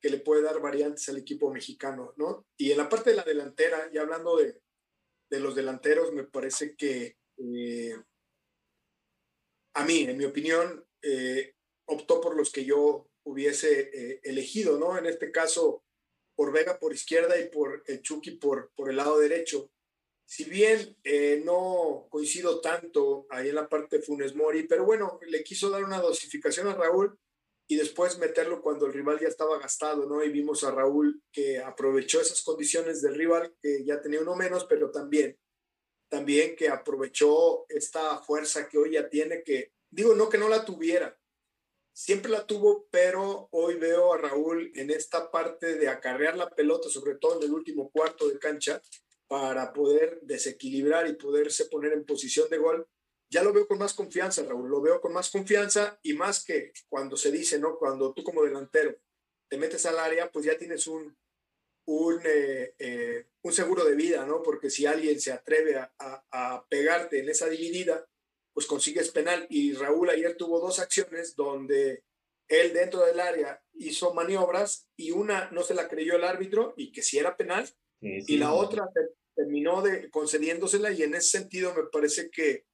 que 0.00 0.10
le 0.10 0.18
puede 0.18 0.42
dar 0.42 0.60
variantes 0.60 1.08
al 1.08 1.16
equipo 1.16 1.52
mexicano, 1.52 2.14
¿no? 2.16 2.46
Y 2.56 2.70
en 2.70 2.78
la 2.78 2.88
parte 2.88 3.10
de 3.10 3.16
la 3.16 3.24
delantera, 3.24 3.90
ya 3.92 4.02
hablando 4.02 4.36
de, 4.36 4.62
de 5.28 5.40
los 5.40 5.56
delanteros, 5.56 6.12
me 6.12 6.22
parece 6.22 6.76
que 6.76 7.16
eh, 7.38 7.96
a 9.74 9.84
mí, 9.84 10.02
en 10.02 10.16
mi 10.16 10.26
opinión, 10.26 10.86
eh, 11.02 11.56
optó 11.86 12.20
por 12.20 12.36
los 12.36 12.50
que 12.50 12.64
yo 12.64 13.08
hubiese 13.24 13.90
eh, 13.92 14.20
elegido, 14.24 14.78
¿no? 14.78 14.96
En 14.98 15.06
este 15.06 15.30
caso, 15.30 15.84
por 16.34 16.52
Vega 16.52 16.78
por 16.78 16.92
izquierda 16.92 17.38
y 17.38 17.48
por 17.48 17.82
el 17.86 18.02
Chucky 18.02 18.32
por, 18.32 18.72
por 18.74 18.90
el 18.90 18.96
lado 18.96 19.18
derecho. 19.18 19.70
Si 20.24 20.44
bien 20.44 20.96
eh, 21.04 21.42
no 21.44 22.06
coincido 22.10 22.60
tanto 22.60 23.26
ahí 23.28 23.50
en 23.50 23.54
la 23.54 23.68
parte 23.68 23.98
de 23.98 24.02
Funes 24.02 24.34
Mori, 24.34 24.64
pero 24.64 24.84
bueno, 24.84 25.20
le 25.26 25.44
quiso 25.44 25.68
dar 25.68 25.84
una 25.84 26.00
dosificación 26.00 26.68
a 26.68 26.74
Raúl 26.74 27.18
y 27.68 27.76
después 27.76 28.18
meterlo 28.18 28.62
cuando 28.62 28.86
el 28.86 28.92
rival 28.92 29.20
ya 29.20 29.28
estaba 29.28 29.58
gastado, 29.58 30.06
¿no? 30.06 30.22
Y 30.24 30.30
vimos 30.30 30.64
a 30.64 30.70
Raúl 30.70 31.22
que 31.32 31.58
aprovechó 31.58 32.20
esas 32.20 32.42
condiciones 32.42 33.02
del 33.02 33.14
rival, 33.14 33.54
que 33.62 33.84
ya 33.84 34.00
tenía 34.00 34.20
uno 34.20 34.34
menos, 34.34 34.64
pero 34.64 34.90
también, 34.90 35.38
también 36.10 36.56
que 36.56 36.68
aprovechó 36.68 37.66
esta 37.68 38.18
fuerza 38.22 38.68
que 38.68 38.78
hoy 38.78 38.92
ya 38.92 39.08
tiene, 39.08 39.42
que 39.42 39.72
digo, 39.90 40.14
no 40.14 40.28
que 40.28 40.38
no 40.38 40.48
la 40.48 40.64
tuviera, 40.64 41.18
siempre 41.92 42.30
la 42.30 42.46
tuvo, 42.46 42.88
pero 42.90 43.48
hoy 43.52 43.76
veo 43.76 44.12
a 44.12 44.18
Raúl 44.18 44.72
en 44.74 44.90
esta 44.90 45.30
parte 45.30 45.76
de 45.76 45.88
acarrear 45.88 46.36
la 46.36 46.50
pelota, 46.50 46.88
sobre 46.88 47.16
todo 47.16 47.38
en 47.38 47.44
el 47.44 47.54
último 47.54 47.90
cuarto 47.90 48.28
de 48.28 48.38
cancha, 48.38 48.80
para 49.26 49.72
poder 49.72 50.20
desequilibrar 50.22 51.06
y 51.08 51.14
poderse 51.14 51.66
poner 51.66 51.92
en 51.92 52.04
posición 52.04 52.48
de 52.50 52.58
gol. 52.58 52.88
Ya 53.30 53.42
lo 53.42 53.52
veo 53.52 53.66
con 53.66 53.78
más 53.78 53.94
confianza, 53.94 54.42
Raúl, 54.42 54.68
lo 54.68 54.82
veo 54.82 55.00
con 55.00 55.12
más 55.12 55.30
confianza 55.30 55.98
y 56.02 56.12
más 56.12 56.44
que 56.44 56.72
cuando 56.88 57.16
se 57.16 57.30
dice, 57.30 57.58
¿no? 57.58 57.78
Cuando 57.78 58.12
tú 58.12 58.22
como 58.22 58.42
delantero 58.42 58.94
te 59.48 59.56
metes 59.56 59.86
al 59.86 59.98
área, 59.98 60.30
pues 60.30 60.44
ya 60.44 60.58
tienes 60.58 60.86
un, 60.86 61.16
un, 61.86 62.20
eh, 62.24 62.74
eh, 62.78 63.26
un 63.42 63.52
seguro 63.52 63.84
de 63.84 63.94
vida, 63.94 64.26
¿no? 64.26 64.42
Porque 64.42 64.70
si 64.70 64.84
alguien 64.86 65.20
se 65.20 65.32
atreve 65.32 65.76
a, 65.76 65.92
a 65.98 66.66
pegarte 66.68 67.20
en 67.20 67.28
esa 67.28 67.48
dividida, 67.48 68.06
pues 68.52 68.66
consigues 68.66 69.10
penal. 69.10 69.46
Y 69.50 69.74
Raúl 69.74 70.10
ayer 70.10 70.36
tuvo 70.36 70.60
dos 70.60 70.78
acciones 70.78 71.34
donde 71.36 72.04
él 72.48 72.72
dentro 72.72 73.04
del 73.04 73.20
área 73.20 73.62
hizo 73.74 74.12
maniobras 74.14 74.88
y 74.96 75.10
una 75.10 75.50
no 75.52 75.62
se 75.62 75.74
la 75.74 75.88
creyó 75.88 76.16
el 76.16 76.24
árbitro 76.24 76.74
y 76.76 76.92
que 76.92 77.02
si 77.02 77.18
era 77.18 77.36
penal 77.36 77.68
y 78.00 78.36
la 78.36 78.52
otra 78.52 78.88
terminó 79.34 79.80
de 79.80 80.10
concediéndosela. 80.10 80.90
Y 80.90 81.02
en 81.02 81.14
ese 81.14 81.38
sentido 81.38 81.74
me 81.74 81.84
parece 81.90 82.30
que, 82.30 82.66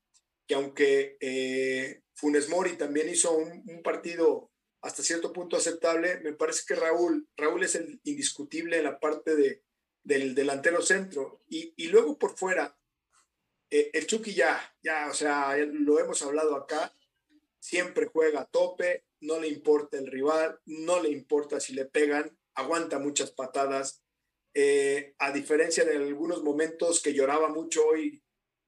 que 0.47 0.55
aunque 0.55 1.17
eh, 1.21 2.03
Funes 2.15 2.49
Mori 2.49 2.77
también 2.77 3.09
hizo 3.09 3.37
un, 3.37 3.83
partido 3.83 4.51
hasta 4.81 5.03
cierto 5.03 5.33
punto 5.33 5.57
aceptable, 5.57 6.21
me 6.21 6.33
parece 6.33 6.63
que 6.67 6.75
Raúl, 6.75 7.29
Raúl 7.37 7.63
es 7.63 7.75
el 7.75 8.01
indiscutible 8.05 8.79
en 8.79 8.85
la 8.85 8.99
parte 8.99 9.37
de, 9.37 9.63
del 10.03 10.35
delantero 10.35 10.83
centro. 10.83 11.43
Y, 11.49 11.75
y 11.77 11.89
luego 11.89 12.19
por 12.19 12.37
fuera 12.37 12.78
eh, 13.71 13.91
el 13.93 14.07
Chucky 14.07 14.35
ya, 14.35 14.59
ya, 14.83 15.09
o 15.11 15.15
sea, 15.15 15.57
lo 15.57 15.99
hemos 15.99 16.23
hablado 16.23 16.57
acá, 16.57 16.95
siempre 17.59 18.07
juega 18.07 18.41
a 18.41 18.47
tope, 18.47 19.05
no 19.21 19.41
le 19.41 19.49
importa 19.49 19.99
el 19.99 20.07
rival, 20.07 20.61
no 20.67 21.03
le 21.03 21.11
importa 21.11 21.61
si 21.61 21.75
le 21.75 21.85
pegan, 21.85 22.37
aguanta 22.55 22.99
muchas 22.99 23.31
patadas. 23.33 24.03
Eh, 24.55 25.15
a 25.19 25.33
diferencia 25.33 25.85
de 25.85 25.97
algunos 25.97 26.43
momentos 26.43 27.03
que 27.03 27.13
lloraba 27.13 27.49
mucho 27.49 27.87
hoy, 27.87 28.23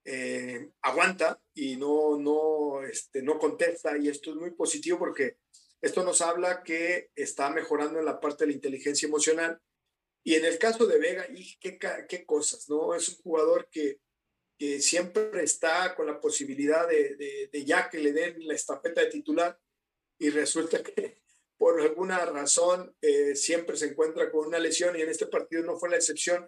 eh, 0.04 0.70
aguanta 0.82 1.40
y 1.54 1.76
no, 1.76 2.18
no, 2.18 2.82
este, 2.82 3.22
no 3.22 3.38
contesta. 3.38 3.96
Y 3.96 4.08
esto 4.08 4.30
es 4.30 4.36
muy 4.36 4.50
positivo 4.50 4.98
porque 4.98 5.38
esto 5.80 6.02
nos 6.04 6.20
habla 6.20 6.62
que 6.62 7.10
está 7.14 7.50
mejorando 7.50 7.98
en 7.98 8.04
la 8.04 8.20
parte 8.20 8.44
de 8.44 8.50
la 8.50 8.56
inteligencia 8.56 9.06
emocional. 9.06 9.60
Y 10.22 10.34
en 10.34 10.44
el 10.44 10.58
caso 10.58 10.86
de 10.86 10.98
Vega, 10.98 11.26
y 11.34 11.56
qué, 11.58 11.78
qué 12.08 12.26
cosas, 12.26 12.68
¿no? 12.68 12.94
Es 12.94 13.08
un 13.08 13.16
jugador 13.22 13.68
que 13.70 14.00
que 14.60 14.78
siempre 14.78 15.42
está 15.42 15.94
con 15.94 16.06
la 16.06 16.20
posibilidad 16.20 16.86
de, 16.86 17.48
de, 17.50 17.64
ya 17.64 17.88
que 17.88 17.98
le 17.98 18.12
den 18.12 18.46
la 18.46 18.52
estafeta 18.52 19.00
de 19.00 19.06
titular 19.06 19.58
y 20.18 20.28
resulta 20.28 20.82
que 20.82 21.22
por 21.56 21.80
alguna 21.80 22.26
razón 22.26 22.94
eh, 23.00 23.34
siempre 23.34 23.78
se 23.78 23.86
encuentra 23.86 24.30
con 24.30 24.46
una 24.48 24.58
lesión 24.58 24.98
y 24.98 25.00
en 25.00 25.08
este 25.08 25.26
partido 25.26 25.62
no 25.62 25.78
fue 25.78 25.88
la 25.88 25.96
excepción. 25.96 26.46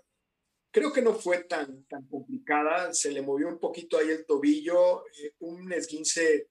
Creo 0.71 0.93
que 0.93 1.01
no 1.01 1.15
fue 1.15 1.45
tan, 1.45 1.87
tan 1.87 2.07
complicada, 2.07 2.93
se 2.93 3.13
le 3.13 3.23
movió 3.23 3.49
un 3.49 3.59
poquito 3.59 3.97
ahí 3.97 4.11
el 4.11 4.27
tobillo, 4.27 5.07
eh, 5.07 5.33
un 5.39 5.73
esguince 5.73 6.51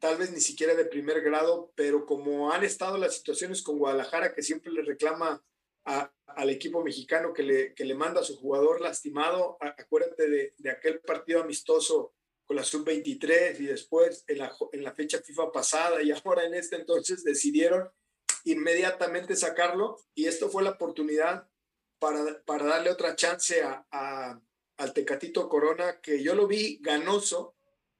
tal 0.00 0.16
vez 0.16 0.32
ni 0.32 0.40
siquiera 0.40 0.74
de 0.74 0.86
primer 0.86 1.20
grado, 1.20 1.72
pero 1.76 2.04
como 2.04 2.50
han 2.50 2.64
estado 2.64 2.98
las 2.98 3.14
situaciones 3.14 3.62
con 3.62 3.78
Guadalajara, 3.78 4.34
que 4.34 4.42
siempre 4.42 4.72
le 4.72 4.82
reclama 4.82 5.40
al 5.86 6.50
equipo 6.50 6.82
mexicano 6.82 7.32
que 7.32 7.42
le, 7.42 7.74
que 7.74 7.84
le 7.84 7.94
manda 7.94 8.20
a 8.20 8.24
su 8.24 8.36
jugador 8.36 8.80
lastimado, 8.80 9.56
acuérdate 9.60 10.28
de, 10.28 10.54
de 10.58 10.70
aquel 10.70 11.00
partido 11.00 11.40
amistoso 11.40 12.14
con 12.44 12.56
la 12.56 12.64
sub-23 12.64 13.58
y 13.60 13.66
después 13.66 14.24
en 14.28 14.38
la, 14.38 14.52
en 14.72 14.82
la 14.82 14.92
fecha 14.92 15.18
FIFA 15.18 15.52
pasada 15.52 16.02
y 16.02 16.10
ahora 16.24 16.44
en 16.44 16.54
este 16.54 16.76
entonces 16.76 17.24
decidieron 17.24 17.90
inmediatamente 18.44 19.34
sacarlo 19.34 19.96
y 20.14 20.26
esto 20.26 20.48
fue 20.48 20.62
la 20.62 20.70
oportunidad 20.70 21.48
para, 21.98 22.42
para 22.44 22.66
darle 22.66 22.90
otra 22.90 23.16
chance 23.16 23.62
a, 23.62 24.40
al 24.76 24.92
Tecatito 24.92 25.48
Corona, 25.48 26.00
que 26.00 26.22
yo 26.22 26.34
lo 26.34 26.46
vi 26.46 26.78
ganoso, 26.82 27.56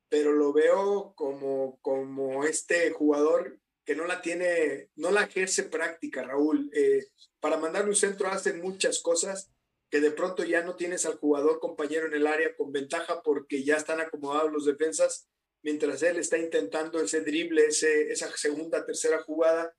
pero 0.08 0.32
lo 0.32 0.52
veo 0.52 1.14
como, 1.16 1.78
como 1.80 2.44
este 2.44 2.90
jugador 2.90 3.58
que 3.86 3.94
no 3.94 4.04
la 4.04 4.20
tiene, 4.20 4.90
no 4.96 5.10
la 5.10 5.22
ejerce 5.22 5.62
práctica, 5.62 6.24
Raúl. 6.24 6.70
Eh, 6.74 7.06
para 7.40 7.56
mandar 7.56 7.88
un 7.88 7.94
centro 7.94 8.28
hacen 8.28 8.60
muchas 8.60 8.98
cosas 8.98 9.50
que 9.88 10.00
de 10.00 10.10
pronto 10.10 10.42
ya 10.44 10.62
no 10.62 10.74
tienes 10.74 11.06
al 11.06 11.16
jugador 11.16 11.60
compañero 11.60 12.06
en 12.06 12.14
el 12.14 12.26
área 12.26 12.54
con 12.56 12.72
ventaja 12.72 13.22
porque 13.22 13.62
ya 13.62 13.76
están 13.76 14.00
acomodados 14.00 14.52
los 14.52 14.66
defensas, 14.66 15.28
mientras 15.62 16.02
él 16.02 16.16
está 16.16 16.36
intentando 16.36 17.00
ese 17.00 17.20
drible, 17.20 17.66
ese, 17.66 18.10
esa 18.10 18.28
segunda, 18.36 18.84
tercera 18.84 19.22
jugada 19.22 19.74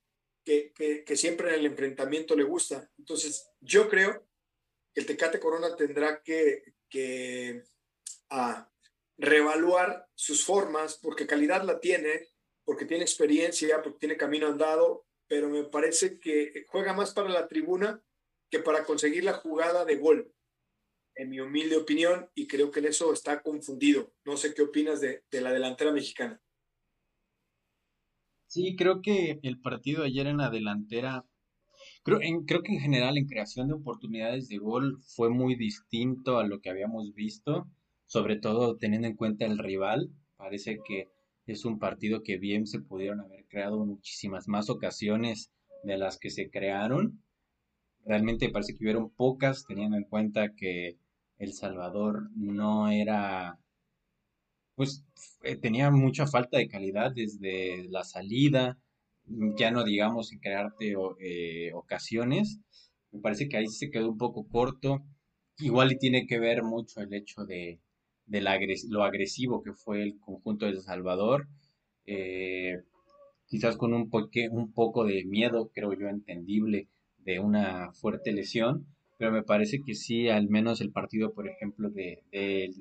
que, 0.45 0.71
que, 0.73 1.17
siempre 1.17 1.49
en 1.49 1.55
el 1.55 1.65
enfrentamiento 1.65 2.33
le 2.33 2.43
gusta. 2.43 2.89
Entonces, 2.97 3.49
yo 3.59 3.89
creo 3.89 4.25
que 4.93 5.01
el 5.01 5.05
Tecate 5.05 5.41
Corona 5.41 5.75
tendrá 5.75 6.23
que, 6.23 6.63
que 6.89 7.63
a, 8.29 8.71
reevaluar 9.17 10.07
sus 10.15 10.45
formas, 10.45 10.97
porque 11.01 11.27
calidad 11.27 11.63
la 11.63 11.79
tiene, 11.79 12.29
porque 12.67 12.85
tiene 12.85 13.05
experiencia, 13.05 13.81
porque 13.81 13.97
tiene 13.97 14.17
camino 14.17 14.45
andado, 14.45 15.05
pero 15.25 15.47
me 15.47 15.63
parece 15.63 16.19
que 16.19 16.65
juega 16.67 16.91
más 16.91 17.13
para 17.13 17.29
la 17.29 17.47
tribuna 17.47 18.03
que 18.51 18.59
para 18.59 18.83
conseguir 18.83 19.23
la 19.23 19.35
jugada 19.35 19.85
de 19.85 19.95
gol, 19.95 20.33
en 21.15 21.29
mi 21.29 21.39
humilde 21.39 21.77
opinión, 21.77 22.29
y 22.35 22.45
creo 22.45 22.69
que 22.69 22.81
en 22.81 22.87
eso 22.87 23.13
está 23.13 23.41
confundido. 23.41 24.11
No 24.25 24.35
sé 24.35 24.53
qué 24.53 24.63
opinas 24.63 24.99
de, 24.99 25.23
la 25.31 25.53
delantera 25.53 25.93
mexicana. 25.93 26.41
Sí, 28.47 28.75
creo 28.75 29.01
que 29.01 29.39
el 29.43 29.61
partido 29.61 30.03
ayer 30.03 30.27
en 30.27 30.37
la 30.37 30.49
delantera, 30.49 31.25
creo, 32.03 32.19
creo 32.45 32.63
que 32.63 32.73
en 32.73 32.81
general 32.81 33.17
en 33.17 33.27
creación 33.27 33.69
de 33.69 33.75
oportunidades 33.75 34.49
de 34.49 34.57
gol 34.57 34.99
fue 35.15 35.29
muy 35.29 35.55
distinto 35.55 36.37
a 36.37 36.45
lo 36.45 36.59
que 36.59 36.69
habíamos 36.69 37.13
visto, 37.13 37.65
sobre 38.07 38.35
todo 38.35 38.75
teniendo 38.75 39.07
en 39.07 39.15
cuenta 39.15 39.45
el 39.45 39.57
rival. 39.57 40.09
Parece 40.35 40.79
que 40.85 41.07
es 41.47 41.65
un 41.65 41.79
partido 41.79 42.23
que 42.23 42.37
bien 42.37 42.67
se 42.67 42.81
pudieron 42.81 43.21
haber 43.21 43.45
creado 43.47 43.85
muchísimas 43.85 44.47
más 44.47 44.69
ocasiones 44.69 45.51
de 45.83 45.97
las 45.97 46.19
que 46.19 46.29
se 46.29 46.49
crearon. 46.49 47.23
Realmente 48.05 48.49
parece 48.49 48.73
que 48.73 48.83
hubieron 48.83 49.09
pocas, 49.09 49.65
teniendo 49.65 49.97
en 49.97 50.03
cuenta 50.03 50.53
que 50.55 50.97
El 51.37 51.53
Salvador 51.53 52.29
no 52.35 52.89
era, 52.89 53.59
pues 54.75 55.05
eh, 55.43 55.55
tenía 55.55 55.89
mucha 55.89 56.27
falta 56.27 56.57
de 56.57 56.67
calidad 56.67 57.13
desde 57.13 57.87
la 57.89 58.03
salida, 58.03 58.77
ya 59.57 59.71
no 59.71 59.83
digamos 59.83 60.31
en 60.31 60.39
crearte 60.39 60.95
eh, 61.19 61.71
ocasiones, 61.73 62.59
me 63.11 63.21
parece 63.21 63.47
que 63.47 63.57
ahí 63.57 63.67
se 63.67 63.89
quedó 63.89 64.09
un 64.09 64.17
poco 64.17 64.47
corto, 64.47 65.03
igual 65.59 65.91
y 65.93 65.97
tiene 65.97 66.27
que 66.27 66.39
ver 66.39 66.63
mucho 66.63 67.01
el 67.01 67.13
hecho 67.13 67.45
de, 67.45 67.81
lo 68.27 69.03
agresivo 69.03 69.63
que 69.63 69.73
fue 69.73 70.03
el 70.03 70.19
conjunto 70.19 70.65
de 70.65 70.81
Salvador, 70.81 71.47
eh, 72.05 72.77
quizás 73.47 73.77
con 73.77 73.93
un, 73.93 74.09
un 74.51 74.73
poco 74.73 75.05
de 75.05 75.25
miedo, 75.25 75.71
creo 75.73 75.93
yo, 75.93 76.07
entendible 76.07 76.87
de 77.19 77.39
una 77.39 77.91
fuerte 77.93 78.31
lesión, 78.31 78.85
pero 79.17 79.31
me 79.31 79.43
parece 79.43 79.81
que 79.81 79.95
sí, 79.95 80.29
al 80.29 80.47
menos 80.47 80.79
el 80.81 80.91
partido, 80.91 81.33
por 81.33 81.47
ejemplo, 81.47 81.89
de, 81.89 82.23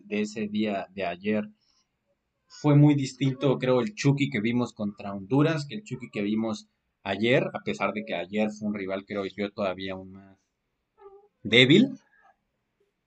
ese 0.09 0.49
día 0.49 0.87
de 0.95 1.05
ayer, 1.05 1.45
fue 2.47 2.77
muy 2.77 2.95
distinto, 2.95 3.59
creo, 3.59 3.81
el 3.81 3.95
Chucky 3.95 4.31
que 4.31 4.41
vimos 4.41 4.73
contra 4.73 5.13
Honduras, 5.13 5.67
que 5.67 5.77
el 5.77 5.83
Chucky 5.83 6.11
que 6.11 6.23
vimos 6.23 6.69
ayer, 7.03 7.45
a 7.55 7.61
pesar 7.65 7.93
de 7.93 8.05
que 8.05 8.15
ayer 8.15 8.51
fue 8.51 8.69
un 8.69 8.75
rival, 8.75 9.05
creo 9.07 9.25
yo, 9.25 9.51
todavía 9.51 9.95
aún 9.95 10.13
más 10.13 10.39
débil. 11.43 11.99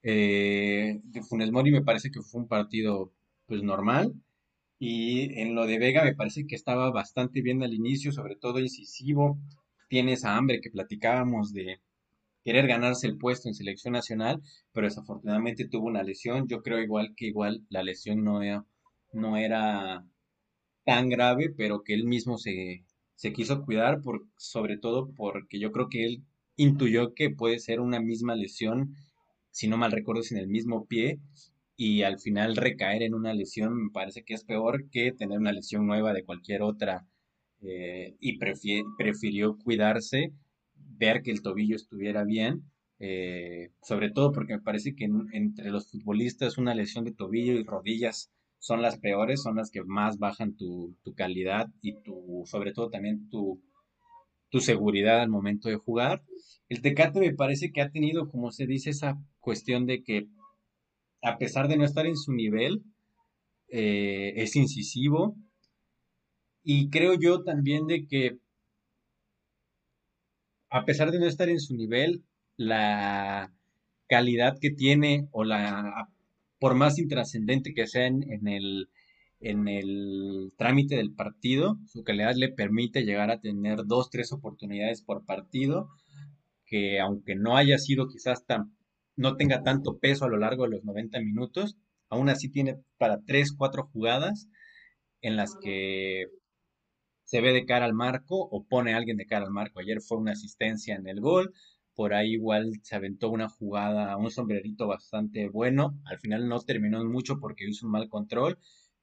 Eh, 0.02 1.00
de 1.04 1.22
Funes 1.22 1.50
Mori 1.52 1.70
me 1.70 1.82
parece 1.82 2.10
que 2.10 2.22
fue 2.22 2.40
un 2.42 2.48
partido 2.48 3.12
pues 3.46 3.62
normal. 3.62 4.14
Y 4.78 5.38
en 5.40 5.54
lo 5.54 5.66
de 5.66 5.78
Vega 5.78 6.04
me 6.04 6.14
parece 6.14 6.46
que 6.46 6.56
estaba 6.56 6.90
bastante 6.90 7.42
bien 7.42 7.62
al 7.62 7.74
inicio, 7.74 8.12
sobre 8.12 8.36
todo 8.36 8.60
incisivo, 8.60 9.38
tiene 9.88 10.14
esa 10.14 10.36
hambre 10.36 10.60
que 10.60 10.70
platicábamos 10.70 11.52
de 11.52 11.80
querer 12.44 12.66
ganarse 12.68 13.06
el 13.06 13.18
puesto 13.18 13.48
en 13.48 13.54
selección 13.54 13.94
nacional, 13.94 14.42
pero 14.72 14.86
desafortunadamente 14.86 15.68
tuvo 15.68 15.88
una 15.88 16.02
lesión. 16.02 16.48
Yo 16.48 16.62
creo 16.62 16.80
igual 16.80 17.14
que 17.16 17.26
igual 17.26 17.64
la 17.70 17.82
lesión 17.82 18.24
no 18.24 18.42
era, 18.42 18.66
no 19.12 19.36
era 19.36 20.04
tan 20.84 21.08
grave, 21.08 21.50
pero 21.56 21.82
que 21.82 21.94
él 21.94 22.04
mismo 22.04 22.38
se, 22.38 22.84
se 23.14 23.32
quiso 23.32 23.64
cuidar, 23.64 24.02
por, 24.02 24.26
sobre 24.36 24.78
todo 24.78 25.10
porque 25.14 25.58
yo 25.58 25.72
creo 25.72 25.88
que 25.88 26.04
él 26.04 26.24
intuyó 26.56 27.14
que 27.14 27.30
puede 27.30 27.58
ser 27.58 27.80
una 27.80 28.00
misma 28.00 28.34
lesión, 28.34 28.94
si 29.50 29.68
no 29.68 29.76
mal 29.76 29.92
recuerdo, 29.92 30.22
sin 30.22 30.38
el 30.38 30.48
mismo 30.48 30.86
pie, 30.86 31.18
y 31.76 32.02
al 32.02 32.18
final 32.18 32.56
recaer 32.56 33.02
en 33.02 33.14
una 33.14 33.32
lesión 33.32 33.84
me 33.84 33.90
parece 33.90 34.22
que 34.22 34.34
es 34.34 34.44
peor 34.44 34.90
que 34.90 35.12
tener 35.12 35.38
una 35.38 35.52
lesión 35.52 35.86
nueva 35.86 36.12
de 36.12 36.24
cualquier 36.24 36.62
otra 36.62 37.06
eh, 37.62 38.16
y 38.20 38.38
prefirió 38.38 39.56
cuidarse, 39.56 40.32
ver 40.74 41.22
que 41.22 41.30
el 41.30 41.42
tobillo 41.42 41.76
estuviera 41.76 42.24
bien, 42.24 42.64
eh, 42.98 43.70
sobre 43.82 44.10
todo 44.10 44.30
porque 44.30 44.54
me 44.54 44.62
parece 44.62 44.94
que 44.94 45.08
entre 45.32 45.70
los 45.70 45.90
futbolistas 45.90 46.58
una 46.58 46.74
lesión 46.74 47.06
de 47.06 47.12
tobillo 47.12 47.54
y 47.54 47.64
rodillas 47.64 48.30
son 48.58 48.82
las 48.82 48.98
peores, 48.98 49.42
son 49.42 49.56
las 49.56 49.70
que 49.70 49.82
más 49.82 50.18
bajan 50.18 50.54
tu, 50.54 50.94
calidad 51.16 51.68
y 51.80 51.94
tu, 52.02 52.42
sobre 52.44 52.72
todo 52.72 52.90
también 52.90 53.30
tu, 53.30 53.58
tu 54.50 54.60
seguridad 54.60 55.20
al 55.20 55.28
momento 55.28 55.68
de 55.68 55.76
jugar. 55.76 56.22
El 56.68 56.82
Tecate 56.82 57.20
me 57.20 57.34
parece 57.34 57.72
que 57.72 57.80
ha 57.80 57.90
tenido, 57.90 58.28
como 58.28 58.52
se 58.52 58.66
dice, 58.66 58.90
esa 58.90 59.18
cuestión 59.40 59.86
de 59.86 60.02
que 60.02 60.28
a 61.22 61.38
pesar 61.38 61.68
de 61.68 61.76
no 61.76 61.84
estar 61.84 62.06
en 62.06 62.16
su 62.16 62.32
nivel, 62.32 62.82
eh, 63.68 64.32
es 64.36 64.56
incisivo, 64.56 65.36
y 66.62 66.90
creo 66.90 67.14
yo 67.14 67.42
también 67.42 67.86
de 67.86 68.06
que, 68.06 68.38
a 70.70 70.84
pesar 70.84 71.10
de 71.10 71.18
no 71.18 71.26
estar 71.26 71.48
en 71.48 71.60
su 71.60 71.74
nivel, 71.76 72.22
la 72.56 73.52
calidad 74.08 74.58
que 74.60 74.70
tiene 74.70 75.28
o 75.30 75.44
la, 75.44 76.08
por 76.58 76.74
más 76.74 76.98
intrascendente 76.98 77.74
que 77.74 77.86
sea 77.86 78.06
en, 78.06 78.46
el, 78.46 78.88
en 79.40 79.68
el 79.68 80.52
trámite 80.56 80.96
del 80.96 81.14
partido, 81.14 81.78
su 81.86 82.04
calidad 82.04 82.34
le 82.36 82.50
permite 82.50 83.04
llegar 83.04 83.30
a 83.30 83.40
tener 83.40 83.86
dos, 83.86 84.10
tres 84.10 84.32
oportunidades 84.32 85.02
por 85.02 85.24
partido, 85.24 85.88
que 86.66 87.00
aunque 87.00 87.34
no 87.34 87.56
haya 87.56 87.78
sido 87.78 88.06
quizás 88.08 88.44
tan, 88.46 88.76
no 89.16 89.36
tenga 89.36 89.62
tanto 89.62 89.98
peso 89.98 90.26
a 90.26 90.28
lo 90.28 90.38
largo 90.38 90.64
de 90.64 90.70
los 90.70 90.84
90 90.84 91.20
minutos, 91.20 91.76
aún 92.10 92.28
así 92.28 92.50
tiene 92.50 92.76
para 92.98 93.20
tres, 93.26 93.52
cuatro 93.56 93.88
jugadas 93.92 94.48
en 95.22 95.36
las 95.36 95.56
que 95.60 96.26
se 97.24 97.40
ve 97.40 97.52
de 97.52 97.64
cara 97.64 97.86
al 97.86 97.94
marco 97.94 98.36
o 98.36 98.66
pone 98.66 98.92
a 98.92 98.96
alguien 98.98 99.16
de 99.16 99.26
cara 99.26 99.46
al 99.46 99.52
marco. 99.52 99.80
Ayer 99.80 100.00
fue 100.00 100.18
una 100.18 100.32
asistencia 100.32 100.96
en 100.96 101.06
el 101.06 101.20
gol, 101.20 101.54
por 101.94 102.12
ahí 102.12 102.32
igual 102.32 102.72
se 102.82 102.96
aventó 102.96 103.30
una 103.30 103.48
jugada, 103.48 104.16
un 104.16 104.30
sombrerito 104.30 104.86
bastante 104.86 105.48
bueno. 105.48 105.98
Al 106.04 106.18
final 106.18 106.48
no 106.48 106.60
terminó 106.60 107.04
mucho 107.04 107.38
porque 107.40 107.68
hizo 107.68 107.86
un 107.86 107.92
mal 107.92 108.08
control, 108.08 108.58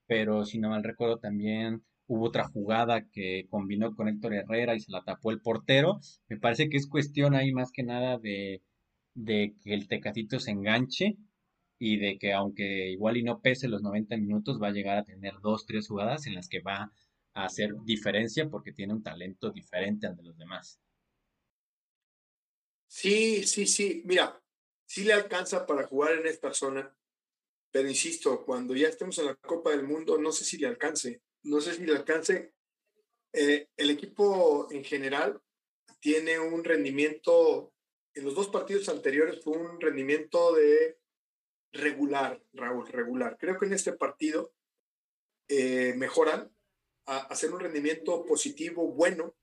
pero 0.08 0.44
si 0.44 0.58
no 0.58 0.70
mal 0.70 0.82
recuerdo 0.82 1.18
también 1.18 1.84
hubo 2.08 2.26
otra 2.26 2.48
jugada 2.48 3.06
que 3.12 3.46
combinó 3.48 3.94
con 3.94 4.08
Héctor 4.08 4.34
Herrera 4.34 4.74
y 4.74 4.80
se 4.80 4.90
la 4.90 5.04
tapó 5.04 5.30
el 5.30 5.40
portero. 5.40 6.00
Me 6.28 6.38
parece 6.38 6.68
que 6.68 6.78
es 6.78 6.88
cuestión 6.88 7.34
ahí 7.36 7.52
más 7.52 7.70
que 7.70 7.84
nada 7.84 8.18
de, 8.18 8.62
que 9.24 9.54
el 9.74 9.86
Tecatito 9.86 10.40
se 10.40 10.50
enganche 10.50 11.16
y 11.78 11.98
de 11.98 12.18
que 12.18 12.32
aunque 12.32 12.90
igual 12.90 13.18
y 13.18 13.22
no 13.22 13.40
pese 13.40 13.68
los 13.68 13.82
90 13.82 14.16
minutos, 14.16 14.60
va 14.60 14.68
a 14.68 14.72
llegar 14.72 14.98
a 14.98 15.04
tener 15.04 15.34
dos, 15.42 15.66
tres 15.66 15.86
jugadas 15.86 16.26
en 16.26 16.34
las 16.34 16.48
que 16.48 16.60
va 16.60 16.90
hacer 17.44 17.74
diferencia 17.84 18.48
porque 18.48 18.72
tiene 18.72 18.94
un 18.94 19.02
talento 19.02 19.50
diferente 19.50 20.06
al 20.06 20.16
de 20.16 20.22
los 20.22 20.36
demás. 20.36 20.80
Sí, 22.86 23.44
sí, 23.44 23.66
sí. 23.66 24.02
Mira, 24.06 24.40
sí 24.86 25.04
le 25.04 25.12
alcanza 25.12 25.66
para 25.66 25.86
jugar 25.86 26.14
en 26.14 26.26
esta 26.26 26.52
zona, 26.52 26.94
pero 27.70 27.88
insisto, 27.88 28.44
cuando 28.44 28.74
ya 28.74 28.88
estemos 28.88 29.18
en 29.18 29.26
la 29.26 29.34
Copa 29.34 29.70
del 29.70 29.84
Mundo, 29.84 30.18
no 30.18 30.32
sé 30.32 30.44
si 30.44 30.58
le 30.58 30.66
alcance. 30.66 31.22
No 31.42 31.60
sé 31.60 31.74
si 31.74 31.84
le 31.84 31.96
alcance. 31.96 32.54
Eh, 33.32 33.68
el 33.76 33.90
equipo 33.90 34.68
en 34.70 34.84
general 34.84 35.40
tiene 36.00 36.38
un 36.38 36.64
rendimiento, 36.64 37.72
en 38.14 38.24
los 38.24 38.34
dos 38.34 38.48
partidos 38.48 38.88
anteriores 38.88 39.42
fue 39.42 39.58
un 39.58 39.80
rendimiento 39.80 40.54
de 40.54 40.98
regular, 41.72 42.42
Raúl, 42.52 42.88
regular. 42.88 43.36
Creo 43.38 43.58
que 43.58 43.66
en 43.66 43.74
este 43.74 43.92
partido 43.92 44.52
eh, 45.48 45.94
mejoran, 45.96 46.50
hacer 47.04 47.52
un 47.52 47.60
rendimiento 47.60 48.24
positivo, 48.24 48.92
bueno, 48.92 49.34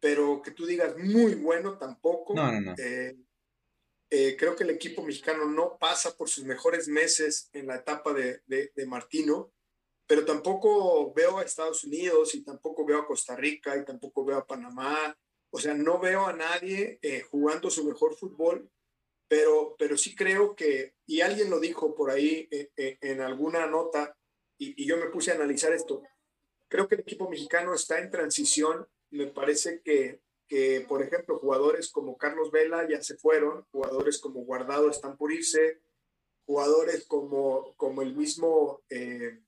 pero 0.00 0.42
que 0.42 0.50
tú 0.50 0.66
digas 0.66 0.96
muy 0.98 1.34
bueno 1.34 1.78
tampoco. 1.78 2.34
No, 2.34 2.52
no, 2.52 2.60
no. 2.60 2.74
Eh, 2.78 3.16
eh, 4.16 4.36
creo 4.38 4.54
que 4.54 4.62
el 4.62 4.70
equipo 4.70 5.02
mexicano 5.02 5.44
no 5.46 5.76
pasa 5.76 6.16
por 6.16 6.28
sus 6.28 6.44
mejores 6.44 6.86
meses 6.86 7.50
en 7.52 7.66
la 7.66 7.74
etapa 7.74 8.12
de, 8.12 8.42
de, 8.46 8.86
Martino, 8.86 9.52
pero 10.06 10.24
tampoco 10.24 11.12
veo 11.12 11.38
a 11.38 11.42
Estados 11.42 11.82
Unidos 11.82 12.32
y 12.36 12.44
tampoco 12.44 12.86
veo 12.86 13.00
a 13.00 13.06
Costa 13.08 13.34
Rica 13.34 13.76
y 13.76 13.84
tampoco 13.84 14.24
veo 14.24 14.38
a 14.38 14.46
Panamá. 14.46 15.18
O 15.50 15.58
sea, 15.58 15.74
no 15.74 15.98
veo 15.98 16.26
a 16.26 16.32
nadie 16.32 17.00
eh, 17.02 17.22
jugando 17.22 17.70
su 17.70 17.84
mejor 17.84 18.14
fútbol, 18.14 18.70
pero, 19.26 19.74
pero 19.76 19.98
sí 19.98 20.14
creo 20.14 20.54
que, 20.54 20.94
y 21.06 21.20
alguien 21.20 21.50
lo 21.50 21.58
dijo 21.58 21.96
por 21.96 22.12
ahí 22.12 22.48
en 22.76 23.20
alguna 23.20 23.66
nota, 23.66 24.16
y, 24.56 24.80
y 24.80 24.86
yo 24.86 24.96
me 24.96 25.06
puse 25.06 25.32
a 25.32 25.34
analizar 25.34 25.72
esto, 25.72 26.04
creo 26.68 26.86
que 26.86 26.94
el 26.94 27.00
equipo 27.00 27.28
mexicano 27.28 27.74
está 27.74 27.98
en 27.98 28.12
transición. 28.12 28.86
Me 29.10 29.26
parece 29.26 29.82
que, 29.82 30.20
que, 30.48 30.84
por 30.88 31.02
ejemplo, 31.02 31.38
jugadores 31.38 31.90
como 31.90 32.16
Carlos 32.16 32.50
Vela 32.50 32.88
ya 32.88 33.02
se 33.02 33.16
fueron, 33.16 33.64
jugadores 33.70 34.18
como 34.18 34.44
Guardado 34.44 34.90
están 34.90 35.16
por 35.16 35.32
irse, 35.32 35.80
jugadores 36.46 37.04
como, 37.06 37.74
como 37.76 38.02
el 38.02 38.14
mismo 38.14 38.82
eh, 38.90 39.40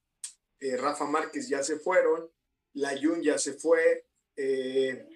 eh, 0.60 0.76
Rafa 0.76 1.04
Márquez 1.04 1.48
ya 1.48 1.62
se 1.62 1.78
fueron, 1.78 2.30
Layun 2.74 3.22
ya 3.22 3.38
se 3.38 3.54
fue. 3.54 4.06
Eh, 4.36 5.06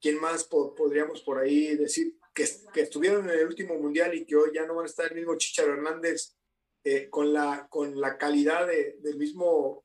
¿Quién 0.00 0.18
más 0.18 0.44
podríamos 0.44 1.20
por 1.22 1.38
ahí 1.38 1.76
decir 1.76 2.16
que, 2.32 2.48
que, 2.72 2.82
estuvieron 2.82 3.28
en 3.28 3.38
el 3.38 3.46
último 3.46 3.74
mundial 3.74 4.14
y 4.14 4.24
que 4.24 4.34
hoy 4.34 4.50
ya 4.54 4.64
no 4.64 4.76
van 4.76 4.84
a 4.84 4.88
estar 4.88 5.06
el 5.10 5.18
mismo 5.18 5.36
Chicharo 5.36 5.74
Hernández 5.74 6.36
con, 7.10 7.34
la, 7.34 7.68
con 7.68 8.00
la 8.00 8.16
calidad 8.16 8.66
de, 8.66 8.96
del 9.00 9.18
mismo 9.18 9.84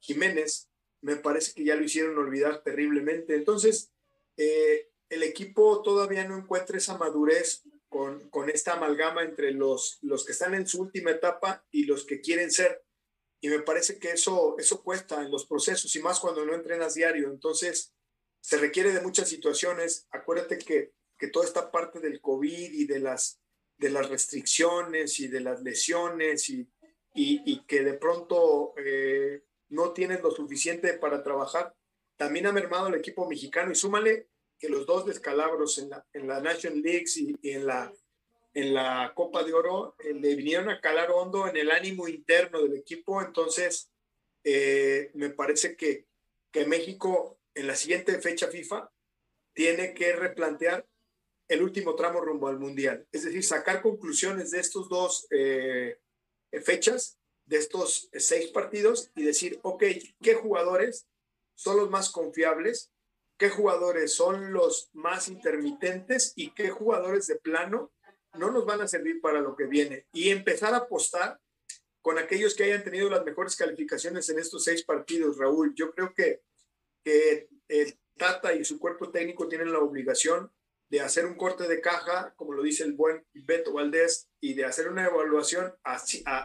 Jiménez, 0.00 0.70
me 1.02 1.16
parece 1.16 1.52
que 1.52 1.64
ya 1.64 1.76
lo 1.76 1.84
hicieron 1.84 2.16
olvidar 2.16 2.62
terriblemente. 2.62 3.34
Entonces, 3.34 3.93
eh, 4.36 4.90
el 5.08 5.22
equipo 5.22 5.82
todavía 5.82 6.24
no 6.26 6.36
encuentra 6.36 6.78
esa 6.78 6.98
madurez 6.98 7.62
con, 7.88 8.28
con, 8.30 8.50
esta 8.50 8.74
amalgama 8.74 9.22
entre 9.22 9.52
los, 9.52 9.98
los 10.02 10.24
que 10.24 10.32
están 10.32 10.54
en 10.54 10.66
su 10.66 10.80
última 10.80 11.12
etapa 11.12 11.64
y 11.70 11.84
los 11.84 12.04
que 12.04 12.20
quieren 12.20 12.50
ser. 12.50 12.82
Y 13.40 13.48
me 13.48 13.60
parece 13.60 13.98
que 13.98 14.10
eso, 14.10 14.56
eso 14.58 14.82
cuesta 14.82 15.22
en 15.22 15.30
los 15.30 15.46
procesos 15.46 15.94
y 15.94 16.00
más 16.00 16.18
cuando 16.18 16.44
no 16.44 16.54
entrenas 16.54 16.94
diario. 16.94 17.30
Entonces, 17.30 17.94
se 18.40 18.56
requiere 18.56 18.92
de 18.92 19.00
muchas 19.00 19.28
situaciones. 19.28 20.06
Acuérdate 20.10 20.58
que, 20.58 20.92
que 21.18 21.28
toda 21.28 21.46
esta 21.46 21.70
parte 21.70 22.00
del 22.00 22.20
COVID 22.20 22.72
y 22.72 22.86
de 22.86 22.98
las, 23.00 23.40
de 23.78 23.90
las 23.90 24.08
restricciones 24.08 25.20
y 25.20 25.28
de 25.28 25.40
las 25.40 25.62
lesiones 25.62 26.48
y, 26.48 26.68
y, 27.14 27.64
que 27.66 27.82
de 27.84 27.94
pronto 27.94 28.74
eh, 28.76 29.44
no 29.68 29.92
tienes 29.92 30.20
lo 30.22 30.30
suficiente 30.30 30.94
para 30.94 31.22
trabajar. 31.22 31.74
También 32.16 32.46
ha 32.46 32.52
mermado 32.52 32.88
el 32.88 32.94
equipo 32.94 33.28
mexicano 33.28 33.72
y 33.72 33.74
súmale 33.74 34.28
que 34.58 34.68
los 34.68 34.86
dos 34.86 35.06
descalabros 35.06 35.78
en 35.78 35.90
la, 35.90 36.06
en 36.12 36.28
la 36.28 36.40
National 36.40 36.80
Leagues 36.80 37.16
y, 37.16 37.36
en, 37.42 37.66
la, 37.66 37.92
en 38.54 38.74
la 38.74 39.12
Copa 39.14 39.42
de 39.42 39.52
Oro 39.52 39.96
eh, 39.98 40.14
le 40.14 40.34
vinieron 40.34 40.68
a 40.68 40.80
calar 40.80 41.10
hondo 41.10 41.48
en 41.48 41.56
el 41.56 41.70
ánimo 41.70 42.08
interno 42.08 42.62
del 42.62 42.76
equipo. 42.76 43.20
Entonces, 43.20 43.90
eh, 44.44 45.10
me 45.14 45.30
parece 45.30 45.76
que, 45.76 46.06
que 46.50 46.66
México 46.66 47.38
en 47.54 47.66
la 47.66 47.74
siguiente 47.74 48.20
fecha 48.20 48.48
FIFA 48.48 48.90
tiene 49.52 49.94
que 49.94 50.12
replantear 50.12 50.86
el 51.48 51.62
último 51.62 51.94
tramo 51.94 52.20
rumbo 52.20 52.48
al 52.48 52.58
Mundial. 52.58 53.06
Es 53.12 53.24
decir, 53.24 53.44
sacar 53.44 53.82
conclusiones 53.82 54.50
de 54.50 54.60
estos 54.60 54.88
dos 54.88 55.26
eh, 55.30 55.98
fechas 56.62 57.18
de 57.46 57.58
estos 57.58 58.08
seis 58.14 58.48
partidos 58.48 59.10
y 59.14 59.24
decir, 59.24 59.58
ok, 59.62 59.84
¿qué 60.22 60.34
jugadores 60.34 61.06
son 61.54 61.76
los 61.76 61.90
más 61.90 62.10
confiables? 62.10 62.92
¿Qué 63.36 63.50
jugadores 63.50 64.14
son 64.14 64.52
los 64.52 64.90
más 64.92 65.28
intermitentes? 65.28 66.32
¿Y 66.36 66.52
qué 66.52 66.70
jugadores 66.70 67.26
de 67.26 67.36
plano 67.36 67.92
no 68.34 68.50
nos 68.50 68.64
van 68.64 68.80
a 68.80 68.88
servir 68.88 69.20
para 69.20 69.40
lo 69.40 69.56
que 69.56 69.66
viene? 69.66 70.06
Y 70.12 70.30
empezar 70.30 70.74
a 70.74 70.78
apostar 70.78 71.40
con 72.00 72.18
aquellos 72.18 72.54
que 72.54 72.64
hayan 72.64 72.84
tenido 72.84 73.08
las 73.08 73.24
mejores 73.24 73.56
calificaciones 73.56 74.28
en 74.28 74.38
estos 74.38 74.64
seis 74.64 74.84
partidos, 74.84 75.38
Raúl. 75.38 75.74
Yo 75.74 75.90
creo 75.92 76.12
que, 76.14 76.42
que 77.02 77.48
el 77.68 77.98
Tata 78.16 78.54
y 78.54 78.64
su 78.64 78.78
cuerpo 78.78 79.10
técnico 79.10 79.48
tienen 79.48 79.72
la 79.72 79.80
obligación 79.80 80.52
de 80.90 81.00
hacer 81.00 81.26
un 81.26 81.34
corte 81.34 81.66
de 81.66 81.80
caja, 81.80 82.34
como 82.36 82.52
lo 82.52 82.62
dice 82.62 82.84
el 82.84 82.92
buen 82.92 83.26
Beto 83.32 83.72
Valdés, 83.72 84.28
y 84.40 84.54
de 84.54 84.64
hacer 84.64 84.88
una 84.88 85.06
evaluación 85.06 85.74
a, 85.82 85.96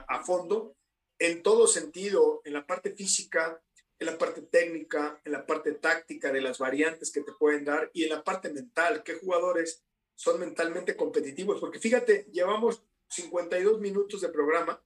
a 0.07 0.23
fondo 0.23 0.75
en 1.19 1.43
todo 1.43 1.67
sentido, 1.67 2.41
en 2.45 2.53
la 2.53 2.65
parte 2.65 2.95
física, 2.95 3.61
en 3.99 4.05
la 4.05 4.17
parte 4.17 4.41
técnica, 4.41 5.19
en 5.25 5.33
la 5.33 5.45
parte 5.45 5.73
táctica 5.73 6.31
de 6.31 6.41
las 6.41 6.57
variantes 6.57 7.11
que 7.11 7.21
te 7.21 7.33
pueden 7.33 7.65
dar 7.65 7.91
y 7.93 8.03
en 8.03 8.09
la 8.09 8.23
parte 8.23 8.49
mental, 8.49 9.03
qué 9.03 9.15
jugadores 9.15 9.83
son 10.15 10.39
mentalmente 10.39 10.95
competitivos, 10.95 11.59
porque 11.59 11.79
fíjate, 11.79 12.27
llevamos 12.31 12.81
52 13.09 13.79
minutos 13.81 14.21
de 14.21 14.29
programa 14.29 14.81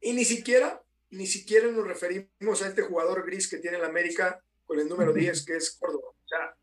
y 0.00 0.12
ni 0.12 0.24
siquiera, 0.24 0.82
ni 1.10 1.26
siquiera 1.26 1.68
nos 1.68 1.86
referimos 1.86 2.62
a 2.62 2.68
este 2.68 2.82
jugador 2.82 3.24
gris 3.26 3.48
que 3.48 3.58
tiene 3.58 3.78
el 3.78 3.84
América 3.84 4.42
con 4.64 4.78
el 4.78 4.88
número 4.88 5.12
10, 5.12 5.44
que 5.44 5.56
es 5.56 5.70
Córdoba. 5.72 6.08
O 6.08 6.28
sea, 6.28 6.56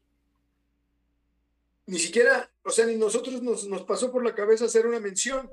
ni 1.86 2.00
siquiera, 2.00 2.50
o 2.64 2.70
sea, 2.70 2.86
ni 2.86 2.96
nosotros 2.96 3.42
nos, 3.42 3.68
nos 3.68 3.84
pasó 3.84 4.12
por 4.12 4.24
la 4.24 4.36
cabeza 4.36 4.66
hacer 4.66 4.88
una 4.88 5.00
mención, 5.00 5.52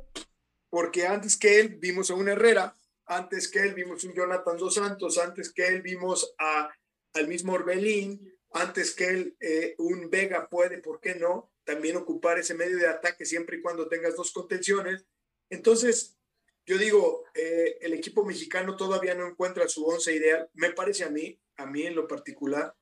porque 0.68 1.07
antes 1.07 1.37
que 1.37 1.59
él 1.59 1.76
vimos 1.76 2.11
a 2.11 2.14
un 2.14 2.28
Herrera 2.28 2.76
antes 3.11 3.49
que 3.49 3.59
él 3.59 3.75
vimos 3.75 4.05
un 4.05 4.15
Jonathan 4.15 4.57
Dos 4.57 4.75
Santos, 4.75 5.19
antes 5.19 5.53
que 5.53 5.67
él 5.67 5.83
vimos 5.83 6.33
al 6.39 7.27
mismo 7.27 7.55
Orbelín, 7.55 8.33
antes 8.53 8.95
que 8.95 9.09
él 9.09 9.37
eh, 9.41 9.75
un 9.79 10.09
Vega 10.09 10.49
puede, 10.49 10.79
¿por 10.79 11.01
qué 11.01 11.17
no? 11.17 11.53
También 11.65 11.97
ocupar 11.97 12.39
ese 12.39 12.55
medio 12.55 12.77
de 12.77 12.87
ataque 12.87 13.25
siempre 13.25 13.57
y 13.57 13.63
cuando 13.63 13.89
tengas 13.89 14.15
dos 14.15 14.31
contenciones. 14.31 15.07
Entonces, 15.51 16.17
yo 16.65 16.79
digo, 16.79 17.25
eh, 17.35 17.79
el 17.81 17.95
equipo 17.95 18.25
mexicano 18.25 18.77
todavía 18.77 19.15
no 19.15 19.27
encuentra 19.27 19.67
su 19.67 19.85
once 19.85 20.15
ideal, 20.15 20.49
me 20.55 20.71
parece 20.71 21.03
a 21.03 21.11
mí, 21.11 21.37
a 21.57 21.67
mí 21.67 21.83
en 21.83 21.97
lo 21.97 22.07
particular, 22.07 22.77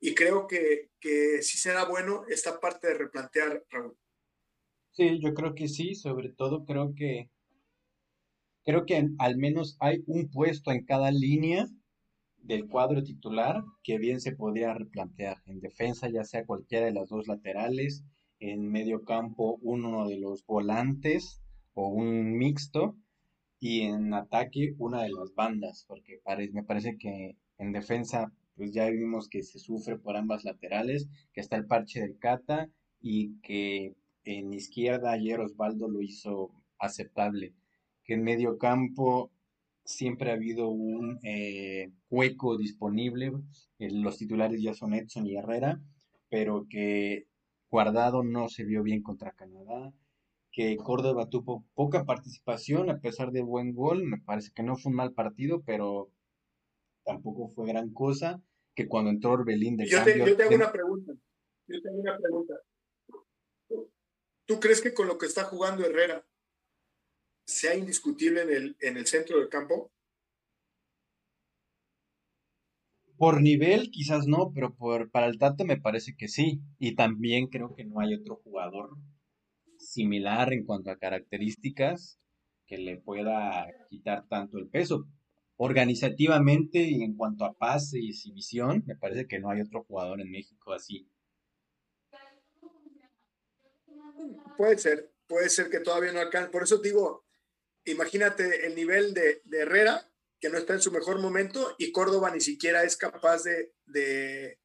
y 0.00 0.14
creo 0.14 0.46
que, 0.46 0.92
que 0.98 1.42
sí 1.42 1.58
será 1.58 1.84
bueno 1.84 2.24
esta 2.28 2.58
parte 2.58 2.88
de 2.88 2.94
replantear, 2.94 3.62
Raúl. 3.68 3.98
Sí, 4.92 5.20
yo 5.20 5.34
creo 5.34 5.54
que 5.54 5.68
sí, 5.68 5.94
sobre 5.94 6.30
todo 6.30 6.64
creo 6.64 6.94
que 6.96 7.28
Creo 8.64 8.86
que 8.86 9.10
al 9.18 9.36
menos 9.36 9.76
hay 9.78 10.02
un 10.06 10.30
puesto 10.30 10.72
en 10.72 10.86
cada 10.86 11.10
línea 11.10 11.68
del 12.38 12.66
cuadro 12.66 13.02
titular 13.02 13.62
que 13.82 13.98
bien 13.98 14.20
se 14.22 14.32
podría 14.32 14.72
replantear. 14.72 15.36
En 15.44 15.60
defensa, 15.60 16.08
ya 16.08 16.24
sea 16.24 16.46
cualquiera 16.46 16.86
de 16.86 16.92
las 16.92 17.10
dos 17.10 17.28
laterales, 17.28 18.04
en 18.40 18.70
medio 18.70 19.04
campo, 19.04 19.58
uno 19.60 20.08
de 20.08 20.18
los 20.18 20.46
volantes 20.46 21.42
o 21.74 21.88
un 21.88 22.38
mixto, 22.38 22.96
y 23.60 23.82
en 23.82 24.14
ataque, 24.14 24.74
una 24.78 25.02
de 25.02 25.10
las 25.10 25.34
bandas, 25.34 25.84
porque 25.86 26.20
me 26.52 26.62
parece 26.62 26.96
que 26.96 27.36
en 27.58 27.72
defensa, 27.72 28.32
pues 28.56 28.72
ya 28.72 28.88
vimos 28.88 29.28
que 29.28 29.42
se 29.42 29.58
sufre 29.58 29.98
por 29.98 30.16
ambas 30.16 30.44
laterales, 30.44 31.06
que 31.34 31.40
está 31.42 31.56
el 31.56 31.66
parche 31.66 32.00
del 32.00 32.18
Cata 32.18 32.70
y 33.00 33.38
que 33.40 33.94
en 34.24 34.54
izquierda 34.54 35.12
ayer 35.12 35.40
Osvaldo 35.40 35.88
lo 35.88 36.00
hizo 36.00 36.50
aceptable 36.78 37.54
que 38.04 38.14
en 38.14 38.22
medio 38.22 38.58
campo 38.58 39.32
siempre 39.84 40.30
ha 40.30 40.34
habido 40.34 40.68
un 40.68 41.18
eh, 41.22 41.90
hueco 42.10 42.56
disponible. 42.56 43.32
los 43.78 44.18
titulares 44.18 44.62
ya 44.62 44.74
son 44.74 44.94
Edson 44.94 45.26
y 45.26 45.36
Herrera, 45.36 45.80
pero 46.28 46.66
que 46.68 47.26
Guardado 47.70 48.22
no 48.22 48.48
se 48.48 48.64
vio 48.64 48.82
bien 48.82 49.02
contra 49.02 49.32
Canadá, 49.32 49.92
que 50.52 50.76
Córdoba 50.76 51.28
tuvo 51.28 51.64
poca 51.74 52.04
participación 52.04 52.88
a 52.88 53.00
pesar 53.00 53.32
de 53.32 53.42
buen 53.42 53.74
gol. 53.74 54.04
Me 54.04 54.18
parece 54.18 54.52
que 54.54 54.62
no 54.62 54.76
fue 54.76 54.90
un 54.90 54.96
mal 54.96 55.12
partido, 55.12 55.62
pero 55.66 56.10
tampoco 57.04 57.48
fue 57.48 57.66
gran 57.66 57.92
cosa. 57.92 58.40
Que 58.76 58.86
cuando 58.88 59.10
entró 59.10 59.32
Orbelín 59.32 59.76
de 59.76 59.86
yo 59.86 59.98
cambio, 59.98 60.26
yo 60.26 60.36
te 60.36 60.42
hago 60.44 60.54
una 60.54 60.72
pregunta. 60.72 61.12
Yo 61.66 61.80
te 61.82 61.88
hago 61.88 62.00
una 62.00 62.16
pregunta. 62.18 62.54
¿Tú 64.46 64.60
crees 64.60 64.80
que 64.80 64.94
con 64.94 65.08
lo 65.08 65.18
que 65.18 65.26
está 65.26 65.44
jugando 65.44 65.84
Herrera 65.84 66.24
sea 67.46 67.74
indiscutible 67.74 68.42
en 68.42 68.50
el, 68.50 68.76
en 68.80 68.96
el 68.96 69.06
centro 69.06 69.38
del 69.38 69.48
campo? 69.48 69.90
Por 73.16 73.40
nivel 73.40 73.90
quizás 73.90 74.26
no, 74.26 74.52
pero 74.52 74.74
por, 74.74 75.10
para 75.10 75.26
el 75.26 75.38
Tato 75.38 75.64
me 75.64 75.80
parece 75.80 76.16
que 76.16 76.28
sí. 76.28 76.60
Y 76.78 76.94
también 76.94 77.46
creo 77.48 77.74
que 77.74 77.84
no 77.84 78.00
hay 78.00 78.14
otro 78.14 78.36
jugador 78.42 78.90
similar 79.78 80.52
en 80.52 80.64
cuanto 80.64 80.90
a 80.90 80.98
características 80.98 82.18
que 82.66 82.78
le 82.78 82.96
pueda 82.96 83.66
quitar 83.88 84.26
tanto 84.28 84.58
el 84.58 84.68
peso. 84.68 85.06
Organizativamente 85.56 86.82
y 86.82 87.02
en 87.02 87.14
cuanto 87.14 87.44
a 87.44 87.54
pase 87.54 88.00
y 88.00 88.10
exhibición, 88.10 88.82
me 88.86 88.96
parece 88.96 89.28
que 89.28 89.38
no 89.38 89.50
hay 89.50 89.60
otro 89.60 89.84
jugador 89.84 90.20
en 90.20 90.30
México 90.30 90.72
así. 90.72 91.08
Puede 94.56 94.78
ser, 94.78 95.12
puede 95.28 95.48
ser 95.48 95.70
que 95.70 95.80
todavía 95.80 96.12
no 96.12 96.20
alcance. 96.20 96.50
Por 96.50 96.64
eso 96.64 96.78
digo, 96.78 97.23
imagínate 97.84 98.66
el 98.66 98.74
nivel 98.74 99.14
de, 99.14 99.42
Herrera 99.52 100.10
que 100.40 100.50
no 100.50 100.58
está 100.58 100.74
en 100.74 100.80
su 100.80 100.92
mejor 100.92 101.20
momento 101.20 101.74
y 101.78 101.92
Córdoba 101.92 102.30
ni 102.30 102.40
siquiera 102.40 102.84
es 102.84 102.96
capaz 102.96 103.44
de, 103.44 103.72
de, 103.86 104.58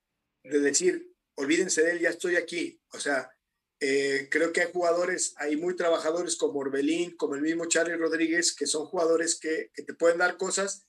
decir, 0.44 1.14
olvídense 1.36 1.84
de 1.84 1.92
él, 1.92 2.00
ya 2.00 2.10
estoy 2.10 2.36
aquí. 2.36 2.82
O 2.92 3.00
sea, 3.00 3.32
eh, 3.80 4.28
creo 4.30 4.52
que 4.52 4.62
hay 4.62 4.72
jugadores 4.74 5.34
hay 5.38 5.56
muy 5.56 5.76
trabajadores 5.76 6.36
como 6.36 6.60
Orbelín, 6.60 7.16
como 7.16 7.36
el 7.36 7.42
mismo 7.42 7.68
Charlie 7.68 7.96
Rodríguez, 7.96 8.54
que 8.54 8.68
son 8.68 8.86
jugadores 8.88 9.40
que, 9.40 9.72
que 9.74 9.84
te 9.84 9.94
pueden 9.94 10.18
dar 10.18 10.38
cosas, 10.38 10.86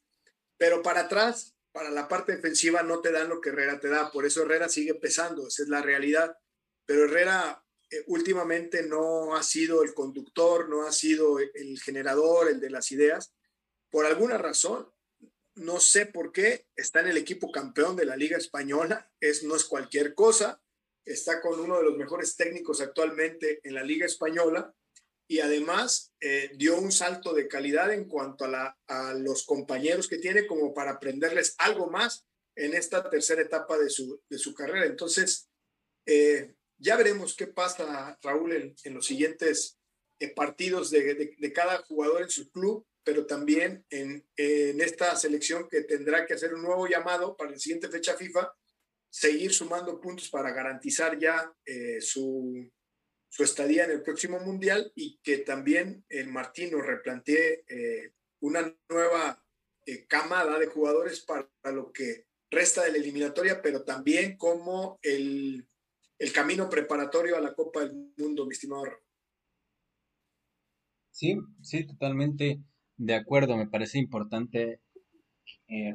pero 0.59 0.83
para 0.83 1.03
atrás, 1.03 1.55
para 1.73 1.91
la 1.91 2.09
parte 2.09 2.35
defensiva, 2.35 2.83
no 2.83 3.01
te 3.01 3.13
dan 3.13 3.29
lo 3.29 3.41
que 3.41 3.51
Herrera 3.51 3.79
te 3.79 3.89
da. 3.89 4.11
Por 4.11 4.27
eso 4.27 4.43
Herrera 4.43 4.69
sigue 4.69 4.95
pesando, 4.95 5.47
esa 5.47 5.63
es 5.63 5.69
la 5.69 5.83
realidad. 5.83 6.37
Pero 6.85 7.05
Herrera 7.05 7.65
eh, 7.91 8.05
últimamente 8.07 8.83
no 8.83 9.35
ha 9.35 9.43
sido 9.43 9.83
el 9.83 9.95
conductor, 9.95 10.69
no 10.69 10.87
ha 10.87 10.93
sido 10.93 11.39
el 11.39 11.81
generador, 11.81 12.49
el 12.49 12.61
de 12.61 12.71
las 12.71 12.93
ideas. 12.93 13.35
Por 13.91 14.07
alguna 14.07 14.39
razón, 14.39 14.89
no 15.57 15.81
sé 15.81 16.07
por 16.07 16.33
qué, 16.33 16.67
está 16.77 17.01
en 17.01 17.09
el 17.09 17.17
equipo 17.17 17.51
campeón 17.51 17.97
de 17.97 18.07
la 18.07 18.17
Liga 18.17 18.39
Española, 18.39 19.11
es, 19.21 19.43
no 19.43 19.57
es 19.57 19.65
cualquier 19.65 20.15
cosa, 20.15 20.63
está 21.05 21.41
con 21.41 21.59
uno 21.59 21.79
de 21.79 21.85
los 21.85 21.97
mejores 21.97 22.37
técnicos 22.37 22.81
actualmente 22.81 23.61
en 23.65 23.75
la 23.75 23.83
Liga 23.83 24.07
Española 24.07 24.75
y 25.29 25.41
además 25.41 26.13
eh, 26.21 26.51
dio 26.57 26.79
un 26.79 26.91
salto 26.91 27.33
de 27.33 27.49
calidad 27.49 27.93
en 27.93 28.09
cuanto 28.09 28.47
a 28.47 29.15
los 29.15 29.45
compañeros 29.45 30.09
que 30.09 30.19
tiene 30.19 30.47
como 30.47 30.75
para 30.75 30.93
aprenderles 30.93 31.55
algo 31.59 31.89
más 31.89 32.27
en 32.57 32.75
esta 32.75 33.09
tercera 33.09 33.43
etapa 33.43 33.79
de 33.79 33.91
su, 33.91 34.21
de 34.29 34.39
su 34.39 34.55
carrera. 34.55 34.87
Entonces, 34.87 35.49
eh, 36.07 36.55
ya 36.81 36.97
veremos 36.97 37.37
qué 37.37 37.47
pasa, 37.47 38.19
Raúl, 38.23 38.75
en, 38.83 38.95
los 38.95 39.07
siguientes 39.07 39.79
eh, 40.19 40.29
partidos 40.29 40.91
de, 40.91 41.53
cada 41.55 41.79
jugador 41.83 42.23
en 42.23 42.31
su 42.31 42.51
club, 42.51 42.87
pero 43.05 43.27
también 43.27 43.85
en, 43.91 44.25
esta 44.37 45.15
selección 45.17 45.69
que 45.69 45.83
tendrá 45.83 46.27
que 46.27 46.35
hacer 46.35 46.55
un 46.55 46.63
nuevo 46.63 46.87
llamado 46.89 47.37
para 47.37 47.51
la 47.51 47.59
siguiente 47.59 47.89
fecha 47.89 48.17
FIFA, 48.17 48.53
seguir 49.11 49.53
sumando 49.53 50.01
puntos 50.01 50.31
para 50.31 50.53
garantizar 50.53 51.19
ya 51.19 51.53
eh, 51.67 52.01
su, 52.01 52.71
estadía 53.39 53.85
en 53.85 53.93
el 53.93 54.03
próximo 54.03 54.41
Mundial 54.41 54.91
y 54.95 55.19
que 55.23 55.39
también 55.39 56.05
el 56.09 56.29
Martino 56.29 56.81
replantee 56.81 57.65
eh, 57.69 58.13
una 58.41 58.75
nueva 58.89 59.45
camada 60.07 60.57
de 60.59 60.67
jugadores 60.67 61.21
para 61.21 61.49
lo 61.65 61.91
que 61.91 62.27
resta 62.49 62.85
de 62.85 62.93
la 62.93 62.99
eliminatoria, 62.99 63.61
pero 63.61 63.83
también 63.83 64.37
como 64.37 65.01
el 65.03 65.67
el 66.21 66.33
camino 66.35 66.69
preparatorio 66.69 67.37
a 67.37 67.41
la 67.41 67.55
Copa 67.55 67.81
del 67.81 68.13
Mundo, 68.19 68.45
mi 68.45 68.53
estimado. 68.53 68.85
Sí, 71.11 71.37
sí, 71.63 71.87
totalmente 71.87 72.61
de 72.99 73.15
acuerdo. 73.15 73.57
Me 73.57 73.67
parece 73.67 73.99
importante 73.99 74.81
eh, 75.67 75.95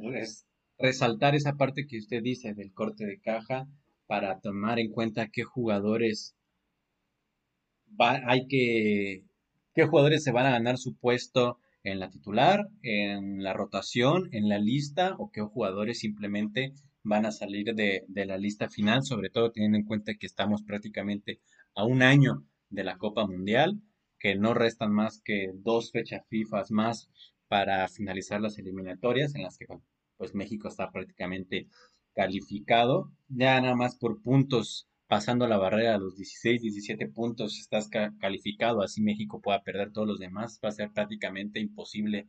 resaltar 0.80 1.36
esa 1.36 1.54
parte 1.54 1.86
que 1.88 2.00
usted 2.00 2.24
dice 2.24 2.56
del 2.56 2.74
corte 2.74 3.06
de 3.06 3.22
caja 3.22 3.68
para 4.08 4.40
tomar 4.40 4.80
en 4.80 4.92
cuenta 4.92 5.30
qué 5.32 5.44
jugadores 5.44 6.36
hay 7.98 8.48
que 8.48 9.24
qué 9.74 9.86
jugadores 9.86 10.24
se 10.24 10.32
van 10.32 10.48
a 10.48 10.52
ganar 10.52 10.78
su 10.78 10.96
puesto 10.96 11.60
en 11.84 12.00
la 12.00 12.10
titular, 12.10 12.68
en 12.82 13.44
la 13.44 13.54
rotación, 13.54 14.30
en 14.32 14.50
la 14.50 14.58
lista 14.58 15.16
o 15.20 15.30
qué 15.32 15.42
jugadores 15.42 16.00
simplemente 16.00 16.74
van 17.06 17.26
a 17.26 17.32
salir 17.32 17.74
de, 17.76 18.04
la 18.26 18.38
lista 18.38 18.68
final, 18.68 19.04
sobre 19.04 19.30
todo 19.30 19.52
teniendo 19.52 19.78
en 19.78 19.86
cuenta 19.86 20.16
que 20.16 20.26
estamos 20.26 20.64
prácticamente 20.64 21.40
a 21.76 21.86
un 21.86 22.02
año 22.02 22.44
de 22.70 22.84
la 22.84 22.98
Copa 22.98 23.26
Mundial, 23.28 23.80
que 24.20 24.36
no 24.36 24.54
restan 24.54 24.92
más 24.92 25.22
que 25.24 25.52
dos 25.54 25.92
fechas 25.92 26.26
FIFA 26.28 26.64
más 26.72 27.10
para 27.48 27.88
finalizar 27.88 28.42
las 28.42 28.58
eliminatorias, 28.58 29.36
en 29.36 29.44
las 29.44 29.58
que 29.58 29.68
pues 30.18 30.34
México 30.34 30.68
está 30.68 30.92
prácticamente 30.92 31.68
calificado, 32.14 33.12
ya 33.28 33.62
nada 33.62 33.76
más 33.76 33.98
por 33.98 34.22
puntos, 34.24 34.88
pasando 35.08 35.48
la 35.48 35.58
barrera 35.58 35.94
de 35.94 36.00
los 36.00 36.16
16, 36.16 36.62
17 36.64 37.08
puntos, 37.10 37.60
estás 37.60 37.88
calificado, 38.20 38.82
así 38.82 39.04
México 39.04 39.42
pueda 39.42 39.62
perder 39.62 39.92
todos 39.92 40.08
los 40.08 40.18
demás, 40.18 40.60
va 40.64 40.70
a 40.70 40.72
ser 40.72 40.92
prácticamente 40.92 41.60
imposible 41.60 42.28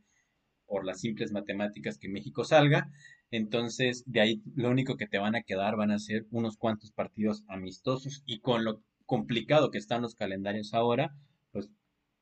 por 0.67 0.85
las 0.85 0.99
simples 0.99 1.31
matemáticas 1.31 1.97
que 1.97 2.09
México 2.09 2.43
salga. 2.43 2.91
Entonces, 3.31 4.03
de 4.05 4.21
ahí 4.21 4.41
lo 4.55 4.69
único 4.69 4.95
que 4.95 5.07
te 5.07 5.17
van 5.17 5.35
a 5.35 5.43
quedar 5.43 5.75
van 5.75 5.91
a 5.91 5.99
ser 5.99 6.25
unos 6.31 6.57
cuantos 6.57 6.91
partidos 6.91 7.43
amistosos 7.47 8.23
y 8.25 8.39
con 8.39 8.63
lo 8.63 8.81
complicado 9.05 9.71
que 9.71 9.77
están 9.77 10.01
los 10.01 10.15
calendarios 10.15 10.73
ahora, 10.73 11.15
pues 11.51 11.69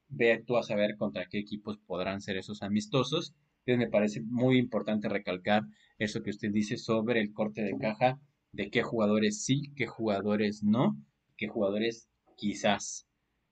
ve 0.08 0.44
tú 0.46 0.58
a 0.58 0.64
saber 0.64 0.96
contra 0.98 1.28
qué 1.28 1.40
equipos 1.40 1.78
podrán 1.86 2.22
ser 2.22 2.38
esos 2.38 2.62
amistosos. 2.62 3.34
Entonces 3.66 3.88
me 3.88 3.92
parece 3.92 4.22
muy 4.22 4.58
importante 4.58 5.10
recalcar 5.10 5.64
eso 5.98 6.22
que 6.22 6.30
usted 6.30 6.52
dice 6.52 6.78
sobre 6.78 7.22
el 7.22 7.34
corte 7.34 7.62
de 7.64 7.78
caja, 7.78 8.20
de 8.52 8.70
qué 8.70 8.84
jugadores 8.84 9.44
sí, 9.44 9.74
qué 9.76 9.88
jugadores 9.88 10.64
no, 10.64 10.96
qué 11.38 11.48
jugadores 11.48 12.08
quizás. 12.36 13.08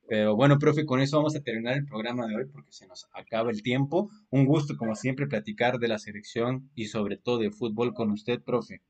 Pero 0.08 0.36
bueno, 0.36 0.60
profe, 0.60 0.86
con 0.86 1.00
eso 1.00 1.18
vamos 1.18 1.36
a 1.36 1.42
terminar 1.42 1.78
el 1.78 1.86
programa 1.86 2.28
de 2.28 2.36
hoy 2.36 2.46
porque 2.46 2.74
se 2.74 2.88
nos 2.88 3.08
acaba 3.14 3.52
el 3.52 3.64
tiempo. 3.64 4.12
Un 4.30 4.46
gusto, 4.46 4.76
como 4.78 4.96
siempre, 4.96 5.28
platicar 5.28 5.80
de 5.80 5.88
la 5.88 5.98
selección 5.98 6.70
y 6.76 6.88
sobre 6.88 7.18
todo 7.18 7.38
de 7.38 7.52
fútbol 7.52 7.94
con 7.94 8.12
usted, 8.12 8.42
profe. 8.42 8.82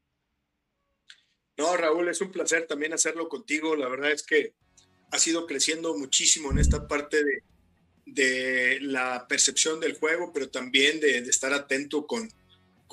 No, 1.57 1.77
Raúl, 1.77 2.09
es 2.09 2.19
un 2.21 2.31
placer 2.31 2.65
también 2.65 2.93
hacerlo 2.93 3.29
contigo. 3.29 3.75
La 3.75 3.87
verdad 3.87 4.11
es 4.11 4.23
que 4.23 4.53
ha 5.11 5.19
sido 5.19 5.45
creciendo 5.45 5.95
muchísimo 5.95 6.51
en 6.51 6.57
esta 6.57 6.87
parte 6.87 7.23
de, 7.23 7.43
de 8.05 8.79
la 8.81 9.27
percepción 9.27 9.79
del 9.79 9.93
juego, 9.93 10.31
pero 10.33 10.49
también 10.49 10.99
de, 10.99 11.21
de 11.21 11.29
estar 11.29 11.53
atento 11.53 12.07
con, 12.07 12.27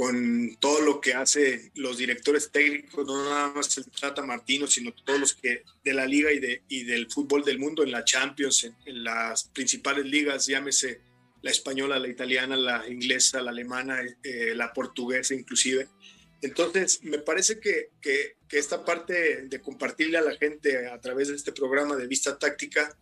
con 0.00 0.56
todo 0.60 0.80
lo 0.80 0.98
que 0.98 1.12
hace 1.12 1.72
los 1.74 1.98
directores 1.98 2.50
técnicos, 2.50 3.06
no 3.06 3.22
nada 3.22 3.52
más 3.52 3.76
el 3.76 3.84
Trata 3.84 4.22
Martino, 4.22 4.66
sino 4.66 4.94
todos 4.94 5.20
los 5.20 5.34
que 5.34 5.62
de 5.84 5.92
la 5.92 6.06
liga 6.06 6.32
y, 6.32 6.38
de, 6.38 6.62
y 6.68 6.84
del 6.84 7.10
fútbol 7.10 7.44
del 7.44 7.58
mundo, 7.58 7.82
en 7.82 7.90
la 7.90 8.02
Champions, 8.02 8.64
en, 8.86 9.04
las 9.04 9.44
principales 9.52 10.06
ligas, 10.06 10.46
llámese 10.46 11.02
la 11.42 11.50
española, 11.50 11.98
la 11.98 12.08
italiana, 12.08 12.56
la 12.56 12.88
inglesa, 12.88 13.42
la 13.42 13.50
alemana, 13.50 14.00
eh, 14.22 14.54
la 14.56 14.72
portuguesa 14.72 15.34
inclusive. 15.34 15.86
Entonces, 16.40 17.00
me 17.02 17.18
parece 17.18 17.60
que, 17.60 17.90
que, 18.00 18.36
que, 18.48 18.58
esta 18.58 18.82
parte 18.86 19.48
de 19.48 19.60
compartirle 19.60 20.16
a 20.16 20.22
la 20.22 20.34
gente 20.34 20.88
a 20.88 20.98
través 20.98 21.28
de 21.28 21.34
este 21.34 21.52
programa 21.52 21.96
de 21.96 22.06
vista 22.06 22.38
táctica 22.38 22.96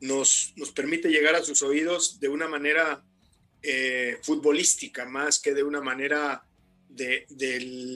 nos, 0.00 0.52
nos 0.56 0.72
permite 0.72 1.10
llegar 1.10 1.36
a 1.36 1.44
sus 1.44 1.62
oídos 1.62 2.18
de 2.18 2.28
una 2.28 2.48
manera 2.48 3.04
eh, 3.62 4.18
futbolística 4.22 5.04
más 5.04 5.38
que 5.38 5.54
de 5.54 5.62
una 5.62 5.80
manera 5.80 6.42
de, 6.88 7.26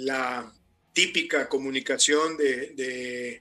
la 0.04 0.52
típica 0.92 1.48
comunicación 1.48 2.36
de, 2.36 3.40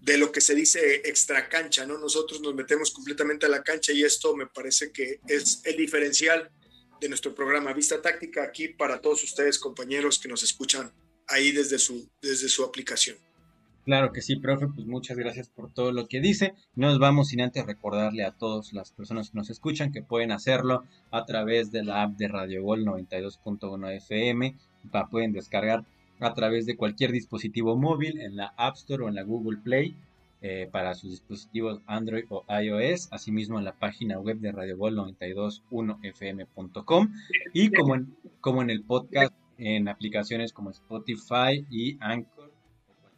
de, 0.00 0.18
lo 0.18 0.32
que 0.32 0.40
se 0.40 0.54
dice 0.54 1.02
extra 1.04 1.48
cancha, 1.48 1.86
¿no? 1.86 1.98
Nosotros 1.98 2.40
nos 2.40 2.54
metemos 2.54 2.90
completamente 2.90 3.46
a 3.46 3.48
la 3.48 3.62
cancha 3.62 3.92
y 3.92 4.02
esto 4.02 4.36
me 4.36 4.46
parece 4.46 4.92
que 4.92 5.20
es 5.28 5.60
el 5.64 5.76
diferencial 5.76 6.50
de 7.00 7.08
nuestro 7.08 7.34
programa 7.34 7.72
Vista 7.72 8.00
Táctica 8.00 8.42
aquí 8.42 8.68
para 8.68 9.00
todos 9.00 9.24
ustedes, 9.24 9.58
compañeros 9.58 10.18
que 10.18 10.28
nos 10.28 10.42
escuchan 10.42 10.92
ahí 11.28 11.52
desde 11.52 11.78
su, 11.78 12.08
desde 12.20 12.48
su 12.48 12.64
aplicación. 12.64 13.16
Claro 13.84 14.12
que 14.12 14.22
sí, 14.22 14.36
profe, 14.36 14.68
pues 14.68 14.86
muchas 14.86 15.18
gracias 15.18 15.48
por 15.48 15.72
todo 15.72 15.90
lo 15.90 16.06
que 16.06 16.20
dice. 16.20 16.54
Nos 16.76 17.00
vamos 17.00 17.26
sin 17.28 17.40
antes 17.40 17.66
recordarle 17.66 18.24
a 18.24 18.30
todas 18.30 18.72
las 18.72 18.92
personas 18.92 19.30
que 19.30 19.38
nos 19.38 19.50
escuchan 19.50 19.90
que 19.90 20.02
pueden 20.02 20.30
hacerlo 20.30 20.84
a 21.10 21.24
través 21.24 21.72
de 21.72 21.82
la 21.82 22.02
app 22.02 22.16
de 22.16 22.28
Radio 22.28 22.62
Gol 22.62 22.84
92.1 22.84 23.96
FM. 23.96 24.54
La 24.92 25.08
pueden 25.08 25.32
descargar 25.32 25.84
a 26.20 26.34
través 26.34 26.66
de 26.66 26.76
cualquier 26.76 27.10
dispositivo 27.10 27.76
móvil 27.76 28.20
en 28.20 28.36
la 28.36 28.54
App 28.56 28.76
Store 28.76 29.02
o 29.02 29.08
en 29.08 29.16
la 29.16 29.24
Google 29.24 29.58
Play 29.58 29.96
eh, 30.42 30.68
para 30.70 30.94
sus 30.94 31.10
dispositivos 31.10 31.80
Android 31.86 32.26
o 32.28 32.44
iOS. 32.48 33.08
Asimismo 33.10 33.58
en 33.58 33.64
la 33.64 33.74
página 33.74 34.20
web 34.20 34.38
de 34.38 34.52
Radio 34.52 34.76
Gol 34.76 34.94
92.1fm.com 34.96 37.12
y 37.52 37.72
como 37.72 37.96
en, 37.96 38.14
como 38.40 38.62
en 38.62 38.70
el 38.70 38.84
podcast 38.84 39.34
en 39.58 39.88
aplicaciones 39.88 40.52
como 40.52 40.70
Spotify 40.70 41.66
y 41.70 41.96
Anchor 42.00 42.41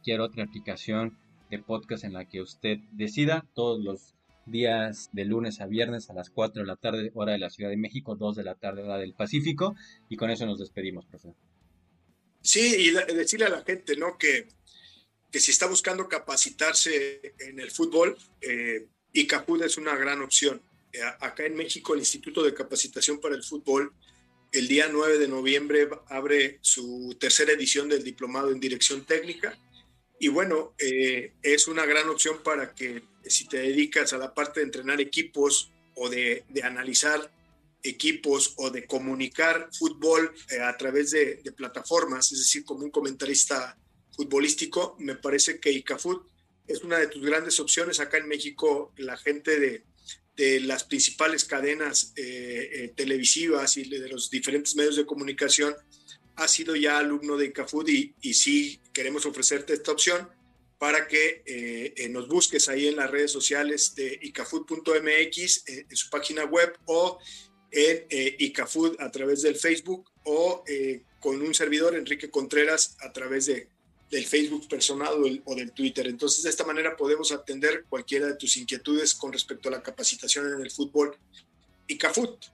cualquier 0.05 0.21
otra 0.21 0.43
aplicación 0.43 1.17
de 1.49 1.57
podcast 1.57 2.03
en 2.03 2.13
la 2.13 2.25
que 2.25 2.39
usted 2.39 2.77
decida, 2.91 3.43
todos 3.55 3.83
los 3.83 4.13
días 4.45 5.09
de 5.13 5.25
lunes 5.25 5.61
a 5.61 5.65
viernes 5.65 6.11
a 6.11 6.13
las 6.13 6.29
4 6.29 6.61
de 6.61 6.67
la 6.67 6.75
tarde, 6.75 7.09
hora 7.15 7.31
de 7.31 7.39
la 7.39 7.49
Ciudad 7.49 7.71
de 7.71 7.77
México, 7.77 8.15
2 8.15 8.35
de 8.35 8.43
la 8.43 8.53
tarde, 8.53 8.83
hora 8.83 8.99
del 8.99 9.15
Pacífico, 9.15 9.75
y 10.07 10.15
con 10.15 10.29
eso 10.29 10.45
nos 10.45 10.59
despedimos, 10.59 11.07
profesor. 11.07 11.33
Sí, 12.39 12.75
y 12.77 12.91
decirle 13.15 13.47
a 13.47 13.49
la 13.49 13.63
gente, 13.63 13.97
¿no? 13.97 14.15
Que, 14.19 14.47
que 15.31 15.39
si 15.39 15.49
está 15.49 15.65
buscando 15.65 16.07
capacitarse 16.07 17.33
en 17.39 17.59
el 17.59 17.71
fútbol, 17.71 18.15
eh, 18.41 18.85
ICAPUD 19.11 19.63
es 19.63 19.77
una 19.77 19.95
gran 19.95 20.21
opción. 20.21 20.61
Eh, 20.93 20.99
acá 21.19 21.47
en 21.47 21.55
México, 21.55 21.95
el 21.95 22.01
Instituto 22.01 22.43
de 22.43 22.53
Capacitación 22.53 23.19
para 23.19 23.33
el 23.33 23.43
Fútbol, 23.43 23.91
el 24.51 24.67
día 24.67 24.87
9 24.87 25.17
de 25.17 25.27
noviembre 25.27 25.89
abre 26.09 26.59
su 26.61 27.17
tercera 27.19 27.53
edición 27.53 27.89
del 27.89 28.03
Diplomado 28.03 28.51
en 28.51 28.59
Dirección 28.59 29.03
Técnica 29.03 29.57
y 30.19 30.29
bueno, 30.29 30.73
eh, 30.79 31.33
es 31.41 31.67
una 31.67 31.85
gran 31.85 32.07
opción 32.09 32.41
para 32.43 32.73
que 32.73 33.03
si 33.25 33.47
te 33.47 33.57
dedicas 33.57 34.13
a 34.13 34.17
la 34.17 34.33
parte 34.33 34.59
de 34.59 34.65
entrenar 34.65 35.01
equipos 35.01 35.71
o 35.95 36.09
de, 36.09 36.45
analizar 36.63 37.31
equipos 37.83 38.53
o 38.57 38.69
de 38.69 38.85
comunicar 38.85 39.69
fútbol 39.77 40.33
eh, 40.49 40.59
a 40.59 40.75
través 40.77 41.11
de, 41.11 41.41
plataformas, 41.55 42.31
es 42.31 42.39
decir, 42.39 42.63
como 42.63 42.85
un 42.85 42.91
comentarista 42.91 43.77
futbolístico, 44.15 44.95
me 44.99 45.15
parece 45.15 45.59
que 45.59 45.71
ICAFUT 45.71 46.25
es 46.67 46.81
una 46.83 46.97
de 46.97 47.07
tus 47.07 47.23
grandes 47.23 47.59
opciones. 47.59 47.99
Acá 47.99 48.17
en 48.17 48.27
México, 48.27 48.93
la 48.97 49.17
gente 49.17 49.59
de, 49.59 49.83
de 50.37 50.61
las 50.61 50.85
principales 50.85 51.43
cadenas 51.43 52.13
eh, 52.15 52.93
televisivas 52.95 53.75
y 53.77 53.89
de 53.89 54.07
los 54.07 54.29
diferentes 54.29 54.75
medios 54.75 54.95
de 54.95 55.05
comunicación 55.05 55.75
ha 56.37 56.47
sido 56.47 56.75
ya 56.75 56.97
alumno 56.97 57.37
de 57.37 57.47
ICAFUT 57.47 57.89
y, 57.89 58.15
y 58.21 58.33
sí 58.33 58.79
queremos 58.95 59.27
ofrecerte 59.27 59.73
esta 59.73 59.91
opción 59.91 60.27
para 60.79 61.07
que 61.07 61.43
nos 62.09 62.27
busques 62.27 62.67
ahí 62.67 62.87
en 62.87 62.95
las 62.95 63.11
redes 63.11 63.31
sociales 63.31 63.93
de 63.95 64.19
icafood.mx, 64.23 65.63
en 65.67 65.95
su 65.95 66.09
página 66.09 66.45
web 66.45 66.77
o 66.85 67.19
en 67.75 68.05
eh, 68.09 68.35
ICAFood 68.39 68.95
a 68.99 69.11
través 69.11 69.41
del 69.41 69.55
Facebook 69.55 70.09
o 70.23 70.63
eh, 70.65 71.03
con 71.19 71.41
un 71.41 71.53
servidor, 71.53 71.95
Enrique 71.95 72.29
Contreras, 72.29 72.95
a 73.01 73.11
través 73.11 73.47
de, 73.47 73.67
del 74.09 74.25
Facebook 74.25 74.67
personal 74.69 75.13
o, 75.43 75.55
del 75.55 75.71
Twitter. 75.73 76.07
Entonces, 76.07 76.43
de 76.43 76.49
esta 76.49 76.63
manera 76.63 76.95
podemos 76.95 77.31
atender 77.31 77.85
cualquiera 77.89 78.27
de 78.27 78.35
tus 78.35 78.55
inquietudes 78.57 79.13
con 79.13 79.33
respecto 79.33 79.67
a 79.69 79.73
la 79.73 79.83
capacitación 79.83 80.53
en 80.53 80.61
el 80.61 80.71
fútbol. 80.71 81.17
ICAFUT, 81.87 82.45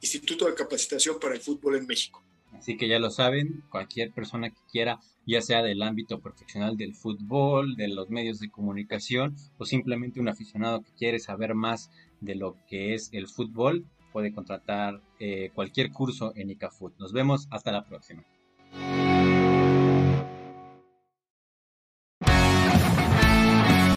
Instituto 0.00 0.46
de 0.46 0.54
Capacitación 0.54 1.18
para 1.18 1.34
el 1.34 1.40
Fútbol 1.40 1.76
en 1.76 1.86
México. 1.86 2.24
Así 2.60 2.76
que 2.76 2.88
ya 2.88 2.98
lo 2.98 3.08
saben, 3.08 3.64
cualquier 3.70 4.12
persona 4.12 4.50
que 4.50 4.60
quiera, 4.70 5.00
ya 5.26 5.40
sea 5.40 5.62
del 5.62 5.80
ámbito 5.82 6.20
profesional 6.20 6.76
del 6.76 6.94
fútbol, 6.94 7.74
de 7.74 7.88
los 7.88 8.10
medios 8.10 8.38
de 8.38 8.50
comunicación 8.50 9.34
o 9.56 9.64
simplemente 9.64 10.20
un 10.20 10.28
aficionado 10.28 10.82
que 10.82 10.92
quiere 10.92 11.20
saber 11.20 11.54
más 11.54 11.90
de 12.20 12.34
lo 12.34 12.58
que 12.68 12.92
es 12.92 13.08
el 13.14 13.28
fútbol, 13.28 13.86
puede 14.12 14.34
contratar 14.34 15.00
eh, 15.20 15.50
cualquier 15.54 15.90
curso 15.90 16.34
en 16.36 16.50
ICAFUT. 16.50 16.98
Nos 16.98 17.14
vemos 17.14 17.48
hasta 17.50 17.72
la 17.72 17.86
próxima. 17.86 18.24